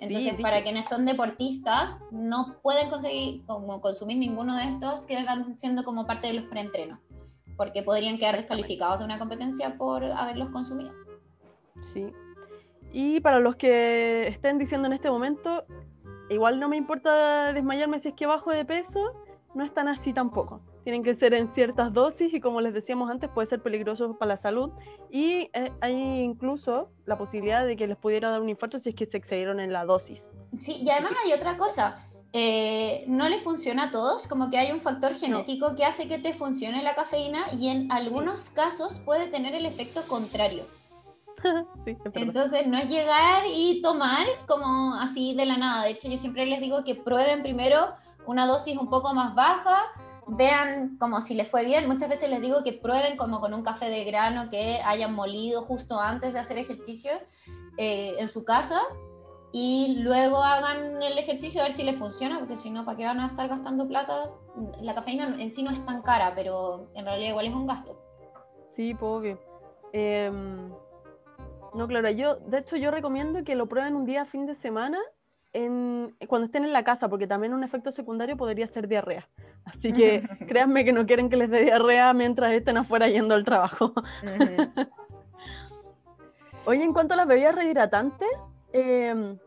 Entonces, 0.00 0.34
para 0.40 0.62
quienes 0.62 0.86
son 0.86 1.04
deportistas, 1.04 1.98
no 2.10 2.56
pueden 2.62 2.88
conseguir 2.88 3.44
como 3.44 3.80
consumir 3.80 4.16
ninguno 4.16 4.56
de 4.56 4.64
estos 4.64 5.04
que 5.04 5.22
van 5.24 5.58
siendo 5.58 5.84
como 5.84 6.06
parte 6.06 6.28
de 6.28 6.34
los 6.34 6.44
preentrenos, 6.44 6.98
porque 7.60 7.82
podrían 7.82 8.16
quedar 8.16 8.38
descalificados 8.38 9.00
de 9.00 9.04
una 9.04 9.18
competencia 9.18 9.76
por 9.76 10.02
haberlos 10.02 10.48
consumido. 10.48 10.94
Sí. 11.82 12.06
Y 12.90 13.20
para 13.20 13.38
los 13.38 13.56
que 13.56 14.26
estén 14.28 14.56
diciendo 14.56 14.86
en 14.86 14.94
este 14.94 15.10
momento, 15.10 15.66
igual 16.30 16.58
no 16.58 16.70
me 16.70 16.78
importa 16.78 17.52
desmayarme 17.52 18.00
si 18.00 18.08
es 18.08 18.14
que 18.14 18.24
bajo 18.24 18.50
de 18.50 18.64
peso, 18.64 19.12
no 19.52 19.62
es 19.62 19.74
tan 19.74 19.88
así 19.88 20.14
tampoco. 20.14 20.62
Tienen 20.84 21.02
que 21.02 21.14
ser 21.14 21.34
en 21.34 21.46
ciertas 21.46 21.92
dosis 21.92 22.32
y 22.32 22.40
como 22.40 22.62
les 22.62 22.72
decíamos 22.72 23.10
antes, 23.10 23.28
puede 23.28 23.44
ser 23.44 23.62
peligroso 23.62 24.16
para 24.16 24.30
la 24.30 24.36
salud. 24.38 24.70
Y 25.10 25.50
eh, 25.52 25.70
hay 25.82 26.20
incluso 26.20 26.90
la 27.04 27.18
posibilidad 27.18 27.66
de 27.66 27.76
que 27.76 27.86
les 27.86 27.98
pudiera 27.98 28.30
dar 28.30 28.40
un 28.40 28.48
infarto 28.48 28.78
si 28.78 28.88
es 28.88 28.94
que 28.94 29.04
se 29.04 29.18
excedieron 29.18 29.60
en 29.60 29.70
la 29.70 29.84
dosis. 29.84 30.32
Sí, 30.60 30.78
y 30.80 30.88
además 30.88 31.12
hay 31.26 31.34
otra 31.34 31.58
cosa. 31.58 32.08
Eh, 32.32 33.04
no 33.08 33.28
le 33.28 33.40
funciona 33.40 33.84
a 33.84 33.90
todos, 33.90 34.28
como 34.28 34.50
que 34.50 34.58
hay 34.58 34.70
un 34.70 34.80
factor 34.80 35.14
genético 35.14 35.74
que 35.74 35.84
hace 35.84 36.06
que 36.06 36.18
te 36.18 36.32
funcione 36.32 36.82
la 36.82 36.94
cafeína 36.94 37.40
y 37.58 37.68
en 37.68 37.90
algunos 37.90 38.50
casos 38.50 39.00
puede 39.00 39.26
tener 39.26 39.54
el 39.54 39.66
efecto 39.66 40.06
contrario. 40.06 40.64
Entonces 42.14 42.66
no 42.68 42.78
es 42.78 42.88
llegar 42.88 43.44
y 43.52 43.82
tomar 43.82 44.26
como 44.46 44.94
así 44.94 45.34
de 45.34 45.46
la 45.46 45.56
nada. 45.56 45.84
De 45.84 45.90
hecho, 45.90 46.08
yo 46.08 46.18
siempre 46.18 46.46
les 46.46 46.60
digo 46.60 46.84
que 46.84 46.94
prueben 46.94 47.42
primero 47.42 47.94
una 48.26 48.46
dosis 48.46 48.76
un 48.76 48.88
poco 48.88 49.12
más 49.12 49.34
baja, 49.34 49.82
vean 50.28 50.98
como 50.98 51.20
si 51.22 51.34
les 51.34 51.48
fue 51.48 51.64
bien. 51.64 51.88
Muchas 51.88 52.08
veces 52.08 52.30
les 52.30 52.40
digo 52.40 52.62
que 52.62 52.74
prueben 52.74 53.16
como 53.16 53.40
con 53.40 53.54
un 53.54 53.64
café 53.64 53.86
de 53.86 54.04
grano 54.04 54.50
que 54.50 54.80
hayan 54.84 55.14
molido 55.14 55.62
justo 55.62 55.98
antes 55.98 56.32
de 56.32 56.38
hacer 56.38 56.58
ejercicio 56.58 57.10
eh, 57.76 58.14
en 58.18 58.30
su 58.30 58.44
casa 58.44 58.80
y 59.52 59.98
luego 60.02 60.42
hagan 60.42 61.02
el 61.02 61.18
ejercicio 61.18 61.60
a 61.60 61.64
ver 61.64 61.72
si 61.72 61.82
les 61.82 61.96
funciona, 61.96 62.38
porque 62.38 62.56
si 62.56 62.70
no, 62.70 62.84
¿para 62.84 62.96
qué 62.96 63.04
van 63.04 63.20
a 63.20 63.26
estar 63.26 63.48
gastando 63.48 63.88
plata? 63.88 64.30
La 64.80 64.94
cafeína 64.94 65.36
en 65.38 65.50
sí 65.50 65.62
no 65.62 65.70
es 65.70 65.84
tan 65.84 66.02
cara, 66.02 66.32
pero 66.34 66.88
en 66.94 67.04
realidad 67.04 67.30
igual 67.30 67.46
es 67.46 67.54
un 67.54 67.66
gasto. 67.66 67.98
Sí, 68.70 68.94
pues 68.94 69.10
obvio. 69.10 69.38
No, 71.74 71.86
claro, 71.86 72.10
yo, 72.10 72.36
de 72.36 72.58
hecho, 72.58 72.76
yo 72.76 72.90
recomiendo 72.90 73.44
que 73.44 73.54
lo 73.54 73.66
prueben 73.66 73.94
un 73.94 74.04
día 74.04 74.24
fin 74.24 74.46
de 74.46 74.56
semana 74.56 74.98
en, 75.52 76.16
cuando 76.26 76.46
estén 76.46 76.64
en 76.64 76.72
la 76.72 76.84
casa, 76.84 77.08
porque 77.08 77.26
también 77.26 77.54
un 77.54 77.64
efecto 77.64 77.92
secundario 77.92 78.36
podría 78.36 78.66
ser 78.68 78.88
diarrea. 78.88 79.28
Así 79.64 79.92
que 79.92 80.22
créanme 80.48 80.84
que 80.84 80.92
no 80.92 81.06
quieren 81.06 81.30
que 81.30 81.36
les 81.36 81.50
dé 81.50 81.62
diarrea 81.62 82.12
mientras 82.12 82.52
estén 82.52 82.76
afuera 82.76 83.08
yendo 83.08 83.34
al 83.34 83.44
trabajo. 83.44 83.92
Oye, 86.66 86.84
en 86.84 86.92
cuanto 86.92 87.14
a 87.14 87.16
las 87.16 87.26
bebidas 87.26 87.54
rehidratantes, 87.54 88.28
em, 88.72 89.38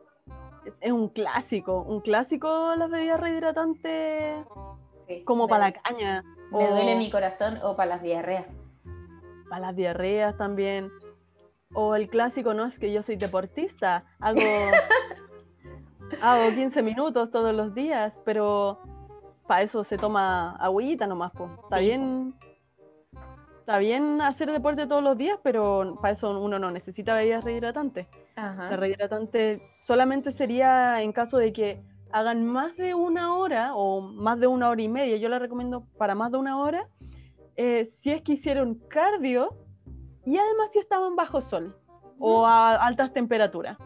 es, 0.82 0.92
un 0.92 1.10
clásico, 1.10 1.82
un 1.82 2.02
clásico 2.02 2.76
las 2.76 2.90
bebidas 2.90 3.20
rehidratantes 3.20 4.46
como 5.26 5.48
para 5.48 5.66
la 5.66 5.72
caña. 5.74 6.24
Me 6.52 6.68
duele 6.68 6.96
mi 6.96 7.10
corazón 7.10 7.60
o 7.64 7.76
para 7.76 7.90
las 7.90 8.02
diarreas. 8.02 8.46
Para 9.50 9.68
las 9.68 9.76
diarreas 9.76 10.38
también. 10.38 10.92
O 11.74 11.96
el 11.96 12.08
clásico, 12.08 12.54
no 12.54 12.66
es 12.66 12.78
que 12.78 12.92
yo 12.92 13.02
soy 13.02 13.16
deportista, 13.16 14.06
hago, 14.20 14.40
hago 16.22 16.56
15 16.56 16.84
minutos 16.84 17.32
todos 17.32 17.54
los 17.54 17.74
días, 17.74 18.14
pero 18.24 18.80
para 19.48 19.64
eso 19.64 19.84
se 19.84 19.98
toma 19.98 20.56
agüita 20.58 21.08
nomás. 21.08 21.32
Está 21.64 21.80
bien. 21.80 22.36
Está 23.60 23.78
bien 23.78 24.22
hacer 24.22 24.52
deporte 24.52 24.86
todos 24.86 25.02
los 25.02 25.18
días, 25.18 25.40
pero 25.42 25.98
para 26.02 26.14
eso 26.14 26.38
uno 26.40 26.60
no 26.60 26.70
necesita 26.70 27.16
bebidas 27.16 27.44
rehidratantes. 27.44 28.08
La 28.36 28.76
rehidratante 28.78 29.62
solamente 29.82 30.32
sería 30.32 31.02
en 31.02 31.12
caso 31.12 31.38
de 31.38 31.54
que 31.54 31.84
hagan 32.12 32.46
más 32.46 32.76
de 32.78 32.94
una 32.94 33.36
hora 33.36 33.76
o 33.76 34.02
más 34.02 34.40
de 34.40 34.48
una 34.48 34.70
hora 34.70 34.82
y 34.82 34.88
media. 34.88 35.18
Yo 35.18 35.30
la 35.30 35.40
recomiendo 35.40 35.86
para 35.98 36.16
más 36.16 36.32
de 36.32 36.38
una 36.38 36.60
hora. 36.60 36.88
Eh, 37.56 37.86
si 37.86 38.12
es 38.12 38.22
que 38.22 38.34
hicieron 38.34 38.76
cardio, 38.88 39.56
y 40.26 40.38
además 40.38 40.70
si 40.72 40.80
estaban 40.80 41.16
bajo 41.16 41.42
sol 41.42 41.76
o 42.20 42.46
a 42.46 42.76
altas 42.76 43.14
temperaturas. 43.14 43.78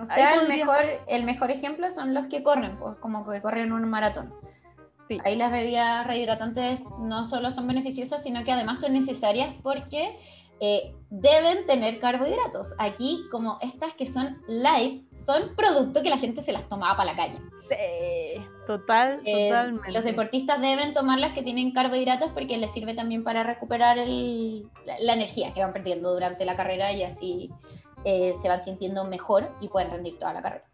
O 0.00 0.06
sea, 0.06 0.34
el 0.34 0.48
mejor, 0.48 0.84
el 1.06 1.24
mejor 1.24 1.50
ejemplo 1.50 1.88
son 1.90 2.14
los 2.14 2.26
que 2.26 2.42
corren, 2.42 2.76
pues 2.78 2.96
como 2.96 3.28
que 3.28 3.40
corren 3.42 3.72
un 3.72 3.88
maratón. 3.88 4.34
Ahí 5.24 5.36
las 5.36 5.52
bebidas 5.52 6.06
rehidratantes 6.06 6.80
no 6.98 7.24
solo 7.26 7.52
son 7.52 7.66
beneficiosas, 7.66 8.22
sino 8.22 8.42
que 8.44 8.52
además 8.52 8.80
son 8.80 8.94
necesarias 8.94 9.54
porque 9.62 10.18
eh, 10.60 10.94
deben 11.10 11.66
tener 11.66 12.00
carbohidratos. 12.00 12.74
Aquí, 12.78 13.26
como 13.30 13.58
estas 13.60 13.94
que 13.94 14.06
son 14.06 14.38
light, 14.46 15.10
son 15.12 15.54
productos 15.56 16.02
que 16.02 16.10
la 16.10 16.18
gente 16.18 16.42
se 16.42 16.52
las 16.52 16.68
tomaba 16.68 16.96
para 16.96 17.12
la 17.12 17.16
calle. 17.16 17.38
Sí, 17.68 18.42
total, 18.66 19.20
eh, 19.24 19.48
totalmente. 19.48 19.92
Los 19.92 20.04
deportistas 20.04 20.60
deben 20.60 20.92
tomar 20.92 21.18
las 21.18 21.32
que 21.32 21.42
tienen 21.42 21.72
carbohidratos 21.72 22.30
porque 22.32 22.58
les 22.58 22.72
sirve 22.72 22.94
también 22.94 23.24
para 23.24 23.42
recuperar 23.42 23.96
la, 23.96 25.12
energía 25.14 25.54
que 25.54 25.60
van 25.60 25.72
perdiendo 25.72 26.12
durante 26.12 26.44
la 26.44 26.56
carrera 26.56 26.92
y 26.92 27.02
así 27.02 27.50
eh, 28.04 28.34
se 28.40 28.48
van 28.48 28.62
sintiendo 28.62 29.04
mejor 29.04 29.50
y 29.60 29.68
pueden 29.68 29.90
rendir 29.90 30.18
toda 30.18 30.34
la 30.34 30.42
carrera. 30.42 30.64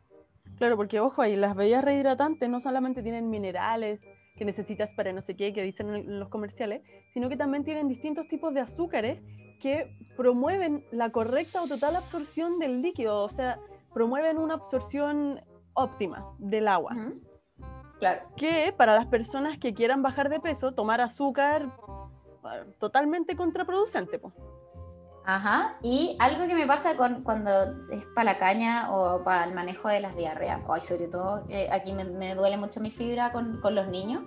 Claro, 0.58 0.76
porque 0.76 1.00
ojo, 1.00 1.22
ahí 1.22 1.36
las 1.36 1.54
bebidas 1.56 1.84
rehidratantes 1.84 2.48
no 2.48 2.60
solamente 2.60 3.02
tienen 3.02 3.30
minerales 3.30 4.00
que 4.36 4.44
necesitas 4.44 4.90
para 4.92 5.12
no 5.12 5.22
sé 5.22 5.36
qué, 5.36 5.52
que 5.52 5.62
dicen 5.62 6.18
los 6.18 6.28
comerciales, 6.28 6.82
sino 7.12 7.28
que 7.28 7.36
también 7.36 7.64
tienen 7.64 7.88
distintos 7.88 8.26
tipos 8.28 8.52
de 8.52 8.60
azúcares 8.60 9.20
que 9.60 9.96
promueven 10.16 10.84
la 10.90 11.10
correcta 11.10 11.62
o 11.62 11.68
total 11.68 11.96
absorción 11.96 12.58
del 12.58 12.82
líquido, 12.82 13.22
o 13.22 13.28
sea, 13.28 13.58
promueven 13.92 14.38
una 14.38 14.54
absorción 14.54 15.40
óptima 15.74 16.26
del 16.38 16.66
agua. 16.68 16.96
Claro. 17.98 18.22
Que 18.36 18.74
para 18.76 18.94
las 18.94 19.06
personas 19.06 19.58
que 19.58 19.74
quieran 19.74 20.02
bajar 20.02 20.28
de 20.30 20.40
peso, 20.40 20.72
tomar 20.72 21.00
azúcar 21.00 21.70
totalmente 22.78 23.36
contraproducente. 23.36 24.18
pues 24.18 24.34
Ajá, 25.24 25.76
y 25.82 26.16
algo 26.18 26.46
que 26.46 26.54
me 26.54 26.66
pasa 26.66 26.96
con, 26.96 27.22
cuando 27.22 27.50
es 27.90 28.04
para 28.14 28.32
la 28.32 28.38
caña 28.38 28.90
o 28.90 29.22
para 29.22 29.44
el 29.44 29.54
manejo 29.54 29.88
de 29.88 30.00
las 30.00 30.16
diarreas, 30.16 30.60
o 30.66 30.76
sobre 30.78 31.08
todo 31.08 31.44
eh, 31.50 31.68
aquí 31.70 31.92
me, 31.92 32.34
duele 32.34 32.56
mucho 32.56 32.80
mi 32.80 32.90
fibra 32.90 33.30
con, 33.30 33.60
con 33.60 33.74
los 33.74 33.86
niños, 33.88 34.22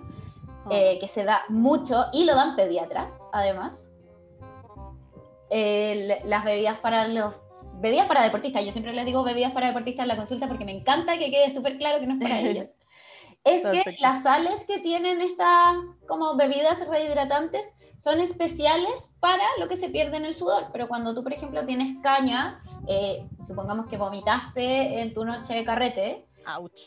oh. 0.66 0.68
eh, 0.70 0.98
que 1.00 1.08
se 1.08 1.24
da 1.24 1.42
mucho 1.48 2.06
y 2.12 2.24
lo 2.24 2.34
dan 2.34 2.54
pediatras, 2.54 3.20
además. 3.32 3.90
Las 6.24 6.44
bebidas 6.44 6.78
para 6.78 7.08
los 7.08 7.34
bebidas 7.80 8.06
para 8.06 8.22
deportistas, 8.22 8.64
yo 8.64 8.72
siempre 8.72 8.92
les 8.92 9.04
digo 9.04 9.22
bebidas 9.22 9.52
para 9.52 9.68
deportistas 9.68 10.04
en 10.04 10.08
la 10.08 10.16
consulta 10.16 10.48
porque 10.48 10.64
me 10.64 10.72
encanta 10.72 11.18
que 11.18 11.30
quede 11.30 11.50
súper 11.50 11.76
claro 11.76 12.00
que 12.00 12.06
no 12.06 12.14
es 12.14 12.20
para 12.20 12.40
ellos. 12.40 12.70
Es 13.44 13.62
que 13.62 13.96
las 14.00 14.22
sales 14.22 14.64
que 14.64 14.78
tienen 14.78 15.20
estas 15.20 15.76
como 16.08 16.34
bebidas 16.34 16.78
rehidratantes 16.88 17.74
son 17.98 18.20
especiales 18.20 19.10
para 19.20 19.44
lo 19.58 19.68
que 19.68 19.76
se 19.76 19.90
pierde 19.90 20.16
en 20.16 20.24
el 20.24 20.34
sudor, 20.34 20.68
pero 20.72 20.88
cuando 20.88 21.14
tú, 21.14 21.22
por 21.22 21.34
ejemplo, 21.34 21.66
tienes 21.66 22.02
caña, 22.02 22.62
eh, 22.88 23.28
supongamos 23.46 23.86
que 23.86 23.98
vomitaste 23.98 25.00
en 25.00 25.12
tu 25.12 25.26
noche 25.26 25.54
de 25.54 25.64
carrete, 25.64 26.26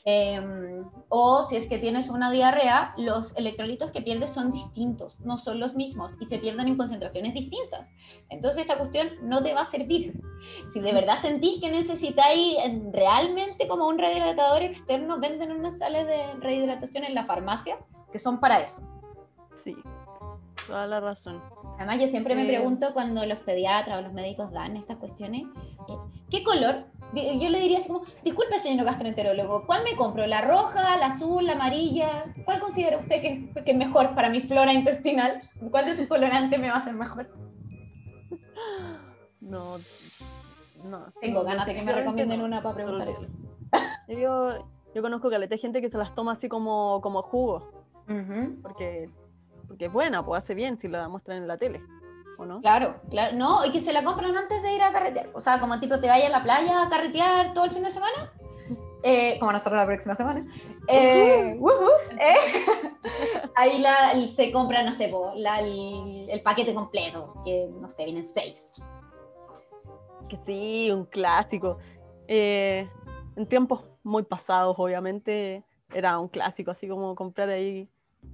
Em, 0.05 0.85
o 1.09 1.45
si 1.47 1.55
es 1.55 1.67
que 1.67 1.79
tienes 1.79 2.09
una 2.09 2.31
diarrea, 2.31 2.93
los 2.97 3.35
electrolitos 3.37 3.91
que 3.91 4.01
pierdes 4.01 4.31
son 4.31 4.51
distintos, 4.51 5.19
no 5.19 5.37
son 5.37 5.59
los 5.59 5.75
mismos 5.75 6.13
y 6.19 6.25
se 6.25 6.39
pierden 6.39 6.67
en 6.67 6.77
concentraciones 6.77 7.33
distintas. 7.33 7.89
Entonces 8.29 8.61
esta 8.61 8.77
cuestión 8.77 9.09
no 9.23 9.41
te 9.41 9.53
va 9.53 9.61
a 9.61 9.71
servir. 9.71 10.19
Si 10.71 10.79
de 10.79 10.93
verdad 10.93 11.17
sentís 11.19 11.59
que 11.59 11.69
necesitáis 11.69 12.57
realmente 12.91 13.67
como 13.67 13.87
un 13.87 13.97
rehidratador 13.97 14.61
externo, 14.61 15.19
venden 15.19 15.51
unas 15.51 15.77
sales 15.77 16.07
de 16.07 16.33
rehidratación 16.39 17.03
en 17.03 17.15
la 17.15 17.25
farmacia 17.25 17.77
que 18.11 18.19
son 18.19 18.39
para 18.39 18.59
eso. 18.59 18.81
Sí, 19.53 19.75
toda 20.67 20.87
la 20.87 20.99
razón. 20.99 21.41
Además, 21.77 21.99
yo 21.99 22.07
siempre 22.07 22.35
me 22.35 22.43
eh, 22.43 22.47
pregunto 22.47 22.93
cuando 22.93 23.25
los 23.25 23.37
pediatras 23.39 23.99
o 23.99 24.01
los 24.01 24.13
médicos 24.13 24.51
dan 24.51 24.77
estas 24.77 24.97
cuestiones, 24.97 25.43
eh, 25.87 25.93
¿qué 26.29 26.43
color? 26.43 26.85
Yo 27.13 27.49
le 27.49 27.59
diría 27.59 27.77
así 27.77 27.87
como, 27.87 28.03
disculpe 28.23 28.59
señor 28.59 28.85
gastroenterólogo, 28.85 29.65
¿cuál 29.65 29.83
me 29.83 29.95
compro? 29.95 30.27
¿La 30.27 30.41
roja, 30.41 30.97
la 30.97 31.07
azul, 31.07 31.45
la 31.45 31.53
amarilla? 31.53 32.25
¿Cuál 32.43 32.59
considera 32.59 32.97
usted 32.97 33.21
que, 33.21 33.63
que 33.63 33.71
es 33.71 33.77
mejor 33.77 34.13
para 34.13 34.29
mi 34.29 34.41
flora 34.41 34.73
intestinal? 34.73 35.41
¿Cuál 35.71 35.85
de 35.85 35.95
sus 35.95 36.07
colorantes 36.07 36.59
me 36.59 36.69
va 36.69 36.75
a 36.75 36.79
hacer 36.79 36.93
mejor? 36.93 37.29
No, 39.39 39.77
no. 40.83 41.05
Tengo 41.21 41.43
ganas 41.43 41.65
de 41.65 41.75
que 41.75 41.81
me 41.81 41.93
recomienden 41.93 42.41
una 42.41 42.61
para 42.61 42.75
preguntar 42.75 43.07
eso. 43.07 43.27
Yo, 44.09 44.67
yo 44.93 45.01
conozco 45.01 45.29
que 45.29 45.35
hay 45.37 45.57
gente 45.57 45.79
que 45.79 45.89
se 45.89 45.97
las 45.97 46.13
toma 46.15 46.33
así 46.33 46.49
como, 46.49 46.99
como 47.01 47.21
jugo. 47.21 47.71
Porque 48.61 49.09
porque 49.67 49.85
es 49.85 49.91
buena, 49.91 50.25
pues 50.25 50.43
hace 50.43 50.55
bien 50.55 50.77
si 50.77 50.87
la 50.87 51.07
muestran 51.07 51.37
en 51.37 51.47
la 51.47 51.57
tele, 51.57 51.81
¿o 52.37 52.45
no? 52.45 52.61
Claro, 52.61 52.95
claro, 53.09 53.35
no, 53.35 53.65
y 53.65 53.71
que 53.71 53.81
se 53.81 53.93
la 53.93 54.03
compran 54.03 54.35
antes 54.35 54.61
de 54.61 54.73
ir 54.73 54.81
a 54.81 54.91
carretear, 54.91 55.29
o 55.33 55.41
sea, 55.41 55.59
como 55.59 55.79
tipo 55.79 55.99
te 55.99 56.07
vayas 56.07 56.27
a 56.27 56.37
la 56.37 56.43
playa 56.43 56.83
a 56.83 56.89
carretear 56.89 57.53
todo 57.53 57.65
el 57.65 57.71
fin 57.71 57.83
de 57.83 57.91
semana, 57.91 58.31
eh, 59.03 59.37
como 59.39 59.51
nosotros 59.51 59.77
la 59.77 59.85
próxima 59.85 60.15
semana, 60.15 60.45
eh, 60.87 61.57
eh, 62.19 62.35
ahí 63.55 63.79
la, 63.79 64.13
se 64.35 64.51
compra, 64.51 64.83
no 64.83 64.91
sé, 64.91 65.13
la, 65.35 65.59
el, 65.59 66.27
el, 66.29 66.41
paquete 66.41 66.73
completo, 66.73 67.41
que 67.45 67.69
no 67.79 67.87
sé, 67.89 68.05
vienen 68.05 68.25
seis. 68.25 68.73
Que 70.27 70.37
sí, 70.45 70.91
un 70.91 71.05
clásico. 71.05 71.77
en 72.27 73.47
tiempos 73.47 73.85
muy 74.03 74.23
pasados, 74.23 74.75
obviamente, 74.77 75.63
era 75.93 76.19
un 76.19 76.27
clásico, 76.27 76.71
así 76.71 76.87
como 76.87 77.15
comprar 77.15 77.49
ahí 77.49 77.87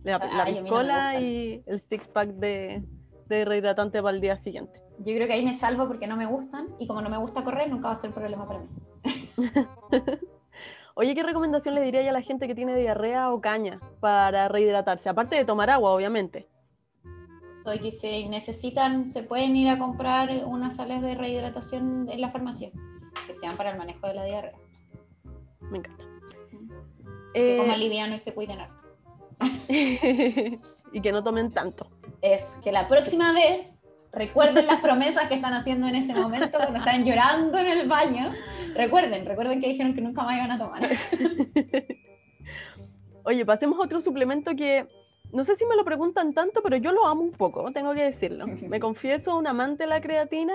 la, 0.04 0.18
la 0.18 1.20
y 1.20 1.64
el 1.66 1.80
six 1.80 2.08
pack 2.08 2.30
de, 2.30 2.84
de 3.28 3.46
rehidratante 3.46 4.02
para 4.02 4.16
el 4.16 4.22
día 4.22 4.38
siguiente. 4.38 4.80
Yo 5.00 5.16
creo 5.16 5.28
que 5.28 5.34
ahí 5.34 5.46
me 5.46 5.54
salvo 5.54 5.88
porque 5.88 6.08
no 6.08 6.18
me 6.18 6.26
gustan 6.26 6.68
y 6.80 6.88
como 6.88 7.02
no 7.02 7.10
me 7.10 7.18
gusta 7.18 7.44
correr, 7.44 7.70
nunca 7.70 7.88
va 7.88 7.94
a 7.94 7.98
ser 7.98 8.12
problema 8.12 8.48
para 8.48 8.60
mí. 8.60 8.68
Oye, 10.96 11.16
¿qué 11.16 11.24
recomendación 11.24 11.74
le 11.74 11.82
diría 11.82 12.08
a 12.08 12.14
la 12.14 12.22
gente 12.22 12.48
que 12.48 12.54
tiene 12.54 12.76
diarrea 12.76 13.32
o 13.32 13.42
caña 13.42 13.80
para 14.00 14.48
rehidratarse? 14.48 15.10
Aparte 15.10 15.36
de 15.36 15.46
tomar 15.46 15.72
agua, 15.72 15.92
obviamente. 15.92 16.48
Soy 17.64 17.80
que 17.80 17.92
si 17.92 18.28
necesitan, 18.28 19.10
se 19.10 19.24
pueden 19.24 19.56
ir 19.56 19.70
a 19.70 19.80
comprar 19.80 20.30
unas 20.46 20.76
sales 20.76 21.02
de 21.02 21.16
rehidratación 21.16 22.08
en 22.10 22.22
la 22.22 22.30
farmacia, 22.30 22.72
que 23.26 23.34
sean 23.34 23.58
para 23.58 23.72
el 23.72 23.78
manejo 23.78 24.06
de 24.06 24.14
la 24.14 24.26
diarrea. 24.26 24.54
Me 25.62 25.80
encanta. 25.80 26.04
Que 27.34 27.58
coman 27.58 27.76
eh, 27.76 27.78
liviano 27.80 28.16
y 28.16 28.20
se 28.20 28.34
cuiden 28.34 28.60
harto. 28.60 28.83
y 29.68 31.02
que 31.02 31.12
no 31.12 31.24
tomen 31.24 31.52
tanto. 31.52 31.90
Es 32.22 32.58
que 32.64 32.72
la 32.72 32.88
próxima 32.88 33.34
vez 33.34 33.80
recuerden 34.12 34.68
las 34.68 34.80
promesas 34.80 35.28
que 35.28 35.36
están 35.36 35.54
haciendo 35.54 35.88
en 35.88 35.96
ese 35.96 36.14
momento 36.14 36.58
cuando 36.58 36.80
están 36.80 37.04
llorando 37.04 37.58
en 37.58 37.68
el 37.68 37.88
baño. 37.88 38.34
Recuerden, 38.76 39.26
recuerden 39.26 39.60
que 39.60 39.70
dijeron 39.70 39.96
que 39.96 40.02
nunca 40.02 40.24
más 40.24 40.38
iban 40.38 40.52
a 40.52 40.58
tomar. 40.58 40.84
Oye, 43.26 43.46
pasemos 43.46 43.80
a 43.80 43.84
otro 43.84 44.02
suplemento 44.02 44.56
que 44.56 44.88
no 45.32 45.44
sé 45.44 45.56
si 45.56 45.66
me 45.66 45.76
lo 45.76 45.84
preguntan 45.84 46.34
tanto, 46.34 46.62
pero 46.62 46.78
yo 46.78 46.92
lo 46.92 47.08
amo 47.08 47.24
un 47.24 47.32
poco, 47.32 47.72
tengo 47.72 47.94
que 47.94 48.04
decirlo. 48.04 48.46
Me 48.70 48.80
confieso 48.80 49.36
un 49.36 49.48
amante 49.48 49.84
de 49.84 49.90
la 49.90 50.00
creatina. 50.00 50.54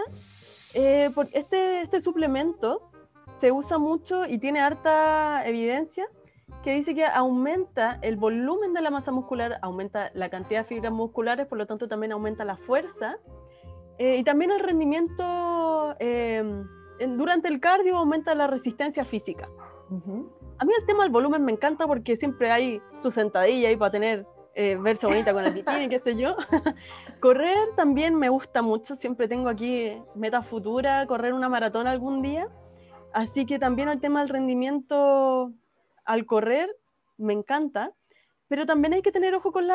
Eh, 0.72 1.10
este, 1.32 1.82
este 1.82 2.00
suplemento 2.00 2.90
se 3.40 3.50
usa 3.50 3.78
mucho 3.78 4.24
y 4.26 4.38
tiene 4.38 4.60
harta 4.60 5.42
evidencia 5.46 6.06
que 6.62 6.74
dice 6.74 6.94
que 6.94 7.04
aumenta 7.04 7.98
el 8.02 8.16
volumen 8.16 8.72
de 8.72 8.82
la 8.82 8.90
masa 8.90 9.12
muscular, 9.12 9.58
aumenta 9.62 10.10
la 10.14 10.28
cantidad 10.28 10.60
de 10.60 10.64
fibras 10.64 10.92
musculares, 10.92 11.46
por 11.46 11.58
lo 11.58 11.66
tanto 11.66 11.88
también 11.88 12.12
aumenta 12.12 12.44
la 12.44 12.56
fuerza 12.56 13.18
eh, 13.98 14.16
y 14.16 14.24
también 14.24 14.50
el 14.52 14.60
rendimiento 14.60 15.96
eh, 15.98 16.64
durante 17.16 17.48
el 17.48 17.60
cardio 17.60 17.98
aumenta 17.98 18.34
la 18.34 18.46
resistencia 18.46 19.04
física. 19.04 19.48
A 20.58 20.64
mí 20.64 20.72
el 20.78 20.86
tema 20.86 21.04
del 21.04 21.12
volumen 21.12 21.44
me 21.44 21.52
encanta 21.52 21.86
porque 21.86 22.14
siempre 22.16 22.50
hay 22.50 22.82
su 22.98 23.10
sentadilla 23.10 23.68
ahí 23.68 23.76
para 23.76 23.90
tener, 23.90 24.26
eh, 24.54 24.76
verse 24.76 25.06
bonita 25.06 25.32
con 25.32 25.44
el 25.44 25.54
bikini, 25.54 25.88
qué 25.88 25.98
sé 25.98 26.16
yo. 26.16 26.36
correr 27.20 27.56
también 27.76 28.14
me 28.14 28.28
gusta 28.28 28.62
mucho, 28.62 28.94
siempre 28.96 29.28
tengo 29.28 29.48
aquí 29.48 29.92
meta 30.14 30.42
futura, 30.42 31.06
correr 31.06 31.32
una 31.32 31.48
maratón 31.48 31.86
algún 31.86 32.22
día. 32.22 32.48
Así 33.12 33.46
que 33.46 33.58
también 33.58 33.88
el 33.88 34.00
tema 34.00 34.20
del 34.20 34.28
rendimiento 34.28 35.52
al 36.08 36.24
correr 36.24 36.74
me 37.18 37.34
encanta, 37.34 37.92
pero 38.48 38.64
también 38.64 38.94
hay 38.94 39.02
que 39.02 39.12
tener 39.12 39.34
ojo 39.34 39.52
con, 39.52 39.66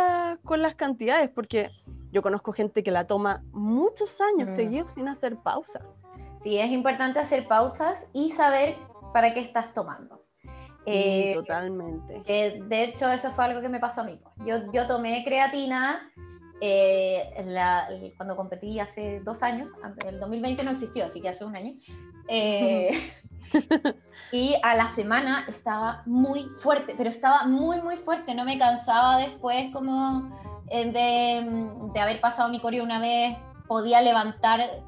con 0.43 0.61
las 0.61 0.75
cantidades, 0.75 1.29
porque 1.29 1.69
yo 2.11 2.23
conozco 2.23 2.51
gente 2.51 2.84
que 2.84 2.89
la 2.89 3.05
toma 3.05 3.43
muchos 3.51 4.19
años 4.19 4.49
mm. 4.49 4.55
seguidos 4.55 4.93
sin 4.93 5.07
hacer 5.07 5.38
pausa. 5.38 5.81
Sí, 6.41 6.57
es 6.57 6.71
importante 6.71 7.19
hacer 7.19 7.47
pausas 7.47 8.09
y 8.13 8.31
saber 8.31 8.75
para 9.13 9.34
qué 9.34 9.41
estás 9.41 9.73
tomando. 9.73 10.25
Sí, 10.41 10.49
eh, 10.88 11.34
totalmente. 11.36 12.23
de 12.25 12.84
hecho, 12.84 13.09
eso 13.11 13.31
fue 13.31 13.45
algo 13.45 13.61
que 13.61 13.69
me 13.69 13.79
pasó 13.79 14.01
a 14.01 14.03
mí. 14.03 14.19
Yo, 14.45 14.71
yo 14.73 14.88
tomé 14.88 15.23
creatina 15.23 16.11
eh, 16.59 18.13
cuando 18.17 18.36
competí 18.36 18.79
hace 18.79 19.19
dos 19.19 19.43
años, 19.43 19.69
el 20.07 20.19
2020 20.19 20.63
no 20.63 20.71
existió, 20.71 21.05
así 21.05 21.21
que 21.21 21.29
hace 21.29 21.45
un 21.45 21.55
año. 21.55 21.73
Eh, 22.27 22.89
y 24.32 24.56
a 24.64 24.76
la 24.76 24.88
semana 24.89 25.45
estaba 25.47 26.04
muy 26.06 26.45
fuerte, 26.60 26.95
pero 26.97 27.10
estaba 27.10 27.45
muy, 27.45 27.82
muy 27.82 27.97
fuerte. 27.97 28.34
No 28.34 28.45
me 28.45 28.58
cansaba 28.58 29.18
después 29.18 29.72
como 29.72 30.32
eh, 30.70 30.91
de, 30.91 31.91
de 31.93 31.99
haber 31.99 32.20
pasado 32.22 32.49
mi 32.49 32.60
coreo 32.60 32.84
una 32.84 32.99
vez. 32.99 33.38
Podía 33.68 34.01
levantar 34.01 34.84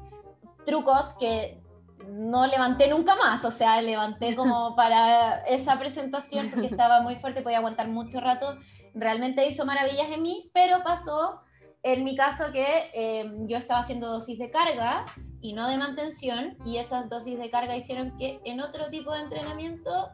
trucos 0.64 1.14
que 1.18 1.60
no 2.08 2.46
levanté 2.46 2.88
nunca 2.88 3.16
más, 3.16 3.44
o 3.44 3.50
sea, 3.50 3.80
levanté 3.82 4.36
como 4.36 4.74
para 4.76 5.44
esa 5.46 5.78
presentación 5.78 6.50
porque 6.50 6.66
estaba 6.66 7.00
muy 7.00 7.16
fuerte, 7.16 7.42
podía 7.42 7.58
aguantar 7.58 7.88
mucho 7.88 8.20
rato, 8.20 8.58
realmente 8.94 9.46
hizo 9.48 9.64
maravillas 9.64 10.08
en 10.10 10.22
mí, 10.22 10.50
pero 10.52 10.82
pasó 10.82 11.40
en 11.82 12.04
mi 12.04 12.16
caso 12.16 12.52
que 12.52 12.90
eh, 12.94 13.30
yo 13.46 13.56
estaba 13.56 13.80
haciendo 13.80 14.08
dosis 14.08 14.38
de 14.38 14.50
carga 14.50 15.06
y 15.46 15.52
no 15.52 15.68
de 15.68 15.78
mantención, 15.78 16.56
y 16.64 16.78
esas 16.78 17.08
dosis 17.08 17.38
de 17.38 17.50
carga 17.50 17.76
hicieron 17.76 18.16
que 18.18 18.40
en 18.44 18.60
otro 18.60 18.88
tipo 18.90 19.12
de 19.12 19.20
entrenamiento, 19.20 20.10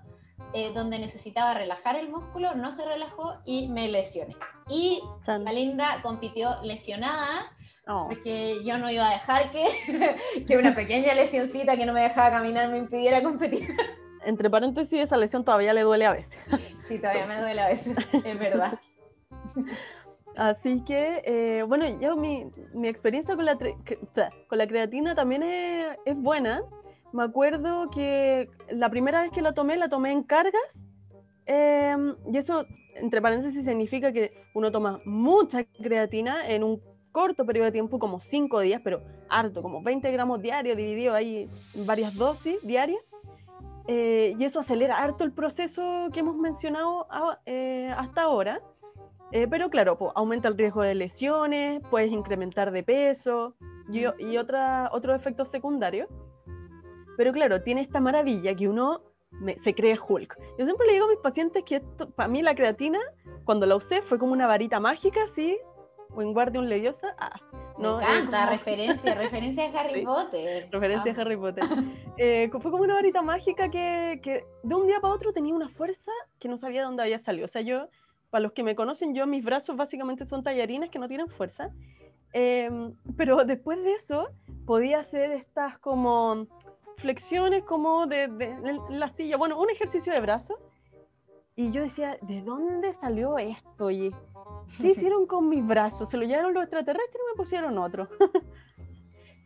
eh, 0.52 0.72
donde 0.74 0.98
necesitaba 0.98 1.54
relajar 1.54 1.96
el 1.96 2.10
músculo, 2.10 2.54
no 2.54 2.70
se 2.70 2.84
relajó 2.84 3.38
y 3.46 3.68
me 3.68 3.88
lesioné. 3.88 4.36
Y 4.68 5.00
la 5.26 5.52
linda 5.52 6.00
compitió 6.02 6.60
lesionada, 6.62 7.50
oh. 7.88 8.08
porque 8.10 8.62
yo 8.62 8.76
no 8.76 8.90
iba 8.90 9.08
a 9.08 9.12
dejar 9.14 9.50
que, 9.52 10.44
que 10.46 10.58
una 10.58 10.74
pequeña 10.74 11.14
lesioncita 11.14 11.78
que 11.78 11.86
no 11.86 11.94
me 11.94 12.02
dejaba 12.02 12.30
caminar 12.30 12.68
me 12.68 12.76
impidiera 12.76 13.22
competir. 13.22 13.74
Entre 14.26 14.50
paréntesis, 14.50 15.00
esa 15.00 15.16
lesión 15.16 15.46
todavía 15.46 15.72
le 15.72 15.80
duele 15.80 16.04
a 16.04 16.12
veces. 16.12 16.38
Sí, 16.86 16.98
todavía 16.98 17.24
me 17.24 17.40
duele 17.40 17.60
a 17.62 17.68
veces, 17.68 17.96
es 18.12 18.38
verdad. 18.38 18.78
Así 20.36 20.82
que, 20.84 21.22
eh, 21.24 21.62
bueno, 21.62 22.00
yo 22.00 22.16
mi, 22.16 22.46
mi 22.74 22.88
experiencia 22.88 23.36
con 23.36 23.44
la, 23.44 23.56
con 23.56 24.58
la 24.58 24.66
creatina 24.66 25.14
también 25.14 25.42
es, 25.42 25.96
es, 26.04 26.16
buena. 26.16 26.62
Me 27.12 27.24
acuerdo 27.24 27.90
que 27.90 28.48
la 28.70 28.88
primera 28.88 29.22
vez 29.22 29.30
que 29.32 29.42
la 29.42 29.52
tomé, 29.52 29.76
la 29.76 29.88
tomé 29.88 30.12
en 30.12 30.22
cargas. 30.22 30.84
Em, 31.44 32.14
y 32.32 32.38
eso, 32.38 32.64
entre 32.94 33.20
paréntesis, 33.20 33.64
significa 33.64 34.12
que 34.12 34.32
uno 34.54 34.70
toma 34.72 35.00
mucha 35.04 35.64
creatina 35.64 36.48
en 36.48 36.64
un 36.64 36.80
corto 37.10 37.44
periodo 37.44 37.66
de 37.66 37.72
tiempo, 37.72 37.98
como 37.98 38.20
5 38.20 38.60
días, 38.60 38.80
pero 38.82 39.02
harto, 39.28 39.60
como 39.60 39.82
20 39.82 40.10
gramos 40.12 40.40
diarios, 40.40 40.76
dividido 40.76 41.14
ahí 41.14 41.48
en 41.74 41.86
varias 41.86 42.14
dosis 42.14 42.56
diarias. 42.62 43.02
Eh, 43.88 44.34
y 44.38 44.44
eso 44.44 44.60
acelera 44.60 45.02
harto 45.02 45.24
el 45.24 45.32
proceso 45.32 46.08
que 46.12 46.20
hemos 46.20 46.36
mencionado 46.36 47.06
eh, 47.44 47.92
hasta 47.96 48.22
ahora. 48.22 48.62
Eh, 49.32 49.46
pero 49.48 49.70
claro, 49.70 49.96
aumenta 50.14 50.48
el 50.48 50.58
riesgo 50.58 50.82
de 50.82 50.94
lesiones, 50.94 51.80
puedes 51.90 52.10
incrementar 52.10 52.70
de 52.70 52.82
peso 52.82 53.54
y, 53.90 54.04
y 54.22 54.36
otra, 54.36 54.90
otros 54.92 55.16
efectos 55.16 55.48
secundarios. 55.48 56.08
Pero 57.16 57.32
claro, 57.32 57.62
tiene 57.62 57.80
esta 57.82 58.00
maravilla 58.00 58.54
que 58.54 58.68
uno 58.68 59.02
se 59.56 59.74
cree 59.74 59.98
Hulk. 60.06 60.38
Yo 60.58 60.64
siempre 60.66 60.86
le 60.86 60.92
digo 60.94 61.06
a 61.06 61.08
mis 61.08 61.18
pacientes 61.18 61.64
que 61.64 61.80
para 62.14 62.28
mí 62.28 62.42
la 62.42 62.54
creatina, 62.54 62.98
cuando 63.44 63.64
la 63.66 63.76
usé, 63.76 64.02
fue 64.02 64.18
como 64.18 64.32
una 64.32 64.46
varita 64.46 64.78
mágica, 64.80 65.26
¿sí? 65.26 65.58
O 66.14 66.20
en 66.20 66.34
Guardian 66.34 66.68
Leviosa. 66.68 67.14
Ah, 67.18 67.40
Me 67.78 67.82
¿no? 67.84 68.00
Eh, 68.00 68.04
encanta, 68.04 68.38
como- 68.40 68.50
referencia, 68.58 69.14
referencia 69.14 69.64
a 69.64 69.80
Harry 69.80 70.00
Sí, 70.00 70.04
Potter. 70.06 70.68
Referencia 70.70 71.12
Ah. 71.12 71.18
a 71.18 71.20
Harry 71.22 71.36
Potter. 71.38 71.64
Eh, 72.18 72.50
fue 72.50 72.70
como 72.70 72.82
una 72.84 72.92
varita 72.94 73.22
mágica 73.22 73.70
que, 73.70 74.20
que 74.22 74.44
de 74.62 74.74
un 74.74 74.86
día 74.86 75.00
para 75.00 75.14
otro 75.14 75.32
tenía 75.32 75.54
una 75.54 75.70
fuerza 75.70 76.12
que 76.38 76.46
no 76.48 76.58
sabía 76.58 76.80
de 76.82 76.86
dónde 76.86 77.02
había 77.02 77.18
salido. 77.18 77.46
O 77.46 77.48
sea, 77.48 77.62
yo, 77.62 77.88
para 78.32 78.42
los 78.42 78.52
que 78.52 78.62
me 78.62 78.74
conocen, 78.74 79.14
yo 79.14 79.26
mis 79.26 79.44
brazos 79.44 79.76
básicamente 79.76 80.24
son 80.24 80.42
tallarines 80.42 80.88
que 80.90 80.98
no 80.98 81.06
tienen 81.06 81.28
fuerza. 81.28 81.70
Em, 82.32 82.94
pero 83.14 83.44
después 83.44 83.82
de 83.84 83.92
eso 83.92 84.28
podía 84.64 85.00
hacer 85.00 85.32
estas 85.32 85.78
como 85.80 86.46
flexiones 86.96 87.62
como 87.64 88.06
de, 88.06 88.28
de- 88.28 88.46
en 88.88 88.98
la 88.98 89.10
silla. 89.10 89.36
Bueno, 89.36 89.60
un 89.60 89.68
ejercicio 89.68 90.14
de 90.14 90.20
brazos. 90.20 90.56
Y 91.56 91.70
yo 91.72 91.82
decía, 91.82 92.16
¿de 92.22 92.40
dónde 92.40 92.94
salió 92.94 93.36
esto? 93.36 93.84
Oye? 93.84 94.12
¿Qué 94.80 94.88
hicieron 94.92 95.26
con 95.26 95.50
mis 95.50 95.64
brazos? 95.66 96.08
¿Se 96.08 96.16
lo 96.16 96.24
llevaron 96.24 96.54
los 96.54 96.62
extraterrestres 96.62 97.20
o 97.22 97.32
me 97.32 97.36
pusieron 97.36 97.76
otro? 97.76 98.08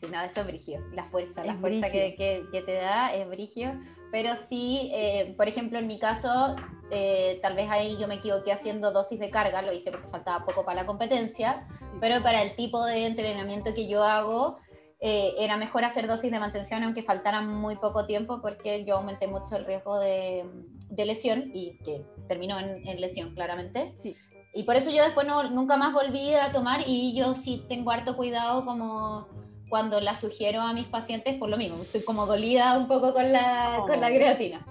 Sí, 0.01 0.07
no, 0.13 0.21
eso 0.23 0.43
es 0.43 0.47
brigio. 0.47 0.81
La 0.93 1.03
fuerza, 1.07 1.45
la 1.45 1.55
Es 1.55 1.59
fuerza 1.61 1.91
que, 1.91 2.15
que- 2.17 2.45
que 2.53 2.63
te 2.63 2.75
da 2.75 3.13
es 3.13 3.29
brigio. 3.29 3.73
Pero 4.13 4.37
sí, 4.37 4.91
eh, 4.95 5.35
por 5.37 5.49
ejemplo, 5.49 5.79
en 5.79 5.87
mi 5.87 5.99
caso, 5.99 6.57
eh, 6.91 7.39
tal 7.43 7.55
vez 7.55 7.69
ahí 7.71 7.97
yo 7.99 8.09
me 8.09 8.17
equivoqué 8.17 8.53
haciendo 8.53 8.93
dosis 8.93 9.19
de 9.19 9.31
carga, 9.31 9.63
lo 9.63 9.73
hice 9.73 9.91
porque 9.91 10.09
faltaba 10.09 10.45
poco 10.45 10.65
para 10.65 10.83
la 10.83 10.87
competencia, 10.87 11.67
pero 12.01 12.23
para 12.23 12.43
el 12.43 12.55
tipo 12.57 12.85
de 12.85 13.07
entrenamiento 13.07 13.75
que 13.75 13.89
yo 13.89 14.05
hago, 14.05 14.59
eh, 15.01 15.35
era 15.39 15.57
mejor 15.57 15.85
hacer 15.85 16.07
dosis 16.07 16.31
de 16.31 16.39
mantención 16.39 16.83
aunque 16.83 17.03
faltara 17.03 17.43
muy 17.43 17.77
poco 17.77 18.07
tiempo 18.07 18.41
porque 18.41 18.87
yo 18.87 18.97
aumenté 18.97 19.27
mucho 19.27 19.57
el 19.57 19.67
riesgo 19.67 19.99
de, 19.99 20.47
de 20.89 21.05
lesión 21.05 21.51
y 21.53 21.77
que 21.85 22.03
terminó 22.29 22.59
en, 22.59 22.87
en 22.89 23.01
lesión 23.01 23.35
claramente. 23.35 23.93
Sí. 23.97 24.17
Y 24.55 24.63
por 24.63 24.75
eso 24.77 24.91
yo 24.91 25.05
después 25.05 25.27
no, 25.27 25.51
nunca 25.51 25.77
más 25.77 25.93
volví 25.93 26.33
a 26.33 26.51
tomar 26.51 26.81
y 26.87 27.15
yo 27.15 27.35
sí 27.35 27.67
tengo 27.69 27.91
harto 27.91 28.17
cuidado 28.17 28.65
como 28.65 29.29
cuando 29.69 30.01
la 30.01 30.15
sugiero 30.15 30.61
a 30.61 30.73
mis 30.73 30.87
pacientes 30.87 31.37
por 31.37 31.49
lo 31.49 31.57
mismo. 31.57 31.83
Estoy 31.83 32.03
como 32.05 32.27
dolida 32.27 32.79
un 32.79 32.87
poco 32.89 33.13
con 33.13 33.33
la, 33.33 33.83
con 33.87 34.01
la 34.01 34.07
Oh. 34.09 34.11
creatina. 34.15 34.67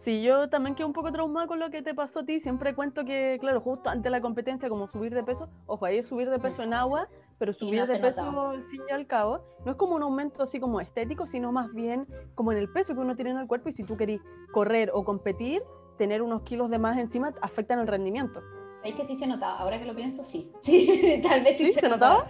Sí, 0.00 0.20
yo 0.20 0.48
también 0.48 0.74
quedé 0.74 0.84
un 0.84 0.92
poco 0.92 1.12
traumada 1.12 1.46
con 1.46 1.60
lo 1.60 1.70
que 1.70 1.80
te 1.80 1.94
pasó 1.94 2.20
a 2.20 2.24
ti. 2.24 2.40
Siempre 2.40 2.74
cuento 2.74 3.04
que, 3.04 3.38
claro, 3.40 3.60
justo 3.60 3.88
antes 3.88 4.02
de 4.02 4.10
la 4.10 4.20
competencia, 4.20 4.68
como 4.68 4.88
subir 4.88 5.14
de 5.14 5.22
peso, 5.22 5.48
ojo, 5.66 5.84
ahí 5.86 5.98
es 5.98 6.06
subir 6.08 6.28
de 6.28 6.40
peso 6.40 6.64
en 6.64 6.74
agua, 6.74 7.06
pero 7.38 7.52
subir 7.52 7.78
no 7.78 7.86
de 7.86 8.00
peso 8.00 8.24
notaba. 8.24 8.50
al 8.50 8.64
fin 8.64 8.80
y 8.88 8.92
al 8.92 9.06
cabo, 9.06 9.42
no 9.64 9.70
es 9.70 9.76
como 9.76 9.94
un 9.94 10.02
aumento 10.02 10.42
así 10.42 10.58
como 10.58 10.80
estético, 10.80 11.28
sino 11.28 11.52
más 11.52 11.72
bien 11.72 12.08
como 12.34 12.50
en 12.50 12.58
el 12.58 12.68
peso 12.68 12.94
que 12.94 13.00
uno 13.00 13.14
tiene 13.14 13.30
en 13.30 13.38
el 13.38 13.46
cuerpo 13.46 13.68
y 13.68 13.72
si 13.72 13.84
tú 13.84 13.96
querís 13.96 14.20
correr 14.52 14.90
o 14.92 15.04
competir, 15.04 15.62
tener 15.98 16.20
unos 16.22 16.42
kilos 16.42 16.68
de 16.68 16.78
más 16.78 16.98
encima 16.98 17.32
afectan 17.40 17.78
el 17.78 17.86
rendimiento. 17.86 18.40
Es 18.84 18.94
que 18.94 19.04
sí 19.04 19.16
se 19.16 19.26
notaba, 19.26 19.58
ahora 19.58 19.78
que 19.78 19.84
lo 19.84 19.94
pienso, 19.94 20.24
sí. 20.24 20.50
Sí, 20.62 21.20
tal 21.22 21.42
vez 21.42 21.56
sí, 21.58 21.66
¿Sí? 21.66 21.72
¿Se 21.74 21.88
notaba? 21.88 22.26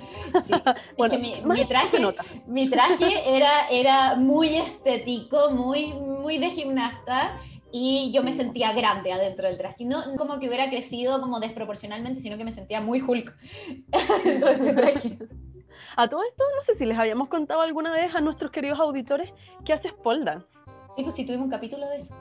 Sí. 0.46 0.53
Es 0.53 0.62
Bueno, 0.98 1.14
que 1.14 1.18
mi, 1.20 1.34
mi 1.44 1.59
se 1.59 1.64
traje, 1.66 2.00
nota. 2.00 2.24
mi 2.46 2.68
traje 2.68 3.36
era, 3.36 3.68
era 3.68 4.16
muy 4.16 4.57
estético, 4.57 5.50
muy, 5.50 5.94
muy 5.94 6.38
de 6.38 6.50
gimnasta 6.50 7.38
y 7.72 8.12
yo 8.12 8.22
me 8.22 8.32
sentía 8.34 8.72
grande 8.74 9.12
adentro 9.12 9.46
del 9.48 9.57
traje. 9.57 9.84
No 9.86 10.03
como 10.16 10.38
que 10.38 10.46
hubiera 10.48 10.68
crecido 10.68 11.20
como 11.22 11.40
desproporcionalmente, 11.40 12.20
sino 12.20 12.36
que 12.36 12.44
me 12.44 12.53
sentía 12.53 12.80
muy 12.82 13.00
Hulk 13.00 13.34
dentro 14.24 14.48
de 14.48 14.55
este 14.55 14.72
traje. 14.74 15.18
A 15.96 16.09
todo 16.09 16.22
esto, 16.22 16.44
no 16.55 16.62
sé 16.62 16.74
si 16.74 16.84
les 16.86 16.98
habíamos 16.98 17.28
contado 17.28 17.61
alguna 17.62 17.92
vez 17.92 18.14
a 18.14 18.20
nuestros 18.20 18.50
queridos 18.50 18.78
auditores 18.78 19.32
que 19.64 19.72
haces 19.72 19.92
pole 19.94 20.24
dance. 20.24 20.46
Sí, 20.96 21.03
pues 21.03 21.16
sí 21.16 21.24
tuvimos 21.24 21.46
un 21.46 21.50
capítulo 21.50 21.88
de 21.88 21.96
eso. 21.96 22.14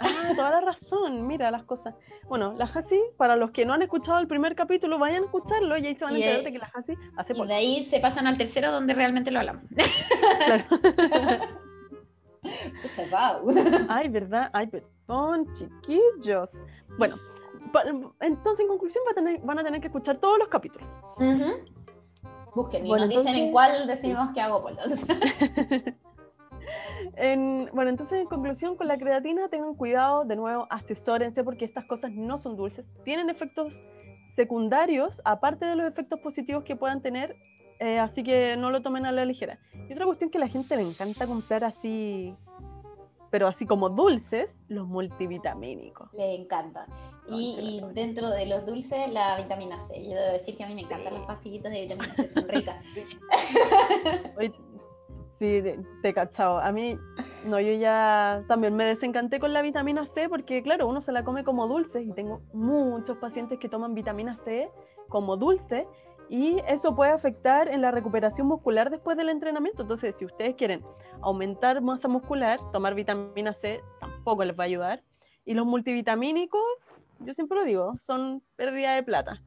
Ah, 0.00 0.32
toda 0.34 0.50
la 0.50 0.60
razón, 0.62 1.26
mira 1.26 1.50
las 1.50 1.64
cosas. 1.64 1.94
Bueno, 2.28 2.54
la 2.56 2.64
Hasi, 2.64 3.00
para 3.16 3.36
los 3.36 3.50
que 3.50 3.66
no 3.66 3.74
han 3.74 3.82
escuchado 3.82 4.18
el 4.18 4.26
primer 4.26 4.54
capítulo, 4.54 4.98
vayan 4.98 5.22
a 5.22 5.26
escucharlo 5.26 5.76
y 5.76 5.86
ahí 5.86 5.94
se 5.94 6.04
van 6.04 6.14
a 6.14 6.16
enterar 6.16 6.44
de 6.44 6.52
que 6.52 6.58
la 6.58 6.70
Hasi 6.74 6.94
hace 7.16 7.34
Y 7.36 7.46
de 7.46 7.54
ahí 7.54 7.84
se 7.86 8.00
pasan 8.00 8.26
al 8.26 8.38
tercero 8.38 8.72
donde 8.72 8.94
realmente 8.94 9.30
lo 9.30 9.40
hablamos. 9.40 9.64
Claro. 10.46 10.64
Ay, 13.88 14.08
¿verdad? 14.08 14.50
Ay, 14.52 14.66
perdón, 14.68 15.46
chiquillos. 15.52 16.48
Bueno, 16.98 17.16
entonces 18.20 18.60
en 18.60 18.68
conclusión 18.68 19.04
va 19.06 19.12
a 19.12 19.14
tener- 19.14 19.40
van 19.42 19.58
a 19.58 19.62
tener 19.64 19.80
que 19.80 19.88
escuchar 19.88 20.16
todos 20.18 20.38
los 20.38 20.48
capítulos. 20.48 20.88
Busquen 22.54 22.84
y 22.86 22.88
Bueno, 22.88 23.04
nos 23.06 23.14
dicen 23.14 23.36
en 23.36 23.52
cuál 23.52 23.86
decimos 23.86 24.30
que 24.34 24.40
hago 24.40 24.62
polos. 24.62 24.78
En- 27.16 27.68
bueno, 27.72 27.90
entonces 27.90 28.20
en 28.20 28.26
conclusión 28.26 28.76
con 28.76 28.88
la 28.88 28.98
creatina 28.98 29.48
tengan 29.48 29.74
cuidado, 29.74 30.24
de 30.24 30.36
nuevo, 30.36 30.66
asesórense 30.70 31.42
porque 31.44 31.64
estas 31.64 31.84
cosas 31.84 32.12
no 32.12 32.38
son 32.38 32.56
dulces, 32.56 32.84
tienen 33.04 33.30
efectos 33.30 33.82
secundarios 34.36 35.20
aparte 35.24 35.64
de 35.66 35.76
los 35.76 35.86
efectos 35.86 36.20
positivos 36.20 36.64
que 36.64 36.76
puedan 36.76 37.00
tener, 37.02 37.36
eh, 37.78 37.98
así 37.98 38.22
que 38.22 38.56
no 38.56 38.70
lo 38.70 38.80
tomen 38.82 39.06
a 39.06 39.12
la 39.12 39.24
ligera. 39.24 39.58
Y 39.88 39.92
otra 39.92 40.06
cuestión 40.06 40.30
que 40.30 40.38
a 40.38 40.40
la 40.42 40.48
gente 40.48 40.76
le 40.76 40.82
encanta 40.82 41.26
comprar 41.26 41.64
así, 41.64 42.34
pero 43.30 43.46
así 43.48 43.66
como 43.66 43.88
dulces, 43.90 44.48
los 44.68 44.86
multivitamínicos. 44.86 46.12
Le 46.12 46.34
encanta. 46.34 46.86
Y, 47.28 47.54
Concha 47.54 47.62
la 47.62 47.70
y 47.90 47.94
dentro 47.94 48.30
de 48.30 48.46
los 48.46 48.66
dulces, 48.66 49.12
la 49.12 49.36
vitamina 49.36 49.78
C. 49.80 50.02
Yo 50.04 50.10
debo 50.16 50.32
decir 50.32 50.56
que 50.56 50.64
a 50.64 50.66
mí 50.66 50.74
me 50.74 50.80
encantan 50.82 51.12
Sí. 51.12 51.18
las 51.18 51.26
pastillitas 51.26 51.72
de 51.72 51.82
vitamina 51.82 52.14
C, 52.16 52.28
son 52.28 52.48
ricas. 52.48 52.76
Sí, 55.40 55.62
te 56.02 56.08
he 56.10 56.12
cachado. 56.12 56.58
A 56.58 56.70
mí, 56.70 56.98
no, 57.46 57.58
yo 57.60 57.72
ya 57.72 58.44
también 58.46 58.76
me 58.76 58.84
desencanté 58.84 59.40
con 59.40 59.54
la 59.54 59.62
vitamina 59.62 60.04
C 60.04 60.28
porque, 60.28 60.62
claro, 60.62 60.86
uno 60.86 61.00
se 61.00 61.12
la 61.12 61.24
come 61.24 61.44
como 61.44 61.66
dulce 61.66 62.02
y 62.02 62.12
tengo 62.12 62.42
muchos 62.52 63.16
pacientes 63.16 63.58
que 63.58 63.70
toman 63.70 63.94
vitamina 63.94 64.36
C 64.36 64.68
como 65.08 65.38
dulce 65.38 65.88
y 66.28 66.58
eso 66.68 66.94
puede 66.94 67.12
afectar 67.12 67.68
en 67.68 67.80
la 67.80 67.90
recuperación 67.90 68.48
muscular 68.48 68.90
después 68.90 69.16
del 69.16 69.30
entrenamiento. 69.30 69.80
Entonces, 69.80 70.14
si 70.14 70.26
ustedes 70.26 70.56
quieren 70.56 70.82
aumentar 71.22 71.80
masa 71.80 72.06
muscular, 72.06 72.60
tomar 72.70 72.94
vitamina 72.94 73.54
C 73.54 73.80
tampoco 73.98 74.44
les 74.44 74.54
va 74.58 74.64
a 74.64 74.66
ayudar. 74.66 75.02
Y 75.46 75.54
los 75.54 75.64
multivitamínicos, 75.64 76.60
yo 77.20 77.32
siempre 77.32 77.56
lo 77.56 77.64
digo, 77.64 77.94
son 77.98 78.42
pérdida 78.56 78.94
de 78.94 79.02
plata. 79.02 79.42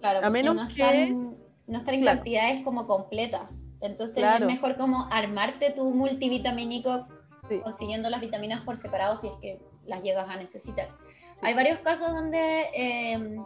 Claro, 0.00 0.26
A 0.26 0.28
menos 0.28 0.56
no 0.56 0.66
que- 0.66 0.82
están, 0.82 1.36
no 1.68 1.78
están 1.78 1.94
en 1.94 2.00
Claro. 2.02 2.16
cantidades 2.18 2.64
como 2.64 2.88
completas. 2.88 3.48
Entonces 3.80 4.16
Claro. 4.16 4.46
es 4.48 4.52
mejor 4.54 4.76
como 4.76 5.06
armarte 5.10 5.70
tu 5.72 5.90
multivitamínico 5.92 7.06
Sí, 7.48 7.60
consiguiendo 7.60 8.08
las 8.10 8.20
vitaminas 8.20 8.62
por 8.62 8.76
separado 8.76 9.20
si 9.20 9.28
es 9.28 9.32
que 9.40 9.60
las 9.84 10.02
llegas 10.02 10.28
a 10.28 10.36
necesitar. 10.36 10.88
sí. 11.34 11.40
Hay 11.42 11.54
varios 11.54 11.78
casos 11.80 12.10
donde 12.12 12.62
eh, 12.74 13.36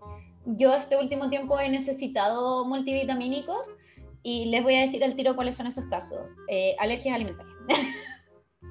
yo 0.47 0.74
este 0.74 0.97
último 0.97 1.28
tiempo 1.28 1.59
he 1.59 1.68
necesitado 1.68 2.64
multivitamínicos 2.64 3.66
y 4.22 4.47
les 4.47 4.62
voy 4.62 4.76
a 4.76 4.81
decir 4.83 5.03
al 5.05 5.16
tiro 5.16 5.35
cuáles 5.35 5.57
son 5.57 5.66
esos 5.66 5.85
casos. 5.87 6.18
Eh, 6.49 6.76
alergias 6.78 7.14
alimentarias. 7.16 7.57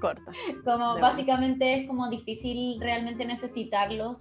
corta. 0.02 0.32
Como 0.66 0.96
De 0.96 1.02
básicamente 1.02 1.74
es 1.82 1.88
como 1.88 2.10
difícil 2.10 2.80
realmente 2.80 3.26
necesitarlos. 3.26 4.18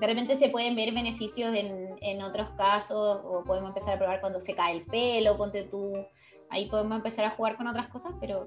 De 0.00 0.06
repente 0.06 0.36
se 0.36 0.48
pueden 0.50 0.74
ver 0.76 0.92
beneficios 0.92 1.54
en, 1.54 1.96
en 2.00 2.22
otros 2.22 2.48
casos 2.58 3.20
o 3.24 3.42
podemos 3.44 3.70
empezar 3.70 3.94
a 3.94 3.98
probar 3.98 4.20
cuando 4.20 4.40
se 4.40 4.54
cae 4.54 4.76
el 4.76 4.84
pelo, 4.84 5.36
ponte 5.36 5.62
tú, 5.64 5.92
ahí 6.52 6.68
podemos 6.70 6.96
empezar 6.96 7.24
a 7.24 7.30
jugar 7.30 7.56
con 7.56 7.66
otras 7.66 7.88
cosas, 7.88 8.12
pero 8.20 8.46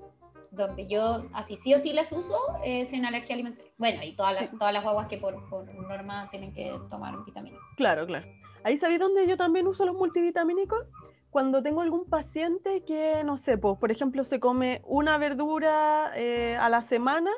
donde 0.51 0.87
yo 0.87 1.25
así 1.33 1.57
sí 1.57 1.73
o 1.73 1.79
sí 1.79 1.91
las 1.91 2.09
uso 2.11 2.37
es 2.63 2.93
en 2.93 3.05
alergia 3.05 3.33
alimentaria. 3.33 3.71
Bueno, 3.77 4.03
y 4.03 4.15
todas 4.15 4.33
las, 4.33 4.51
todas 4.51 4.71
las 4.73 4.83
guaguas 4.83 5.07
que 5.09 5.17
por, 5.17 5.49
por 5.49 5.65
norma 5.73 6.29
tienen 6.31 6.53
que 6.53 6.79
tomar 6.89 7.13
vitaminas. 7.25 7.59
Claro, 7.75 8.05
claro. 8.05 8.25
Ahí 8.63 8.77
sabéis 8.77 8.99
dónde 8.99 9.27
yo 9.27 9.35
también 9.37 9.67
uso 9.67 9.85
los 9.85 9.95
multivitamínicos. 9.95 10.85
Cuando 11.29 11.61
tengo 11.61 11.81
algún 11.81 12.05
paciente 12.05 12.83
que, 12.85 13.21
no 13.25 13.35
sé, 13.37 13.57
pues, 13.57 13.77
por 13.77 13.91
ejemplo, 13.91 14.23
se 14.23 14.39
come 14.39 14.81
una 14.85 15.17
verdura 15.17 16.13
eh, 16.15 16.55
a 16.57 16.69
la 16.69 16.81
semana 16.81 17.31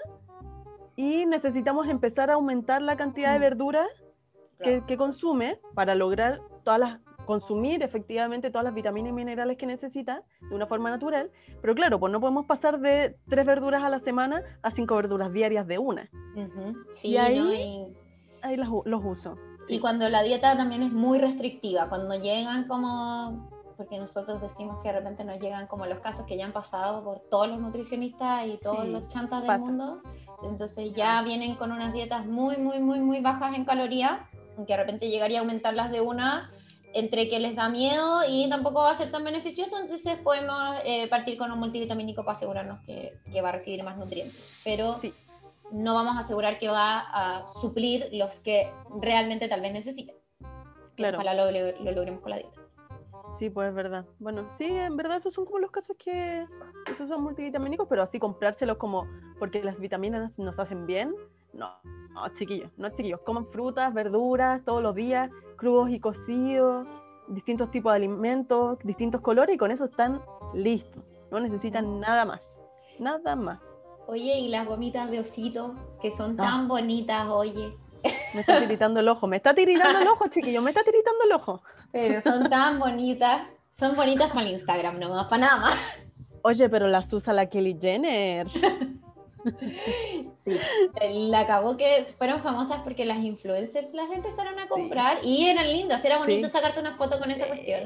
y 0.96 1.26
necesitamos 1.26 1.88
empezar 1.90 2.30
a 2.30 2.36
aumentar 2.36 2.82
la 2.82 2.96
cantidad 2.98 3.32
de 3.34 3.40
Mm. 3.40 3.42
verduras 3.42 3.88
que, 4.60 4.64
Claro. 4.72 4.86
que 4.86 4.98
consume 4.98 5.60
para 5.74 5.96
lograr 5.96 6.40
todas 6.64 6.80
las 6.80 7.00
consumir 7.28 7.84
efectivamente 7.84 8.50
todas 8.50 8.64
las 8.66 8.74
vitaminas 8.74 9.12
y 9.12 9.14
minerales 9.14 9.58
que 9.58 9.68
necesita 9.68 10.24
de 10.50 10.56
una 10.56 10.66
forma 10.66 10.90
natural, 10.90 11.30
pero 11.62 11.76
claro, 11.76 12.00
pues 12.00 12.12
no 12.12 12.20
podemos 12.20 12.46
pasar 12.48 12.80
de 12.80 13.18
tres 13.30 13.46
verduras 13.46 13.84
a 13.84 13.90
la 13.90 14.00
semana 14.00 14.42
a 14.64 14.72
cinco 14.72 14.96
verduras 14.96 15.32
diarias 15.32 15.68
de 15.68 15.78
una. 15.78 16.10
Sí, 16.96 17.10
Y 17.10 17.18
ahí- 17.18 17.38
¿no? 17.38 17.54
Y- 17.54 17.88
Ahí 18.42 18.56
las 18.56 18.70
u- 18.70 18.84
los 18.86 19.04
uso. 19.04 19.36
Y 19.68 19.80
cuando 19.80 20.08
la 20.10 20.24
dieta 20.24 20.56
también 20.56 20.82
es 20.84 20.92
muy 20.94 21.20
restrictiva, 21.20 21.90
cuando 21.90 22.14
llegan 22.16 22.68
como, 22.68 23.50
porque 23.76 23.98
nosotros 24.00 24.40
decimos 24.42 24.78
que 24.82 24.90
de 24.90 25.00
repente 25.00 25.24
nos 25.26 25.40
llegan 25.40 25.68
como 25.68 25.86
los 25.88 26.00
casos 26.00 26.26
que 26.28 26.38
ya 26.38 26.46
han 26.46 26.54
pasado 26.54 27.04
por 27.04 27.20
todos 27.30 27.50
los 27.50 27.60
nutricionistas 27.60 28.46
y 28.48 28.58
todos 28.60 28.84
Sí, 28.86 28.92
los 28.92 29.08
chantas 29.10 29.40
del 29.42 29.48
pasa. 29.48 29.60
mundo, 29.66 30.02
entonces 30.44 30.94
ya 30.94 31.22
vienen 31.24 31.56
con 31.56 31.72
unas 31.72 31.92
dietas 31.94 32.26
muy, 32.26 32.58
muy, 32.58 32.80
muy, 32.80 33.00
muy 33.02 33.20
bajas 33.22 33.56
en 33.56 33.66
calorías, 33.66 34.20
que 34.56 34.74
de 34.74 34.78
repente 34.78 35.10
llegaría 35.10 35.40
a 35.40 35.42
aumentarlas 35.42 35.92
de 35.92 36.00
una, 36.02 36.50
entre 37.00 37.30
que 37.30 37.40
les 37.40 37.56
da 37.56 37.70
miedo 37.70 38.22
y 38.28 38.50
tampoco 38.50 38.80
va 38.80 38.92
a 38.92 38.96
ser 38.96 39.12
tan 39.12 39.24
beneficioso, 39.24 39.78
entonces 39.80 40.18
podemos 40.20 40.60
eh, 40.86 41.08
partir 41.08 41.38
con 41.38 41.52
un 41.52 41.60
multivitamínico 41.60 42.24
para 42.24 42.36
asegurarnos 42.38 42.80
que, 42.86 43.14
que 43.32 43.42
va 43.42 43.50
a 43.50 43.52
recibir 43.54 43.84
más 43.84 43.98
nutrientes. 43.98 44.36
Pero 44.64 45.00
Sí. 45.00 45.14
no 45.72 45.94
vamos 45.94 46.16
a 46.18 46.20
asegurar 46.20 46.60
que 46.60 46.70
va 46.70 47.00
a 47.00 47.46
suplir 47.62 48.08
los 48.12 48.32
que 48.40 48.72
realmente 49.02 49.48
tal 49.48 49.62
vez 49.62 49.74
necesiten. 49.74 50.16
Claro. 50.96 51.18
Ojalá 51.20 51.34
lo, 51.36 51.52
lo 51.52 51.92
logremos 51.92 52.22
con 52.22 52.32
la 52.32 52.38
dieta. 52.38 52.62
Sí, 53.38 53.52
pues 53.52 53.70
es 53.70 53.76
verdad. 53.76 54.04
Bueno, 54.18 54.50
sí, 54.58 54.66
en 54.66 54.98
verdad 54.98 55.18
esos 55.18 55.34
son 55.34 55.46
como 55.46 55.60
los 55.60 55.70
casos 55.70 55.96
que, 55.98 56.46
esos 56.92 57.08
son 57.08 57.22
multivitamínicos, 57.22 57.88
pero 57.88 58.02
así 58.02 58.18
comprárselos 58.18 58.78
como 58.78 59.06
porque 59.38 59.64
las 59.64 59.78
vitaminas 59.80 60.40
nos 60.40 60.58
hacen 60.58 60.88
bien. 60.88 61.14
No, 61.58 61.72
no, 62.14 62.30
chiquillos, 62.36 62.72
no 62.78 62.90
chiquillos. 62.90 63.20
Coman 63.22 63.48
frutas, 63.48 63.92
verduras 63.92 64.64
todos 64.64 64.82
los 64.82 64.94
días, 64.94 65.32
crudos 65.58 65.90
y 65.90 66.00
cocidos, 66.00 66.88
distintos 67.30 67.72
tipos 67.72 67.92
de 67.92 67.96
alimentos, 67.96 68.78
distintos 68.84 69.22
colores 69.22 69.56
y 69.56 69.58
con 69.58 69.72
eso 69.72 69.86
están 69.86 70.22
listos. 70.54 71.04
No 71.32 71.40
necesitan 71.40 72.00
nada 72.00 72.26
más. 72.26 72.64
Nada 73.00 73.36
más. 73.36 73.60
Oye, 74.06 74.38
y 74.40 74.50
las 74.50 74.68
gomitas 74.68 75.10
de 75.10 75.20
osito, 75.20 75.74
que 76.00 76.12
son 76.12 76.38
tan 76.38 76.66
ah. 76.66 76.66
bonitas, 76.68 77.28
oye. 77.28 77.76
Me 78.36 78.42
está 78.42 78.60
tiritando 78.60 79.00
el 79.00 79.10
ojo, 79.10 79.26
me 79.26 79.38
está 79.38 79.56
tiritando 79.56 80.00
el 80.00 80.08
ojo, 80.08 80.28
chiquillo, 80.28 80.62
me 80.62 80.70
está 80.70 80.84
tiritando 80.84 81.24
el 81.26 81.32
ojo. 81.32 81.64
Pero 81.92 82.22
son 82.22 82.48
tan 82.50 82.78
bonitas, 82.78 83.48
son 83.74 83.96
bonitas 83.96 84.30
para 84.30 84.44
el 84.44 84.54
Instagram, 84.54 85.00
no 85.00 85.10
más 85.10 85.26
para 85.26 85.48
nada 85.48 85.58
más. 85.58 85.76
Oye, 86.44 86.70
pero 86.70 86.88
las 86.88 87.12
usa 87.12 87.34
la 87.34 87.50
Kelly 87.50 87.76
Jenner. 87.82 88.48
Sí, 90.44 90.60
la 91.30 91.42
acabó 91.42 91.78
que 91.78 92.06
fueron 92.18 92.42
famosas 92.42 92.82
porque 92.84 93.06
las 93.06 93.20
influencers 93.20 93.94
las 93.94 94.10
empezaron 94.12 94.60
a 94.60 94.68
comprar 94.68 95.20
y 95.24 95.48
eran 95.48 95.72
lindas, 95.72 96.04
era 96.06 96.18
bonito 96.18 96.50
sacarte 96.50 96.80
una 96.80 96.96
foto 96.96 97.20
con 97.20 97.32
esa 97.32 97.48
cuestión. 97.48 97.82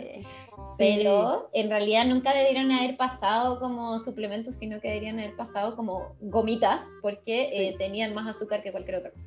Pero 0.77 1.49
en 1.53 1.69
realidad 1.69 2.05
nunca 2.05 2.33
deberían 2.33 2.71
haber 2.71 2.97
pasado 2.97 3.59
como 3.59 3.99
suplementos, 3.99 4.55
sino 4.55 4.79
que 4.79 4.89
deberían 4.89 5.19
haber 5.19 5.35
pasado 5.35 5.75
como 5.75 6.15
gomitas 6.21 6.83
porque 7.01 7.49
eh, 7.51 7.75
tenían 7.77 8.13
más 8.13 8.27
azúcar 8.27 8.63
que 8.63 8.71
cualquier 8.71 8.97
otra 8.97 9.11
cosa. 9.11 9.25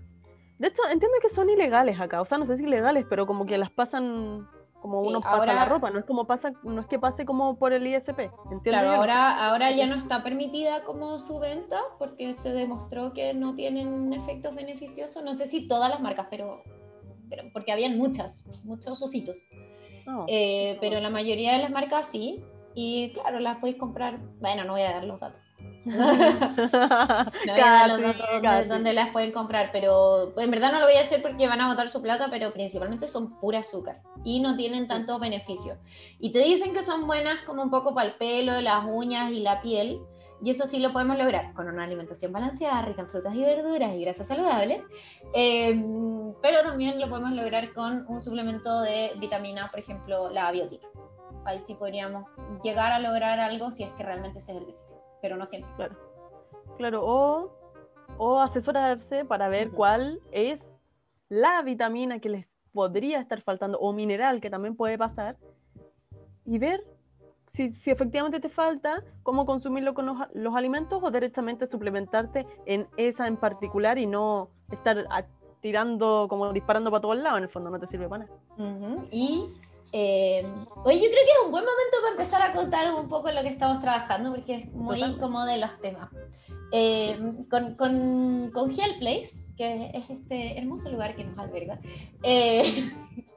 De 0.58 0.68
hecho, 0.68 0.82
entiendo 0.84 1.18
que 1.20 1.28
son 1.28 1.50
ilegales 1.50 2.00
acá, 2.00 2.20
o 2.20 2.24
sea, 2.24 2.38
no 2.38 2.46
sé 2.46 2.56
si 2.56 2.64
ilegales, 2.64 3.04
pero 3.08 3.26
como 3.26 3.44
que 3.44 3.58
las 3.58 3.70
pasan 3.70 4.46
como 4.84 5.00
uno 5.00 5.22
pasa 5.22 5.54
la 5.54 5.64
ropa, 5.64 5.88
no 5.88 5.98
es 5.98 6.04
como 6.04 6.26
pasa, 6.26 6.52
no 6.62 6.78
es 6.78 6.86
que 6.86 6.98
pase 6.98 7.24
como 7.24 7.56
por 7.56 7.72
el 7.72 7.86
ISP. 7.86 8.30
Claro, 8.64 8.90
ahora, 8.90 9.46
ahora 9.46 9.70
ya 9.70 9.86
no 9.86 9.94
está 9.94 10.22
permitida 10.22 10.84
como 10.84 11.20
su 11.20 11.38
venta 11.38 11.80
porque 11.98 12.34
se 12.34 12.52
demostró 12.52 13.14
que 13.14 13.32
no 13.32 13.54
tienen 13.54 14.12
efectos 14.12 14.54
beneficiosos. 14.54 15.24
No 15.24 15.36
sé 15.36 15.46
si 15.46 15.68
todas 15.68 15.88
las 15.88 16.00
marcas, 16.00 16.26
pero, 16.28 16.62
pero 17.30 17.44
porque 17.54 17.72
habían 17.72 17.96
muchas, 17.96 18.44
muchos 18.62 19.00
ositos. 19.00 19.38
Oh, 20.06 20.26
eh, 20.28 20.76
pero 20.82 21.00
la 21.00 21.08
mayoría 21.08 21.52
de 21.52 21.60
las 21.60 21.70
marcas 21.70 22.08
sí. 22.08 22.44
Y 22.74 23.14
claro, 23.14 23.40
las 23.40 23.56
podéis 23.60 23.78
comprar. 23.78 24.18
Bueno, 24.38 24.64
no 24.64 24.74
voy 24.74 24.82
a 24.82 24.92
dar 24.92 25.04
los 25.04 25.18
datos. 25.18 25.40
no 25.86 27.52
voy 27.52 27.60
a 27.60 27.88
los 27.88 28.00
datos 28.00 28.68
donde, 28.68 28.92
las 28.94 29.10
pueden 29.10 29.32
comprar, 29.32 29.70
pero 29.72 30.32
en 30.38 30.50
verdad 30.50 30.72
no 30.72 30.80
lo 30.80 30.86
voy 30.86 30.96
a 30.96 31.02
hacer 31.02 31.20
porque 31.20 31.46
van 31.46 31.60
a 31.60 31.68
botar 31.68 31.90
su 31.90 32.00
plata, 32.00 32.28
pero 32.30 32.52
principalmente 32.52 33.06
son 33.06 33.38
pura 33.38 33.58
azúcar 33.58 34.00
y 34.24 34.40
no 34.40 34.56
tienen 34.56 34.88
tantos 34.88 35.20
beneficios. 35.20 35.78
Y 36.18 36.32
te 36.32 36.38
dicen 36.40 36.72
que 36.72 36.82
son 36.82 37.06
buenas 37.06 37.40
como 37.40 37.62
un 37.62 37.70
poco 37.70 37.94
para 37.94 38.08
el 38.08 38.14
pelo, 38.14 38.60
las 38.60 38.84
uñas 38.86 39.30
y 39.30 39.40
la 39.40 39.60
piel, 39.60 40.00
y 40.42 40.50
eso 40.50 40.66
sí 40.66 40.78
lo 40.78 40.92
podemos 40.92 41.16
lograr 41.16 41.54
con 41.54 41.68
una 41.68 41.84
alimentación 41.84 42.32
balanceada, 42.32 42.82
rica 42.82 43.02
en 43.02 43.08
frutas 43.08 43.34
y 43.34 43.40
verduras 43.40 43.94
y 43.94 44.00
grasas 44.02 44.26
saludables, 44.26 44.82
em, 45.32 46.34
pero 46.42 46.62
también 46.62 47.00
lo 47.00 47.08
podemos 47.08 47.32
lograr 47.32 47.72
con 47.72 48.04
un 48.08 48.22
suplemento 48.22 48.82
de 48.82 49.12
vitamina, 49.18 49.70
por 49.70 49.80
ejemplo, 49.80 50.28
la 50.30 50.50
biotina. 50.52 50.86
Ahí 51.46 51.60
sí 51.66 51.74
podríamos 51.74 52.24
llegar 52.62 52.92
a 52.92 52.98
lograr 52.98 53.40
algo 53.40 53.72
si 53.72 53.84
es 53.84 53.92
que 53.92 54.02
realmente 54.02 54.38
ese 54.38 54.52
es 54.52 54.58
el 54.58 54.66
déficit 54.66 54.83
pero 55.24 55.38
no 55.38 55.46
siempre. 55.46 55.72
Claro, 55.76 55.96
claro 56.76 57.00
o, 57.02 57.50
o 58.18 58.40
asesorarse 58.40 59.24
para 59.24 59.48
ver 59.48 59.70
cuál 59.70 60.20
es 60.32 60.70
la 61.30 61.62
vitamina 61.62 62.18
que 62.18 62.28
les 62.28 62.46
podría 62.74 63.20
estar 63.20 63.40
faltando 63.40 63.78
o 63.78 63.94
mineral 63.94 64.42
que 64.42 64.50
también 64.50 64.76
puede 64.76 64.98
pasar 64.98 65.38
y 66.44 66.58
ver 66.58 66.84
si, 67.54 67.72
si 67.72 67.90
efectivamente 67.90 68.38
te 68.38 68.50
falta, 68.50 69.02
cómo 69.22 69.46
consumirlo 69.46 69.94
con 69.94 70.04
los, 70.04 70.54
alimentos 70.54 71.02
o 71.02 71.10
directamente 71.10 71.64
suplementarte 71.64 72.46
en 72.66 72.86
esa 72.98 73.26
en 73.26 73.38
particular 73.38 73.96
y 73.96 74.06
no 74.06 74.50
estar 74.70 75.06
tirando, 75.62 76.26
como 76.28 76.52
disparando 76.52 76.90
para 76.90 77.00
todos 77.00 77.16
lados, 77.16 77.38
en 77.38 77.44
el 77.44 77.50
fondo 77.50 77.70
no 77.70 77.80
te 77.80 77.86
sirve 77.86 78.10
para 78.10 78.26
nada. 78.26 79.06
Y 79.10 79.54
eh, 79.96 80.44
oye, 80.82 81.00
yo 81.00 81.08
creo 81.08 81.24
que 81.24 81.30
es 81.30 81.44
un 81.44 81.52
buen 81.52 81.64
momento 81.64 81.96
para 82.02 82.10
empezar 82.10 82.42
a 82.42 82.52
contar 82.52 82.92
un 82.92 83.08
poco 83.08 83.30
lo 83.30 83.42
que 83.42 83.48
estamos 83.50 83.80
trabajando, 83.80 84.34
porque 84.34 84.54
es 84.56 84.72
muy 84.72 85.00
como 85.18 85.44
de 85.44 85.58
los 85.58 85.80
temas. 85.80 86.10
Eh, 86.72 87.16
con, 87.48 87.76
con, 87.76 88.50
con 88.52 88.74
Place, 88.74 89.30
que 89.56 89.92
es 89.94 90.10
este 90.10 90.58
hermoso 90.58 90.90
lugar 90.90 91.14
que 91.14 91.22
nos 91.22 91.38
alberga, 91.38 91.78
eh, 92.24 92.90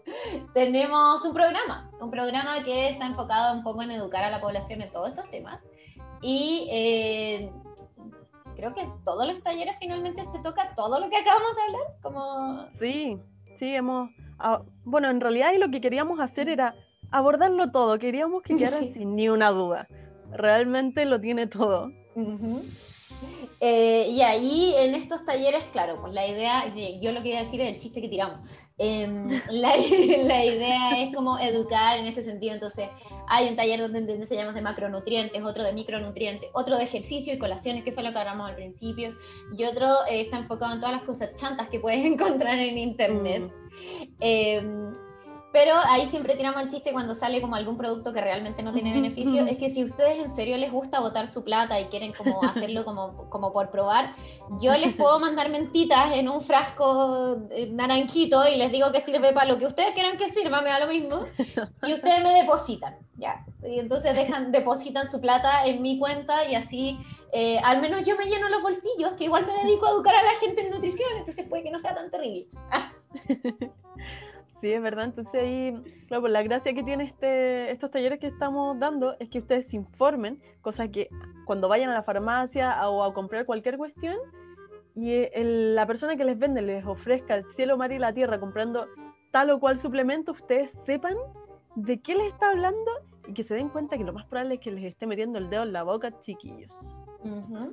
tenemos 0.55 1.24
un 1.24 1.34
programa, 1.36 1.91
un 2.01 2.10
programa 2.10 2.64
que 2.64 2.89
está 2.89 3.05
enfocado 3.05 3.55
un 3.55 3.64
poco 3.64 3.84
en 3.84 3.91
educar 3.91 4.24
a 4.24 4.32
la 4.32 4.41
población 4.41 4.82
en 4.82 4.91
todos 4.91 5.10
estos 5.10 5.30
temas. 5.30 5.62
Y 6.24 7.51
creo 8.55 8.74
que 8.74 8.89
todos 9.05 9.28
los 9.28 9.43
talleres 9.43 9.76
finalmente 9.80 10.26
se 10.32 10.39
toca 10.39 10.74
todo 10.76 10.99
lo 10.99 11.08
que 11.08 11.18
acabamos 11.18 11.55
de 11.55 11.62
hablar. 11.62 12.01
Como... 12.01 12.72
Sí, 12.72 13.22
sí, 13.60 13.76
hemos 13.76 14.10
Ah, 14.39 14.61
bueno, 14.83 15.09
en 15.09 15.21
realidad 15.21 15.51
lo 15.57 15.69
que 15.69 15.81
queríamos 15.81 16.19
hacer 16.19 16.49
era 16.49 16.75
abordarlo 17.11 17.71
todo, 17.71 17.97
queríamos 17.99 18.43
que 18.43 18.57
quedara 18.57 18.79
sin 18.93 19.15
ni 19.15 19.29
una 19.29 19.51
duda. 19.51 19.88
Realmente 20.31 21.05
lo 21.05 21.19
tiene 21.19 21.47
todo. 21.47 21.91
Eh, 23.59 24.07
y 24.11 24.21
ahí 24.21 24.75
en 24.77 24.93
estos 24.93 25.25
talleres, 25.25 25.63
claro, 25.71 25.99
pues 26.01 26.13
la 26.13 26.27
idea, 26.27 26.73
yo 27.01 27.11
lo 27.11 27.23
que 27.23 27.29
iba 27.29 27.39
a 27.39 27.43
decir 27.43 27.59
es 27.61 27.75
el 27.75 27.81
chiste 27.81 28.01
que 28.01 28.09
tiramos. 28.09 28.39
Em, 28.77 29.29
la, 29.49 29.75
la, 30.23 30.45
idea 30.45 31.01
es 31.01 31.15
como 31.15 31.39
educar 31.39 31.97
en 31.97 32.05
este 32.05 32.23
sentido. 32.23 32.53
Entonces, 32.53 32.89
hay 33.27 33.49
un 33.49 33.55
taller 33.55 33.79
donde 33.79 34.13
enseñamos 34.13 34.53
de 34.53 34.61
macronutrientes, 34.61 35.41
otro 35.43 35.63
de 35.63 35.73
micronutrientes, 35.73 36.49
otro 36.53 36.77
de 36.77 36.83
ejercicio 36.83 37.33
y 37.33 37.39
colaciones, 37.39 37.83
que 37.83 37.91
fue 37.91 38.03
lo 38.03 38.11
que 38.11 38.19
hablamos 38.19 38.49
al 38.49 38.55
principio, 38.55 39.15
y 39.57 39.63
otro 39.63 39.88
eh, 40.09 40.21
está 40.21 40.38
enfocado 40.38 40.73
en 40.73 40.79
todas 40.79 40.95
las 40.95 41.03
cosas 41.03 41.33
chantas 41.35 41.69
que 41.69 41.79
puedes 41.79 42.05
encontrar 42.05 42.59
en 42.59 42.77
internet. 42.77 43.51
Mm. 43.51 43.66
Em, 44.19 44.91
pero 45.53 45.73
ahí 45.88 46.05
siempre 46.05 46.36
tiramos 46.36 46.61
el 46.61 46.69
chiste 46.69 46.91
cuando 46.91 47.15
sale 47.15 47.41
como 47.41 47.55
algún 47.55 47.78
producto 47.78 48.13
que 48.13 48.21
realmente 48.21 48.61
no 48.61 48.73
tiene 48.73 48.93
beneficio, 48.93 49.45
es 49.45 49.57
que 49.57 49.69
si 49.69 49.84
ustedes 49.84 50.19
en 50.19 50.36
serio 50.36 50.55
les 50.57 50.71
gusta 50.71 50.99
botar 50.99 51.28
su 51.28 51.43
plata 51.43 51.80
y 51.80 51.86
quieren 51.86 52.13
como 52.13 52.43
hacerlo 52.43 52.86
como, 52.86 53.28
como 53.30 53.51
por 53.53 53.71
probar, 53.71 54.13
yo 54.61 54.78
les 54.78 54.95
puedo 54.95 55.19
mandar 55.19 55.49
mentitas 55.49 56.11
en 56.13 56.30
un 56.30 56.41
frasco 56.41 57.38
naranjito 57.71 58.47
y 58.47 58.57
les 58.57 58.71
digo 58.71 58.91
que 58.91 59.01
sirve 59.01 59.34
para 59.34 59.51
lo 59.51 59.57
que 59.57 59.65
ustedes 59.65 59.93
quieran 59.93 60.17
que 60.17 60.30
sirva, 60.30 60.61
me 60.61 60.69
da 60.69 60.80
lo 60.80 60.88
mismo, 60.88 61.25
y 61.88 61.93
ustedes 61.93 62.21
me 62.21 62.34
depositan, 62.34 62.95
ya. 63.15 63.43
Y 63.63 63.80
entonces 63.80 64.15
dejan, 64.15 64.51
depositan 64.51 65.09
su 65.09 65.19
plata 65.19 65.65
en 65.65 65.82
mi 65.82 65.97
cuenta 65.97 66.45
y 66.47 66.53
así 66.53 66.99
eh, 67.34 67.59
al 67.63 67.82
menos 67.82 68.03
yo 68.05 68.15
me 68.15 68.25
lleno 68.25 68.47
los 68.49 68.61
bolsillos, 68.61 69.13
que 69.17 69.25
igual 69.25 69.45
me 69.45 69.53
dedico 69.53 69.86
a 69.86 69.91
educar 69.91 70.15
a 70.15 70.23
la 70.23 70.39
gente 70.39 70.61
en 70.61 70.71
nutrición, 70.71 71.09
entonces 71.17 71.45
puede 71.47 71.63
que 71.63 71.71
no 71.71 71.80
sea 71.80 71.93
tan 71.93 72.09
terrible. 72.09 72.47
Sí, 74.61 74.72
es 74.72 74.82
verdad. 74.82 75.05
Entonces 75.05 75.36
ahí, 75.36 75.74
claro, 76.07 76.22
pues 76.22 76.34
la 76.34 76.41
gracia 76.41 76.74
que 76.74 76.84
tiene 76.84 77.03
este, 77.03 77.72
estos 77.72 77.91
talleres 77.91 78.20
que 78.20 78.28
estamos 78.28 78.80
dando 78.80 79.15
es 79.20 79.30
que 79.30 79.39
ustedes 79.39 79.68
se 79.68 79.76
informen, 79.76 80.41
cosa 80.61 80.88
que 80.88 81.09
cuando 81.45 81.68
vayan 81.68 81.91
a 81.91 81.93
la 81.93 82.01
farmacia 82.01 82.89
o 82.89 83.03
a 83.03 83.13
comprar 83.13 83.45
cualquier 83.45 83.78
cuestión, 83.78 84.18
y 84.95 85.28
la 85.34 85.86
persona 85.86 86.15
que 86.15 86.26
les 86.26 86.39
vende 86.39 86.63
les 86.63 86.84
ofrezca 86.84 87.36
el 87.36 87.45
cielo, 87.53 87.78
mar 87.78 87.91
y 87.91 87.99
la 87.99 88.13
tierra 88.13 88.39
comprando 88.39 88.88
tal 89.32 89.51
o 89.51 89.59
cual 89.59 89.78
suplemento, 89.78 90.32
ustedes 90.32 90.72
sepan 90.88 91.15
de 91.76 92.01
qué 92.01 92.15
les 92.15 92.34
está 92.34 92.49
hablando 92.49 92.91
y 93.28 93.34
que 93.34 93.43
se 93.43 93.53
den 93.53 93.70
cuenta 93.70 93.95
que 93.95 94.03
lo 94.03 94.13
más 94.13 94.26
probable 94.26 94.55
es 94.55 94.61
que 94.61 94.72
les 94.72 94.86
esté 94.86 95.05
metiendo 95.05 95.38
el 95.38 95.51
dedo 95.51 95.61
en 95.63 95.74
la 95.74 95.84
boca, 95.84 96.20
chiquillos. 96.20 96.74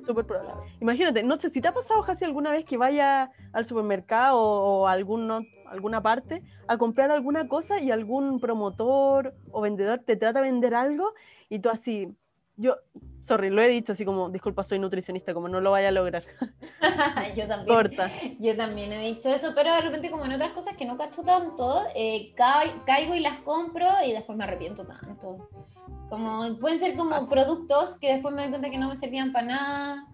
Súper 0.05 0.25
probable. 0.25 0.53
Imagínate, 0.79 1.23
no 1.23 1.39
sé 1.39 1.49
si 1.49 1.61
te 1.61 1.67
ha 1.67 1.73
pasado 1.73 2.03
casi 2.03 2.25
alguna 2.25 2.51
vez 2.51 2.65
que 2.65 2.77
vaya 2.77 3.31
al 3.53 3.65
supermercado 3.65 4.37
o, 4.37 4.87
a 4.87 4.91
alguna 4.91 6.01
parte 6.01 6.43
a 6.67 6.77
comprar 6.77 7.11
alguna 7.11 7.47
cosa 7.47 7.79
y 7.79 7.91
algún 7.91 8.39
promotor 8.39 9.33
o 9.51 9.61
vendedor 9.61 9.99
te 9.99 10.15
trata 10.15 10.41
de 10.41 10.51
vender 10.51 10.75
algo 10.75 11.13
y 11.49 11.59
tú 11.59 11.69
así, 11.69 12.15
yo, 12.57 12.75
sorry, 13.21 13.49
lo 13.49 13.61
he 13.61 13.67
dicho 13.67 13.93
así 13.93 14.05
como, 14.05 14.29
disculpa, 14.29 14.63
soy 14.63 14.79
nutricionista, 14.79 15.33
como 15.33 15.49
no 15.49 15.59
lo 15.59 15.71
vaya 15.71 15.89
a 15.89 15.91
lograr. 15.91 16.23
yo 17.35 17.47
también. 17.47 17.67
Corta. 17.67 18.11
Yo 18.39 18.55
también 18.55 18.93
he 18.93 19.07
dicho 19.07 19.29
eso, 19.29 19.53
pero 19.55 19.73
de 19.73 19.81
repente 19.81 20.09
como 20.09 20.25
en 20.25 20.33
otras 20.33 20.53
cosas 20.53 20.75
que 20.77 20.85
no 20.85 20.97
cacho 20.97 21.23
tanto, 21.23 21.83
eh, 21.95 22.33
caigo 22.35 23.15
y 23.15 23.19
las 23.19 23.41
compro 23.41 23.87
y 24.05 24.13
después 24.13 24.37
me 24.37 24.45
arrepiento 24.45 24.85
tanto. 24.85 25.49
Como, 26.15 26.57
pueden 26.59 26.79
ser 26.79 26.95
como 26.95 27.27
productos 27.27 27.97
que 27.99 28.13
después 28.13 28.33
me 28.33 28.43
doy 28.43 28.51
cuenta 28.51 28.69
que 28.69 28.77
no 28.77 28.87
me 28.87 28.95
servían 28.95 29.33
para 29.33 29.47
nada, 29.47 30.07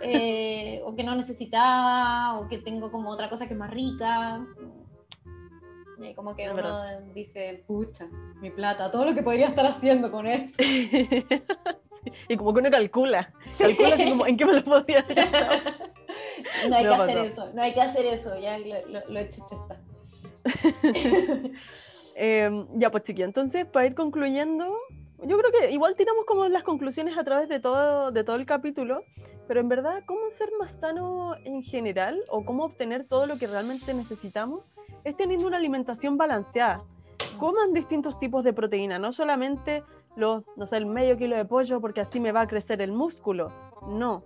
eh, 0.00 0.80
o 0.86 0.94
que 0.94 1.04
no 1.04 1.14
necesitaba, 1.14 2.40
o 2.40 2.48
que 2.48 2.56
tengo 2.56 2.90
como 2.90 3.10
otra 3.10 3.28
cosa 3.28 3.46
que 3.46 3.52
es 3.52 3.58
más 3.58 3.70
rica. 3.70 4.46
Y 5.98 6.14
como 6.14 6.34
que 6.34 6.48
uno 6.48 6.80
dice, 7.12 7.64
pucha, 7.66 8.06
mi 8.40 8.48
plata, 8.48 8.90
todo 8.90 9.04
lo 9.04 9.14
que 9.14 9.22
podría 9.22 9.48
estar 9.48 9.66
haciendo 9.66 10.10
con 10.10 10.26
eso. 10.26 10.54
Y 12.28 12.36
como 12.36 12.52
que 12.52 12.60
uno 12.60 12.70
calcula, 12.70 13.32
calcula 13.56 13.96
como, 13.96 14.26
en 14.26 14.36
qué 14.36 14.44
me 14.44 14.54
lo 14.54 14.64
podría 14.64 15.06
No 16.68 16.74
hay 16.74 16.84
que 16.84 16.94
hacer 16.94 17.18
eso, 17.18 17.52
no 17.54 17.62
hay 17.62 17.74
que 17.74 17.80
hacer 17.80 18.06
eso, 18.06 18.40
ya 18.40 18.58
lo, 18.58 19.08
lo, 19.08 19.20
he 19.20 19.22
hecho, 19.22 19.44
está. 19.44 19.78
Em, 22.14 22.66
ya, 22.74 22.90
pues 22.90 23.04
chiquillos, 23.04 23.28
entonces 23.28 23.64
para 23.66 23.86
ir 23.86 23.94
concluyendo, 23.94 24.76
yo 25.24 25.38
creo 25.38 25.52
que 25.52 25.70
igual 25.70 25.94
tiramos 25.94 26.24
como 26.26 26.46
las 26.48 26.62
conclusiones 26.62 27.16
a 27.16 27.24
través 27.24 27.48
de 27.48 27.60
todo, 27.60 28.10
de 28.10 28.24
todo 28.24 28.36
el 28.36 28.46
capítulo, 28.46 29.04
pero 29.46 29.60
en 29.60 29.68
verdad, 29.68 30.02
¿cómo 30.06 30.20
ser 30.38 30.50
más 30.58 30.72
sano 30.80 31.34
en 31.44 31.62
general 31.62 32.22
o 32.28 32.44
cómo 32.44 32.64
obtener 32.64 33.06
todo 33.06 33.26
lo 33.26 33.38
que 33.38 33.46
realmente 33.46 33.94
necesitamos? 33.94 34.64
Es 35.04 35.16
teniendo 35.16 35.46
una 35.46 35.56
alimentación 35.56 36.16
balanceada. 36.16 36.82
Coman 37.38 37.72
distintos 37.72 38.18
tipos 38.18 38.44
de 38.44 38.52
proteína, 38.52 38.98
no 38.98 39.12
solamente 39.12 39.82
los, 40.16 40.44
no 40.56 40.66
sé, 40.66 40.76
el 40.76 40.86
medio 40.86 41.16
kilo 41.16 41.36
de 41.36 41.44
pollo 41.44 41.80
porque 41.80 42.00
así 42.00 42.20
me 42.20 42.32
va 42.32 42.42
a 42.42 42.46
crecer 42.46 42.80
el 42.82 42.92
músculo. 42.92 43.52
No. 43.88 44.22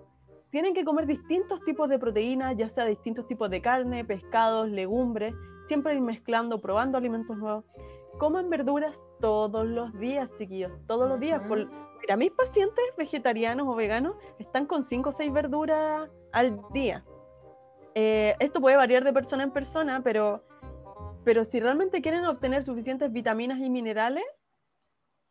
Tienen 0.51 0.75
que 0.75 0.85
comer 0.85 1.07
distintos 1.07 1.63
tipos 1.65 1.89
de 1.89 1.99
proteína, 1.99 2.53
ya 2.53 2.69
sea 2.69 2.85
distintos 2.85 3.27
tipos 3.27 3.51
de 3.51 3.61
carne, 3.61 4.05
pescados, 4.05 4.71
legumbres, 4.71 5.35
siempre 5.69 5.95
ir 5.95 6.01
mezclando, 6.01 6.61
probando 6.61 6.99
alimentos 6.99 7.37
nuevos. 7.37 7.65
Coman 8.19 8.49
verduras 8.49 9.05
todos 9.21 9.67
los 9.67 9.93
días, 9.99 10.31
chiquillos, 10.39 10.73
todos 10.87 11.09
los 11.09 11.21
días. 11.21 11.43
Por, 11.47 11.69
mira, 12.01 12.17
mis 12.17 12.33
pacientes 12.33 12.85
vegetarianos 12.97 13.69
o 13.69 13.75
veganos 13.75 14.17
están 14.39 14.67
con 14.67 14.83
5 14.83 15.09
o 15.09 15.13
6 15.13 15.33
verduras 15.33 16.11
al 16.33 16.61
día. 16.73 17.05
Eh, 17.95 18.35
esto 18.41 18.61
puede 18.61 18.77
variar 18.77 19.05
de 19.05 19.13
persona 19.13 19.43
en 19.43 19.51
persona, 19.51 20.03
pero, 20.03 20.45
pero 21.25 21.45
si 21.45 21.61
realmente 21.61 22.03
quieren 22.03 22.25
obtener 22.25 22.65
suficientes 22.65 23.13
vitaminas 23.13 23.59
y 23.59 23.71
minerales, 23.71 24.25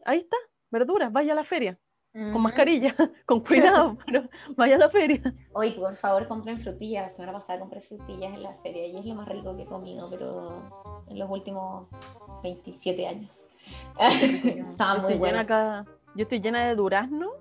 ahí 0.03 0.19
está, 0.19 0.37
verduras, 0.71 1.11
vaya 1.11 1.33
a 1.33 1.35
la 1.35 1.43
feria 1.43 1.79
con 2.15 2.41
mascarilla, 2.41 2.95
con 3.25 3.41
cuidado, 3.41 3.97
pero 4.05 4.23
vaya 4.55 4.75
a 4.75 4.79
la 4.79 4.89
feria. 4.89 5.21
Hoy, 5.53 5.71
por 5.71 5.95
favor, 5.97 6.27
compren 6.27 6.59
frutillas. 6.61 7.09
La 7.09 7.15
semana 7.15 7.33
pasada 7.33 7.59
compré 7.59 7.81
frutillas 7.81 8.33
en 8.33 8.43
la 8.43 8.53
feria 8.63 8.87
y 8.87 8.97
es 8.97 9.05
lo 9.05 9.15
más 9.15 9.27
rico 9.27 9.55
que 9.55 9.63
he 9.63 9.65
comido, 9.65 10.09
pero 10.09 11.03
en 11.09 11.19
los 11.19 11.29
últimos 11.29 11.87
27 12.41 13.07
años. 13.07 13.47
Estaba 13.99 15.01
muy 15.01 15.15
buena. 15.15 15.41
Acá, 15.41 15.85
yo 16.15 16.23
estoy 16.23 16.39
llena 16.39 16.67
de 16.67 16.75
durazno. 16.75 17.31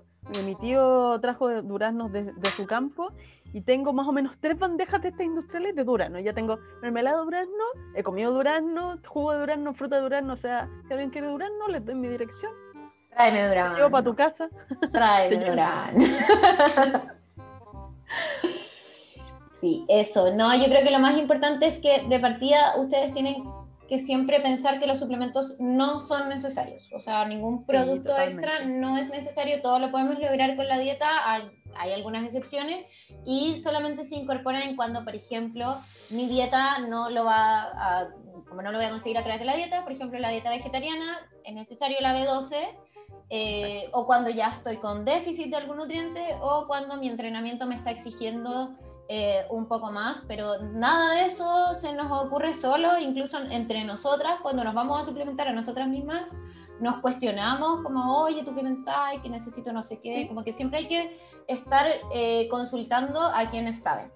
Mi 0.43 0.55
tío 0.55 1.19
trajo 1.21 1.61
duraznos 1.61 2.11
de, 2.11 2.33
de, 2.33 2.49
su 2.57 2.65
campo 2.65 3.09
y 3.53 3.61
tengo 3.61 3.93
más 3.93 4.07
o 4.07 4.11
menos 4.11 4.35
tres 4.39 4.57
bandejas 4.57 4.99
de 5.03 5.09
estas 5.09 5.25
industriales 5.27 5.75
de 5.75 5.83
durazno. 5.83 6.19
Ya 6.19 6.33
tengo 6.33 6.57
mermelada 6.81 7.19
de 7.19 7.25
durazno, 7.25 7.63
he 7.93 8.01
comido 8.01 8.33
durazno, 8.33 8.97
jugo 9.05 9.33
de 9.33 9.39
durazno, 9.39 9.73
fruta 9.75 9.97
de 9.97 10.01
durazno. 10.01 10.33
O 10.33 10.37
sea, 10.37 10.67
si 10.87 10.93
alguien 10.93 11.11
quiere 11.11 11.27
durazno, 11.27 11.67
les 11.67 11.85
doy 11.85 11.93
mi 11.93 12.07
dirección 12.07 12.51
Tráeme 13.15 13.47
Durán. 13.47 13.75
Llevo 13.75 13.89
para 13.89 14.03
tu 14.03 14.15
casa. 14.15 14.49
Tráeme 14.91 15.49
Durán. 15.49 15.95
sí, 19.61 19.85
eso. 19.87 20.33
No, 20.33 20.53
yo 20.55 20.65
creo 20.65 20.83
que 20.83 20.91
lo 20.91 20.99
más 20.99 21.17
importante 21.17 21.67
es 21.67 21.79
que 21.79 22.03
de 22.07 22.19
partida 22.19 22.75
ustedes 22.77 23.13
tienen 23.13 23.43
que 23.87 23.99
siempre 23.99 24.39
pensar 24.39 24.79
que 24.79 24.87
los 24.87 24.99
suplementos 24.99 25.55
no 25.59 25.99
son 25.99 26.27
necesarios. 26.27 26.91
O 26.91 26.99
sea, 26.99 27.25
ningún 27.25 27.65
producto 27.65 28.17
extra 28.17 28.65
no 28.65 28.97
es 28.97 29.09
necesario. 29.09 29.61
Todo 29.61 29.79
lo 29.79 29.91
podemos 29.91 30.19
lograr 30.19 30.55
con 30.55 30.67
la 30.67 30.79
dieta. 30.79 31.31
Hay, 31.31 31.43
hay, 31.77 31.93
algunas 31.93 32.25
excepciones 32.25 32.85
y 33.25 33.59
solamente 33.61 34.03
se 34.03 34.15
incorporan 34.15 34.75
cuando, 34.75 35.05
por 35.05 35.15
ejemplo, 35.15 35.79
mi 36.09 36.27
dieta 36.27 36.79
no 36.79 37.09
lo 37.11 37.25
va 37.25 37.63
a, 37.63 38.09
como 38.49 38.61
no 38.61 38.71
lo 38.71 38.77
voy 38.77 38.87
a 38.87 38.91
conseguir 38.91 39.17
a 39.17 39.23
través 39.23 39.39
de 39.39 39.45
la 39.45 39.55
dieta, 39.55 39.83
por 39.83 39.93
ejemplo, 39.93 40.19
la 40.19 40.29
dieta 40.29 40.49
vegetariana, 40.49 41.19
es 41.43 41.53
necesario 41.53 41.97
la 42.01 42.15
B12 42.15 42.55
eh, 43.29 43.89
o 43.91 44.05
cuando 44.05 44.29
ya 44.29 44.49
estoy 44.49 44.77
con 44.77 45.03
déficit 45.03 45.49
de 45.49 45.57
algún 45.57 45.77
nutriente, 45.77 46.37
o 46.41 46.65
cuando 46.67 46.97
mi 46.97 47.07
entrenamiento 47.07 47.65
me 47.65 47.75
está 47.75 47.91
exigiendo 47.91 48.75
eh, 49.07 49.45
un 49.49 49.67
poco 49.67 49.91
más, 49.91 50.23
pero 50.27 50.61
nada 50.61 51.15
de 51.15 51.25
eso 51.25 51.73
se 51.75 51.93
nos 51.93 52.11
ocurre 52.11 52.53
solo, 52.53 52.97
incluso 52.99 53.37
entre 53.37 53.83
nosotras, 53.83 54.39
cuando 54.41 54.63
nos 54.63 54.73
vamos 54.73 55.01
a 55.01 55.05
suplementar 55.05 55.47
a 55.47 55.53
nosotras 55.53 55.87
mismas, 55.87 56.23
nos 56.79 56.97
cuestionamos 57.01 57.81
como, 57.83 58.23
oye, 58.23 58.43
¿tú 58.43 58.53
qué 58.53 58.61
pensás? 58.61 59.13
Que 59.21 59.29
necesito 59.29 59.71
no 59.71 59.83
sé 59.83 59.99
qué, 60.01 60.27
como 60.27 60.43
que 60.43 60.53
siempre 60.53 60.79
hay 60.79 60.87
que 60.87 61.19
estar 61.47 61.85
eh, 62.13 62.47
consultando 62.49 63.21
a 63.21 63.49
quienes 63.49 63.81
saben. 63.81 64.11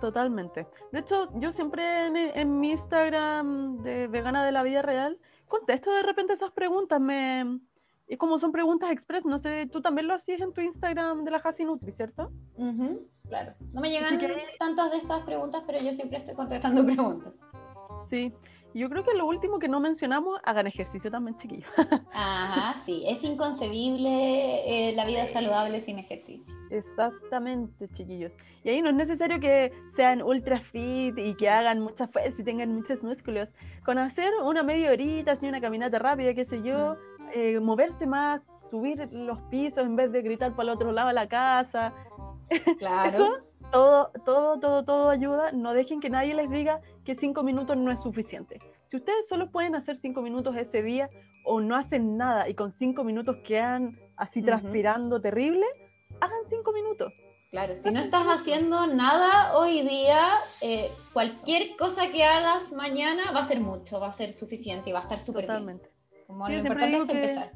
Totalmente. 0.00 0.66
De 0.92 1.00
hecho, 1.00 1.28
yo 1.34 1.52
siempre 1.52 2.06
en, 2.06 2.16
en, 2.16 2.60
mi 2.60 2.70
Instagram 2.72 3.82
de 3.82 4.06
Vegana 4.06 4.44
de 4.44 4.52
la 4.52 4.62
Vida 4.62 4.82
Real 4.82 5.18
contesto 5.48 5.90
de 5.90 6.02
repente 6.02 6.32
esas 6.32 6.50
preguntas, 6.50 7.00
me, 7.00 7.60
y 8.06 8.16
como 8.16 8.38
son 8.38 8.52
preguntas 8.52 8.90
express, 8.90 9.24
no 9.24 9.38
sé, 9.38 9.66
tú 9.66 9.80
también 9.80 10.06
lo 10.06 10.14
hacías 10.14 10.40
en 10.40 10.52
tu 10.52 10.60
Instagram 10.60 11.24
de 11.24 11.30
la 11.30 11.38
Hasi 11.38 11.64
Nutri, 11.64 11.92
¿cierto? 11.92 12.30
claro. 13.28 13.54
No 13.72 13.80
me 13.80 13.90
llegan 13.90 14.20
tantas 14.58 14.90
de 14.90 14.98
estas 14.98 15.24
preguntas, 15.24 15.62
pero 15.66 15.78
yo 15.80 15.94
siempre 15.94 16.18
estoy 16.18 16.34
contestando 16.34 16.84
preguntas. 16.86 17.32
Sí. 18.08 18.32
Yo 18.74 18.88
creo 18.88 19.04
que 19.04 19.14
lo 19.14 19.24
último 19.26 19.60
que 19.60 19.68
no 19.68 19.78
mencionamos, 19.78 20.40
hagan 20.42 20.66
ejercicio 20.66 21.08
también, 21.08 21.36
chiquillos. 21.36 21.70
Ajá, 22.12 22.76
sí. 22.80 23.04
Es 23.06 23.22
inconcebible 23.22 24.88
eh, 24.88 24.92
la 24.96 25.06
vida 25.06 25.28
saludable 25.28 25.80
sin 25.80 26.00
ejercicio. 26.00 26.52
Exactamente, 26.70 27.86
chiquillos. 27.94 28.32
Y 28.64 28.70
ahí 28.70 28.82
no 28.82 28.88
es 28.88 28.96
necesario 28.96 29.38
que 29.38 29.72
sean 29.94 30.22
ultra 30.22 30.58
fit 30.58 31.16
y 31.16 31.34
que 31.36 31.48
hagan 31.48 31.80
mucha 31.80 32.08
fuerza 32.08 32.42
y 32.42 32.44
tengan 32.44 32.74
muchos 32.74 33.00
músculos. 33.00 33.48
Con 33.84 33.98
hacer 33.98 34.32
una 34.42 34.64
media 34.64 34.90
horita, 34.90 35.32
así 35.32 35.46
una 35.46 35.60
caminata 35.60 36.00
rápida, 36.00 36.34
qué 36.34 36.44
sé 36.44 36.60
yo, 36.60 36.96
mm. 36.96 37.13
Eh, 37.34 37.58
moverse 37.58 38.06
más, 38.06 38.42
subir 38.70 39.08
los 39.10 39.40
pisos 39.50 39.84
en 39.84 39.96
vez 39.96 40.12
de 40.12 40.22
gritar 40.22 40.54
para 40.54 40.70
el 40.70 40.76
otro 40.76 40.92
lado 40.92 41.08
de 41.08 41.14
la 41.14 41.28
casa. 41.28 41.92
Claro. 42.78 43.08
Eso, 43.08 43.28
todo, 43.72 44.10
todo, 44.24 44.60
todo, 44.60 44.84
todo 44.84 45.10
ayuda. 45.10 45.50
No 45.50 45.72
dejen 45.72 46.00
que 46.00 46.10
nadie 46.10 46.34
les 46.34 46.48
diga 46.48 46.78
que 47.04 47.16
cinco 47.16 47.42
minutos 47.42 47.76
no 47.76 47.90
es 47.90 48.00
suficiente. 48.00 48.58
Si 48.86 48.96
ustedes 48.96 49.26
solo 49.28 49.50
pueden 49.50 49.74
hacer 49.74 49.96
cinco 49.96 50.22
minutos 50.22 50.54
ese 50.56 50.82
día 50.82 51.08
o 51.44 51.60
no 51.60 51.74
hacen 51.74 52.16
nada 52.16 52.48
y 52.48 52.54
con 52.54 52.70
cinco 52.70 53.02
minutos 53.02 53.38
quedan 53.44 53.98
así 54.16 54.42
transpirando 54.42 55.20
terrible, 55.20 55.66
hagan 56.20 56.44
cinco 56.48 56.72
minutos. 56.72 57.12
Claro, 57.50 57.76
si 57.76 57.90
no 57.90 58.00
estás 58.00 58.26
haciendo 58.26 58.86
nada 58.86 59.56
hoy 59.56 59.82
día, 59.82 60.38
eh, 60.60 60.92
cualquier 61.12 61.76
cosa 61.76 62.10
que 62.10 62.24
hagas 62.24 62.72
mañana 62.72 63.32
va 63.32 63.40
a 63.40 63.44
ser 63.44 63.60
mucho, 63.60 63.98
va 63.98 64.08
a 64.08 64.12
ser 64.12 64.34
suficiente 64.34 64.90
y 64.90 64.92
va 64.92 65.00
a 65.00 65.02
estar 65.02 65.18
súper 65.18 65.46
bien. 65.46 65.80
Como 66.26 66.48
lo 66.48 66.54
importante 66.54 66.96
es 66.96 67.08
empezar. 67.08 67.52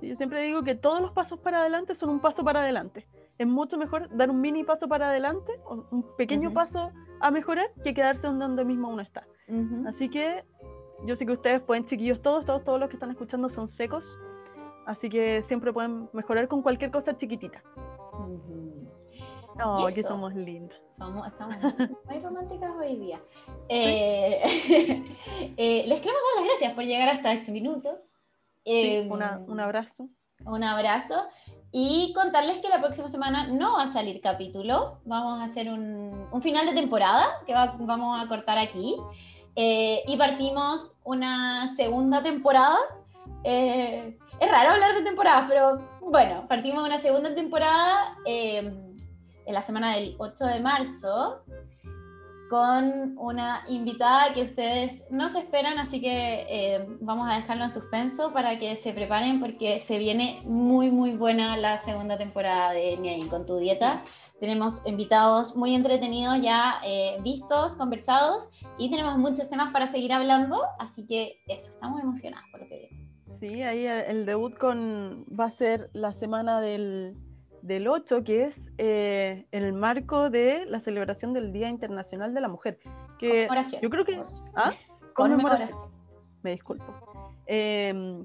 yo 0.00 0.16
siempre 0.16 0.42
digo 0.42 0.62
que 0.62 0.74
todos 0.74 1.00
los 1.00 1.12
pasos 1.12 1.38
para 1.40 1.60
adelante 1.60 1.94
son 1.94 2.10
un 2.10 2.20
paso 2.20 2.44
para 2.44 2.60
adelante. 2.60 3.06
Es 3.38 3.46
mucho 3.46 3.78
mejor 3.78 4.14
dar 4.16 4.30
un 4.30 4.40
mini 4.40 4.64
paso 4.64 4.88
para 4.88 5.08
adelante, 5.10 5.52
o 5.64 5.84
un 5.90 6.04
pequeño 6.16 6.52
paso 6.52 6.92
a 7.20 7.30
mejorar, 7.30 7.70
que 7.82 7.94
quedarse 7.94 8.26
donde 8.26 8.64
mismo 8.64 8.88
uno 8.88 9.02
está. 9.02 9.26
Así 9.86 10.08
que 10.08 10.44
yo 11.06 11.16
sé 11.16 11.26
que 11.26 11.32
ustedes 11.32 11.60
pueden, 11.60 11.84
chiquillos, 11.84 12.20
todos, 12.22 12.44
todos, 12.44 12.62
todos 12.64 12.78
los 12.78 12.88
que 12.88 12.96
están 12.96 13.10
escuchando 13.10 13.48
son 13.48 13.68
secos. 13.68 14.18
Así 14.86 15.08
que 15.08 15.42
siempre 15.42 15.72
pueden 15.72 16.08
mejorar 16.12 16.48
con 16.48 16.62
cualquier 16.62 16.90
cosa 16.90 17.16
chiquitita. 17.16 17.62
Oh, 19.62 19.86
aquí 19.86 20.02
somos 20.02 20.34
lindas. 20.34 20.78
Somos, 21.00 21.26
estamos 21.28 21.56
muy 22.04 22.18
románticas 22.18 22.72
hoy 22.78 22.96
día. 22.96 23.18
Eh, 23.70 24.42
eh, 25.56 25.84
les 25.86 25.98
queremos 25.98 26.20
dar 26.20 26.42
las 26.42 26.44
gracias 26.44 26.74
por 26.74 26.84
llegar 26.84 27.08
hasta 27.08 27.32
este 27.32 27.50
minuto. 27.50 27.96
Eh, 28.66 29.08
un 29.08 29.60
abrazo. 29.60 30.10
Un 30.44 30.62
abrazo. 30.62 31.24
Y 31.72 32.12
contarles 32.14 32.58
que 32.58 32.68
la 32.68 32.82
próxima 32.82 33.08
semana 33.08 33.46
no 33.46 33.78
va 33.78 33.84
a 33.84 33.86
salir 33.86 34.20
capítulo. 34.20 35.00
Vamos 35.06 35.40
a 35.40 35.44
hacer 35.44 35.70
un, 35.70 36.28
un 36.30 36.42
final 36.42 36.66
de 36.66 36.74
temporada 36.74 37.26
que 37.46 37.54
vamos 37.54 38.22
a 38.22 38.28
cortar 38.28 38.58
aquí. 38.58 38.94
y 39.56 40.16
partimos 40.18 40.92
una 41.02 41.66
segunda 41.76 42.22
temporada. 42.22 42.76
es 43.42 44.50
raro 44.50 44.72
hablar 44.72 44.94
de 44.94 45.02
temporadas, 45.02 45.46
pero 45.48 45.80
bueno, 46.02 46.44
partimos 46.46 46.84
una 46.84 46.98
segunda 46.98 47.34
temporada 47.34 48.18
en 49.50 49.54
la 49.54 49.62
semana 49.62 49.96
del 49.96 50.14
8 50.18 50.44
de 50.44 50.60
marzo 50.60 51.42
con 52.48 53.18
una 53.18 53.64
invitada 53.68 54.32
que 54.32 54.42
ustedes 54.42 55.04
no 55.10 55.28
se 55.28 55.40
esperan, 55.40 55.78
así 55.78 56.00
que 56.00 56.46
eh, 56.48 56.86
vamos 57.00 57.28
a 57.28 57.36
dejarlo 57.36 57.64
en 57.64 57.72
suspenso 57.72 58.32
para 58.32 58.60
que 58.60 58.76
se 58.76 58.92
preparen 58.92 59.40
porque 59.40 59.80
se 59.80 59.98
viene 59.98 60.40
muy, 60.44 60.92
muy 60.92 61.14
buena 61.14 61.56
la 61.56 61.78
segunda 61.78 62.16
temporada 62.16 62.72
de 62.72 62.96
Ni 62.96 63.26
con 63.28 63.44
tu 63.44 63.56
dieta. 63.56 64.04
Tenemos 64.38 64.82
invitados 64.86 65.56
muy 65.56 65.74
entretenidos 65.74 66.40
ya 66.40 66.80
eh, 66.84 67.18
vistos, 67.22 67.74
conversados 67.74 68.48
y 68.78 68.88
tenemos 68.88 69.18
muchos 69.18 69.50
temas 69.50 69.72
para 69.72 69.88
seguir 69.88 70.12
hablando, 70.12 70.62
así 70.78 71.06
que 71.06 71.40
eso, 71.48 71.72
estamos 71.72 72.00
emocionados 72.00 72.46
por 72.52 72.60
lo 72.60 72.68
que 72.68 72.78
viene. 72.78 73.10
Sí, 73.26 73.62
ahí 73.62 73.86
el 73.86 74.26
debut 74.26 74.56
con 74.58 75.24
va 75.28 75.46
a 75.46 75.50
ser 75.50 75.90
la 75.92 76.12
semana 76.12 76.60
del 76.60 77.16
del 77.62 77.88
8, 77.88 78.24
que 78.24 78.44
es 78.44 78.72
eh, 78.78 79.46
el 79.50 79.72
marco 79.72 80.30
de 80.30 80.64
la 80.66 80.80
celebración 80.80 81.32
del 81.32 81.52
Día 81.52 81.68
Internacional 81.68 82.34
de 82.34 82.40
la 82.40 82.48
Mujer. 82.48 82.78
Que 83.18 83.48
yo 83.80 83.90
creo 83.90 84.04
que... 84.04 84.22
¿Ah? 84.54 84.72
Conmemoración. 85.14 85.76
Me 86.42 86.52
disculpo. 86.52 87.34
Em, 87.46 88.24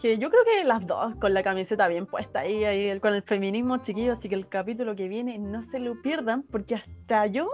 que 0.00 0.18
yo 0.18 0.30
creo 0.30 0.44
que 0.44 0.64
las 0.64 0.86
dos 0.86 1.14
con 1.16 1.34
la 1.34 1.42
camiseta 1.42 1.88
bien 1.88 2.06
puesta 2.06 2.40
ahí, 2.40 2.64
ahí 2.64 2.98
con 3.00 3.14
el 3.14 3.22
feminismo 3.22 3.78
chiquillo, 3.78 4.14
así 4.14 4.28
que 4.28 4.34
el 4.34 4.48
capítulo 4.48 4.96
que 4.96 5.08
viene 5.08 5.38
no 5.38 5.62
se 5.64 5.78
lo 5.78 6.00
pierdan 6.02 6.42
porque 6.42 6.74
hasta 6.74 7.26
yo 7.26 7.48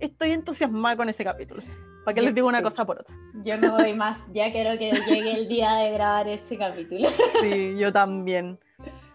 estoy 0.00 0.32
entusiasmada 0.32 0.96
con 0.96 1.08
ese 1.08 1.24
capítulo. 1.24 1.62
Para 2.04 2.14
que 2.14 2.22
les 2.22 2.34
digo 2.34 2.48
una 2.48 2.62
cosa 2.62 2.84
por 2.86 3.00
otra. 3.00 3.14
Yo 3.42 3.58
no 3.58 3.76
doy 3.76 3.94
más, 3.94 4.18
ya 4.32 4.50
quiero 4.50 4.78
que 4.78 4.92
llegue 4.92 5.34
el 5.34 5.48
día 5.48 5.74
de 5.74 5.92
grabar 5.92 6.28
ese 6.28 6.56
capítulo. 6.56 7.08
Sí, 7.40 7.76
yo 7.78 7.92
también. 7.92 8.58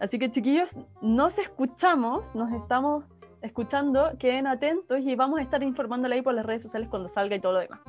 Así 0.04 0.18
que 0.18 0.30
chiquillos, 0.30 0.68
nos 1.00 1.38
escuchamos, 1.38 2.34
nos 2.34 2.52
estamos 2.52 3.04
escuchando, 3.40 4.12
queden 4.18 4.46
atentos 4.46 5.00
y 5.00 5.14
vamos 5.16 5.40
a 5.40 5.42
estar 5.42 5.62
informándole 5.62 6.16
ahí 6.16 6.20
por 6.20 6.34
las 6.34 6.44
redes 6.44 6.62
sociales 6.62 6.90
cuando 6.90 7.08
salga 7.08 7.36
y 7.36 7.40
todo 7.40 7.54
lo 7.54 7.60
demás. 7.60 7.80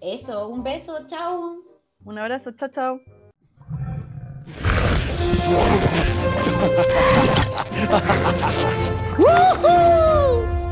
Eso, 0.00 0.48
un 0.48 0.62
beso, 0.62 1.06
chao. 1.06 1.58
Un 2.02 2.18
abrazo, 2.18 2.52
chao, 2.52 2.70
chao. 2.70 3.00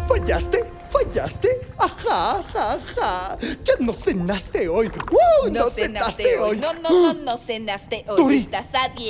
¿Fallaste? 0.08 0.64
¿Fallaste? 0.94 1.48
Ajá, 1.76 2.38
ajá, 2.38 2.74
ajá. 2.74 3.38
Ya 3.64 3.74
no 3.80 3.92
cenaste 3.92 4.68
hoy. 4.68 4.88
¡Woo! 5.10 5.50
No, 5.50 5.68
cenaste 5.68 6.38
hoy. 6.38 6.58
No, 6.58 6.72
no, 6.72 6.88
no, 6.88 7.14
no 7.14 7.36
cenaste 7.36 8.04
hoy. 8.06 8.16
Turi. 8.16 8.36
Estás 8.38 8.72
a. 8.74 8.94